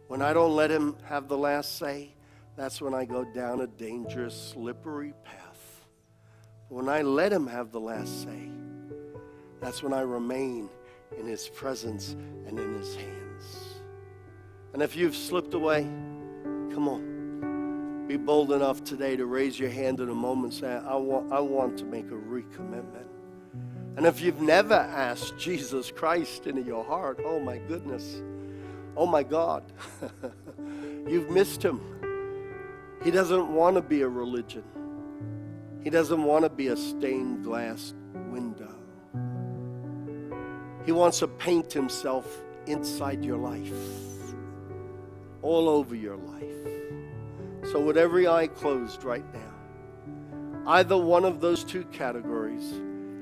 When 0.08 0.22
I 0.22 0.32
don't 0.32 0.56
let 0.56 0.72
Him 0.72 0.96
have 1.04 1.28
the 1.28 1.38
last 1.38 1.78
say, 1.78 2.14
that's 2.56 2.80
when 2.82 2.94
I 2.94 3.04
go 3.04 3.24
down 3.24 3.60
a 3.60 3.68
dangerous, 3.68 4.52
slippery 4.52 5.14
path. 5.22 5.86
When 6.68 6.88
I 6.88 7.02
let 7.02 7.32
Him 7.32 7.46
have 7.46 7.70
the 7.70 7.80
last 7.80 8.24
say, 8.24 8.48
that's 9.60 9.84
when 9.84 9.92
I 9.92 10.00
remain 10.00 10.68
in 11.16 11.26
His 11.26 11.48
presence 11.48 12.16
and 12.46 12.58
in 12.58 12.74
His 12.74 12.96
hands. 12.96 13.78
And 14.72 14.82
if 14.82 14.96
you've 14.96 15.14
slipped 15.14 15.54
away, 15.54 15.88
Come 16.74 16.88
on. 16.88 18.06
Be 18.08 18.16
bold 18.16 18.50
enough 18.50 18.82
today 18.82 19.16
to 19.16 19.26
raise 19.26 19.58
your 19.58 19.70
hand 19.70 20.00
in 20.00 20.08
a 20.08 20.14
moment 20.14 20.54
and 20.54 20.60
say, 20.60 20.86
I 20.86 20.96
want, 20.96 21.32
I 21.32 21.38
want 21.38 21.78
to 21.78 21.84
make 21.84 22.06
a 22.06 22.14
recommitment. 22.14 23.06
And 23.96 24.06
if 24.06 24.20
you've 24.20 24.40
never 24.40 24.74
asked 24.74 25.38
Jesus 25.38 25.92
Christ 25.92 26.48
into 26.48 26.62
your 26.62 26.84
heart, 26.84 27.20
oh 27.24 27.38
my 27.38 27.58
goodness, 27.58 28.22
oh 28.96 29.06
my 29.06 29.22
God, 29.22 29.62
you've 31.08 31.30
missed 31.30 31.62
him. 31.62 31.80
He 33.04 33.12
doesn't 33.12 33.48
want 33.54 33.76
to 33.76 33.82
be 33.82 34.02
a 34.02 34.08
religion, 34.08 34.64
he 35.84 35.90
doesn't 35.90 36.24
want 36.24 36.42
to 36.44 36.50
be 36.50 36.68
a 36.68 36.76
stained 36.76 37.44
glass 37.44 37.94
window. 38.30 38.74
He 40.84 40.92
wants 40.92 41.20
to 41.20 41.28
paint 41.28 41.72
himself 41.72 42.42
inside 42.66 43.24
your 43.24 43.38
life, 43.38 43.72
all 45.44 45.68
over 45.68 45.94
your 45.94 46.16
life. 46.16 47.70
So, 47.70 47.78
with 47.78 47.98
every 47.98 48.26
eye 48.26 48.46
closed 48.46 49.04
right 49.04 49.24
now, 49.32 50.70
either 50.72 50.96
one 50.96 51.24
of 51.24 51.40
those 51.40 51.62
two 51.62 51.84
categories, 51.86 52.72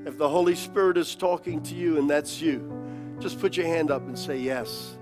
if 0.05 0.17
the 0.17 0.27
Holy 0.27 0.55
Spirit 0.55 0.97
is 0.97 1.15
talking 1.15 1.61
to 1.63 1.75
you 1.75 1.97
and 1.97 2.09
that's 2.09 2.41
you, 2.41 3.17
just 3.19 3.39
put 3.39 3.57
your 3.57 3.67
hand 3.67 3.91
up 3.91 4.01
and 4.03 4.17
say, 4.17 4.37
Yes, 4.37 4.97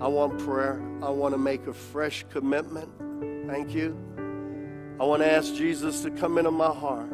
I 0.00 0.06
want 0.06 0.38
prayer. 0.38 0.82
I 1.02 1.08
want 1.08 1.34
to 1.34 1.38
make 1.38 1.66
a 1.66 1.72
fresh 1.72 2.24
commitment. 2.30 2.90
Thank 3.48 3.74
you. 3.74 3.96
I 5.00 5.04
want 5.04 5.22
to 5.22 5.30
ask 5.30 5.54
Jesus 5.54 6.02
to 6.02 6.10
come 6.10 6.36
into 6.38 6.50
my 6.50 6.72
heart. 6.72 7.10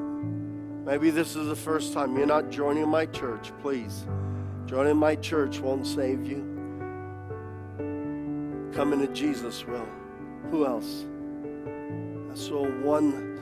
Maybe 0.84 1.10
this 1.10 1.36
is 1.36 1.46
the 1.46 1.56
first 1.56 1.92
time 1.92 2.16
you're 2.16 2.26
not 2.26 2.50
joining 2.50 2.88
my 2.88 3.06
church. 3.06 3.52
Please, 3.62 4.06
joining 4.66 4.96
my 4.96 5.14
church 5.16 5.60
won't 5.60 5.86
save 5.86 6.24
you. 6.24 6.49
Coming 8.72 9.00
to 9.00 9.08
Jesus 9.12 9.66
will. 9.66 9.88
Who 10.50 10.64
else? 10.64 11.04
I 12.30 12.34
saw 12.34 12.64
one 12.82 13.38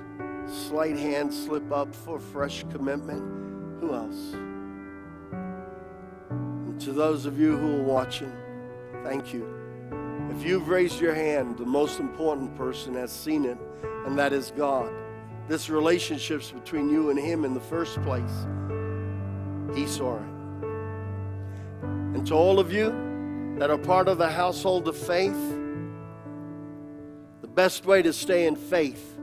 slight 0.48 0.96
hand 0.96 1.32
slip 1.32 1.70
up 1.70 1.94
for 1.94 2.18
fresh 2.18 2.64
commitment. 2.70 3.80
Who 3.80 3.94
else? 3.94 4.32
And 5.40 6.80
to 6.80 6.92
those 6.92 7.26
of 7.26 7.38
you 7.38 7.56
who 7.56 7.80
are 7.80 7.84
watching, 7.84 8.32
thank 9.04 9.34
you. 9.34 9.46
If 10.30 10.44
you've 10.46 10.68
raised 10.68 11.00
your 11.00 11.14
hand, 11.14 11.58
the 11.58 11.66
most 11.66 12.00
important 12.00 12.56
person 12.56 12.94
has 12.94 13.12
seen 13.12 13.44
it, 13.44 13.58
and 14.06 14.18
that 14.18 14.32
is 14.32 14.52
God. 14.56 14.90
This 15.46 15.68
relationship's 15.68 16.50
between 16.50 16.88
you 16.88 17.10
and 17.10 17.18
Him 17.18 17.44
in 17.44 17.54
the 17.54 17.60
first 17.60 18.00
place. 18.02 18.46
He 19.74 19.86
saw 19.86 20.16
it. 20.16 20.22
And 21.82 22.26
to 22.26 22.34
all 22.34 22.58
of 22.58 22.72
you 22.72 23.07
that 23.58 23.70
are 23.70 23.78
part 23.78 24.08
of 24.08 24.18
the 24.18 24.28
household 24.28 24.88
of 24.88 24.96
faith, 24.96 25.58
the 27.40 27.48
best 27.48 27.86
way 27.86 28.02
to 28.02 28.12
stay 28.12 28.46
in 28.46 28.56
faith 28.56 29.18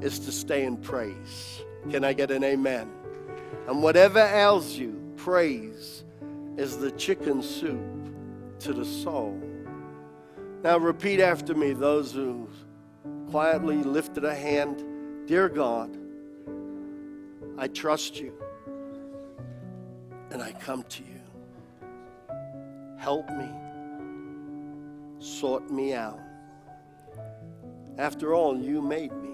is 0.00 0.18
to 0.20 0.32
stay 0.32 0.64
in 0.64 0.76
praise. 0.76 1.62
Can 1.90 2.04
I 2.04 2.12
get 2.12 2.30
an 2.30 2.44
amen? 2.44 2.90
And 3.68 3.82
whatever 3.82 4.20
ails 4.20 4.76
you, 4.76 5.00
praise 5.16 6.04
is 6.56 6.78
the 6.78 6.90
chicken 6.92 7.42
soup 7.42 7.80
to 8.60 8.72
the 8.72 8.84
soul. 8.84 9.40
Now, 10.62 10.78
repeat 10.78 11.20
after 11.20 11.54
me 11.54 11.72
those 11.72 12.12
who 12.12 12.48
quietly 13.30 13.78
lifted 13.82 14.24
a 14.24 14.34
hand 14.34 14.84
Dear 15.26 15.48
God, 15.48 15.96
I 17.56 17.68
trust 17.68 18.18
you 18.18 18.32
and 20.30 20.42
I 20.42 20.52
come 20.52 20.82
to 20.82 21.02
you. 21.02 21.20
Help 22.98 23.28
me, 23.30 23.48
sort 25.22 25.70
me 25.70 25.94
out 25.94 26.20
after 27.98 28.34
all, 28.34 28.58
you 28.58 28.80
made 28.80 29.12
me. 29.12 29.30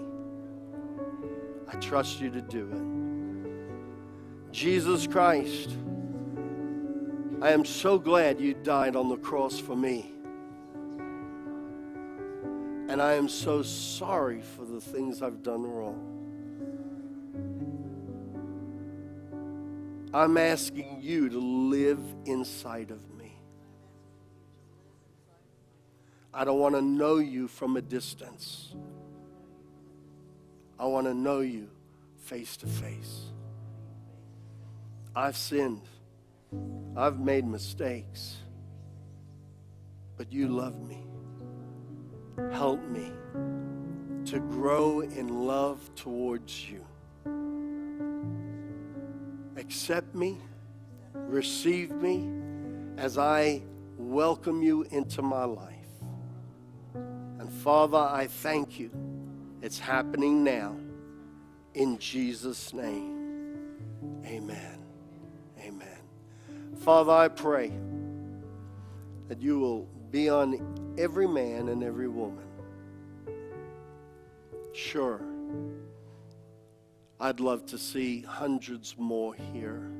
I 1.67 1.75
trust 1.77 2.19
you 2.19 2.29
to 2.29 2.41
do 2.41 2.69
it. 2.71 4.51
Jesus 4.51 5.07
Christ, 5.07 5.69
I 7.41 7.51
am 7.51 7.63
so 7.63 7.97
glad 7.97 8.39
you 8.39 8.53
died 8.53 8.95
on 8.95 9.07
the 9.07 9.17
cross 9.17 9.57
for 9.59 9.75
me. 9.75 10.11
And 12.89 13.01
I 13.01 13.13
am 13.13 13.29
so 13.29 13.61
sorry 13.61 14.41
for 14.41 14.65
the 14.65 14.81
things 14.81 15.21
I've 15.21 15.43
done 15.43 15.63
wrong. 15.63 16.15
I'm 20.11 20.37
asking 20.37 20.99
you 21.01 21.29
to 21.29 21.39
live 21.39 22.01
inside 22.25 22.89
of 22.89 23.07
me. 23.08 23.08
I 26.33 26.43
don't 26.43 26.59
want 26.59 26.75
to 26.75 26.81
know 26.81 27.17
you 27.17 27.47
from 27.47 27.77
a 27.77 27.81
distance. 27.81 28.75
I 30.79 30.85
want 30.85 31.07
to 31.07 31.13
know 31.13 31.39
you 31.39 31.69
face 32.17 32.55
to 32.57 32.67
face. 32.67 33.25
I've 35.15 35.35
sinned. 35.35 35.81
I've 36.95 37.19
made 37.19 37.45
mistakes. 37.45 38.37
But 40.17 40.31
you 40.31 40.47
love 40.47 40.79
me. 40.87 41.03
Help 42.51 42.81
me 42.87 43.11
to 44.25 44.39
grow 44.39 45.01
in 45.01 45.45
love 45.45 45.89
towards 45.95 46.69
you. 46.69 46.85
Accept 49.57 50.13
me, 50.13 50.37
receive 51.13 51.91
me 51.91 52.29
as 52.97 53.17
I 53.17 53.61
welcome 53.97 54.61
you 54.61 54.83
into 54.91 55.21
my 55.21 55.43
life. 55.43 55.78
Father, 57.63 57.97
I 57.97 58.27
thank 58.27 58.79
you. 58.79 58.89
It's 59.61 59.77
happening 59.77 60.45
now. 60.45 60.77
In 61.73 61.97
Jesus' 61.97 62.73
name, 62.73 63.75
amen. 64.25 64.79
Amen. 65.59 65.99
Father, 66.77 67.11
I 67.11 67.27
pray 67.27 67.73
that 69.27 69.41
you 69.41 69.59
will 69.59 69.87
be 70.09 70.29
on 70.29 70.95
every 70.97 71.27
man 71.27 71.67
and 71.67 71.83
every 71.83 72.07
woman. 72.07 72.45
Sure, 74.73 75.21
I'd 77.19 77.41
love 77.41 77.65
to 77.67 77.77
see 77.77 78.21
hundreds 78.21 78.95
more 78.97 79.33
here, 79.33 79.91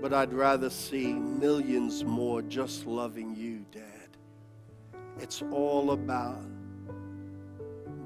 but 0.00 0.14
I'd 0.14 0.32
rather 0.32 0.70
see 0.70 1.12
millions 1.12 2.04
more 2.04 2.40
just 2.40 2.86
loving 2.86 3.34
you, 3.34 3.64
Dad. 3.72 3.89
It's 5.18 5.42
all 5.50 5.92
about 5.92 6.44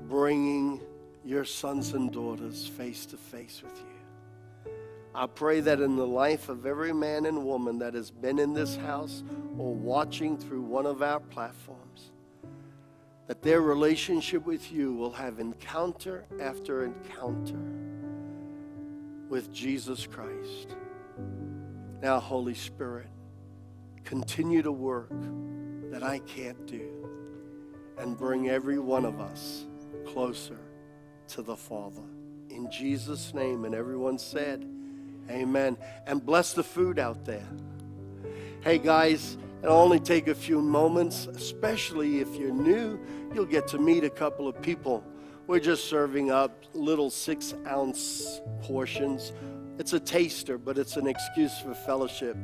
bringing 0.09 0.81
your 1.25 1.45
sons 1.45 1.93
and 1.93 2.13
daughters 2.13 2.67
face 2.67 3.07
to 3.07 3.17
face 3.17 3.63
with 3.63 3.77
you. 3.79 4.73
I 5.15 5.27
pray 5.27 5.61
that 5.61 5.81
in 5.81 5.97
the 5.97 6.07
life 6.07 6.49
of 6.49 6.67
every 6.67 6.93
man 6.93 7.27
and 7.27 7.45
woman 7.45 7.79
that 7.79 7.95
has 7.95 8.11
been 8.11 8.39
in 8.39 8.53
this 8.53 8.77
house 8.77 9.23
or 9.57 9.73
watching 9.73 10.37
through 10.37 10.63
one 10.63 10.87
of 10.87 11.03
our 11.03 11.21
platforms, 11.21 12.11
that 13.29 13.41
their 13.41 13.61
relationship 13.61 14.45
with 14.45 14.73
you 14.73 14.93
will 14.93 15.13
have 15.13 15.39
encounter 15.39 16.25
after 16.41 16.85
encounter 16.85 17.61
with 19.29 19.53
Jesus 19.53 20.07
Christ. 20.07 20.77
Now, 22.03 22.19
Holy 22.19 22.55
Spirit, 22.55 23.07
continue 24.05 24.63
to 24.63 24.73
work 24.73 25.13
that 25.95 26.03
I 26.03 26.19
can't 26.19 26.67
do 26.67 26.91
and 27.99 28.19
bring 28.19 28.49
every 28.49 28.81
one 28.81 29.05
of 29.05 29.21
us 29.21 29.65
closer 30.05 30.59
to 31.29 31.41
the 31.41 31.55
Father. 31.55 32.03
In 32.51 32.69
Jesus' 32.69 33.33
name, 33.33 33.65
and 33.65 33.77
everyone 33.77 34.19
said, 34.19 34.69
Amen. 35.31 35.77
And 36.09 36.27
bless 36.27 36.53
the 36.53 36.65
food 36.65 36.99
out 36.99 37.25
there. 37.25 37.47
Hey, 38.63 38.79
guys, 38.79 39.39
it'll 39.63 39.77
only 39.77 40.01
take 40.01 40.27
a 40.27 40.35
few 40.35 40.61
moments, 40.61 41.27
especially 41.27 42.19
if 42.19 42.35
you're 42.35 42.53
new. 42.53 42.99
You'll 43.33 43.47
get 43.47 43.69
to 43.69 43.79
meet 43.79 44.03
a 44.03 44.11
couple 44.11 44.49
of 44.49 44.61
people. 44.61 45.05
We're 45.47 45.61
just 45.61 45.85
serving 45.85 46.29
up 46.33 46.65
little 46.75 47.09
six 47.09 47.55
ounce 47.69 48.41
portions. 48.63 49.33
It's 49.79 49.93
a 49.93 50.01
taster, 50.01 50.59
but 50.59 50.77
it's 50.77 50.97
an 50.97 51.07
excuse 51.07 51.57
for 51.61 51.73
fellowship. 51.73 52.37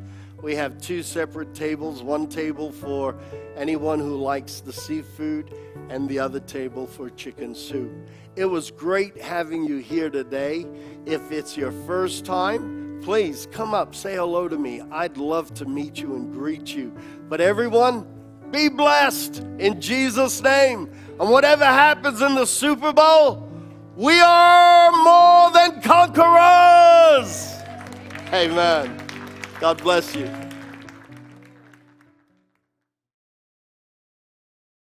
We 0.43 0.55
have 0.55 0.81
two 0.81 1.03
separate 1.03 1.55
tables 1.55 2.03
one 2.03 2.27
table 2.27 2.73
for 2.73 3.17
anyone 3.57 3.99
who 3.99 4.17
likes 4.17 4.61
the 4.61 4.73
seafood, 4.73 5.55
and 5.91 6.09
the 6.09 6.19
other 6.19 6.41
table 6.41 6.87
for 6.87 7.11
chicken 7.11 7.55
soup. 7.55 7.91
It 8.37 8.45
was 8.45 8.71
great 8.71 9.21
having 9.21 9.65
you 9.65 9.79
here 9.79 10.09
today. 10.09 10.65
If 11.05 11.33
it's 11.33 11.57
your 11.57 11.73
first 11.85 12.25
time, 12.25 13.01
please 13.03 13.49
come 13.51 13.75
up, 13.75 13.95
say 13.95 14.15
hello 14.15 14.49
to 14.49 14.57
me. 14.57 14.83
I'd 14.93 15.17
love 15.17 15.53
to 15.55 15.65
meet 15.65 16.01
you 16.01 16.15
and 16.15 16.33
greet 16.33 16.75
you. 16.75 16.95
But 17.29 17.41
everyone, 17.41 18.07
be 18.53 18.69
blessed 18.69 19.39
in 19.59 19.81
Jesus' 19.81 20.41
name. 20.43 20.93
And 21.19 21.29
whatever 21.31 21.65
happens 21.65 22.23
in 22.23 22.37
the 22.37 22.47
Super 22.47 22.93
Bowl, 22.93 23.49
we 23.97 24.21
are 24.21 24.93
more 24.93 25.51
than 25.51 25.83
conquerors. 25.83 27.57
Amen. 28.33 29.10
God 29.61 29.83
bless 29.83 30.17
you. 30.17 30.50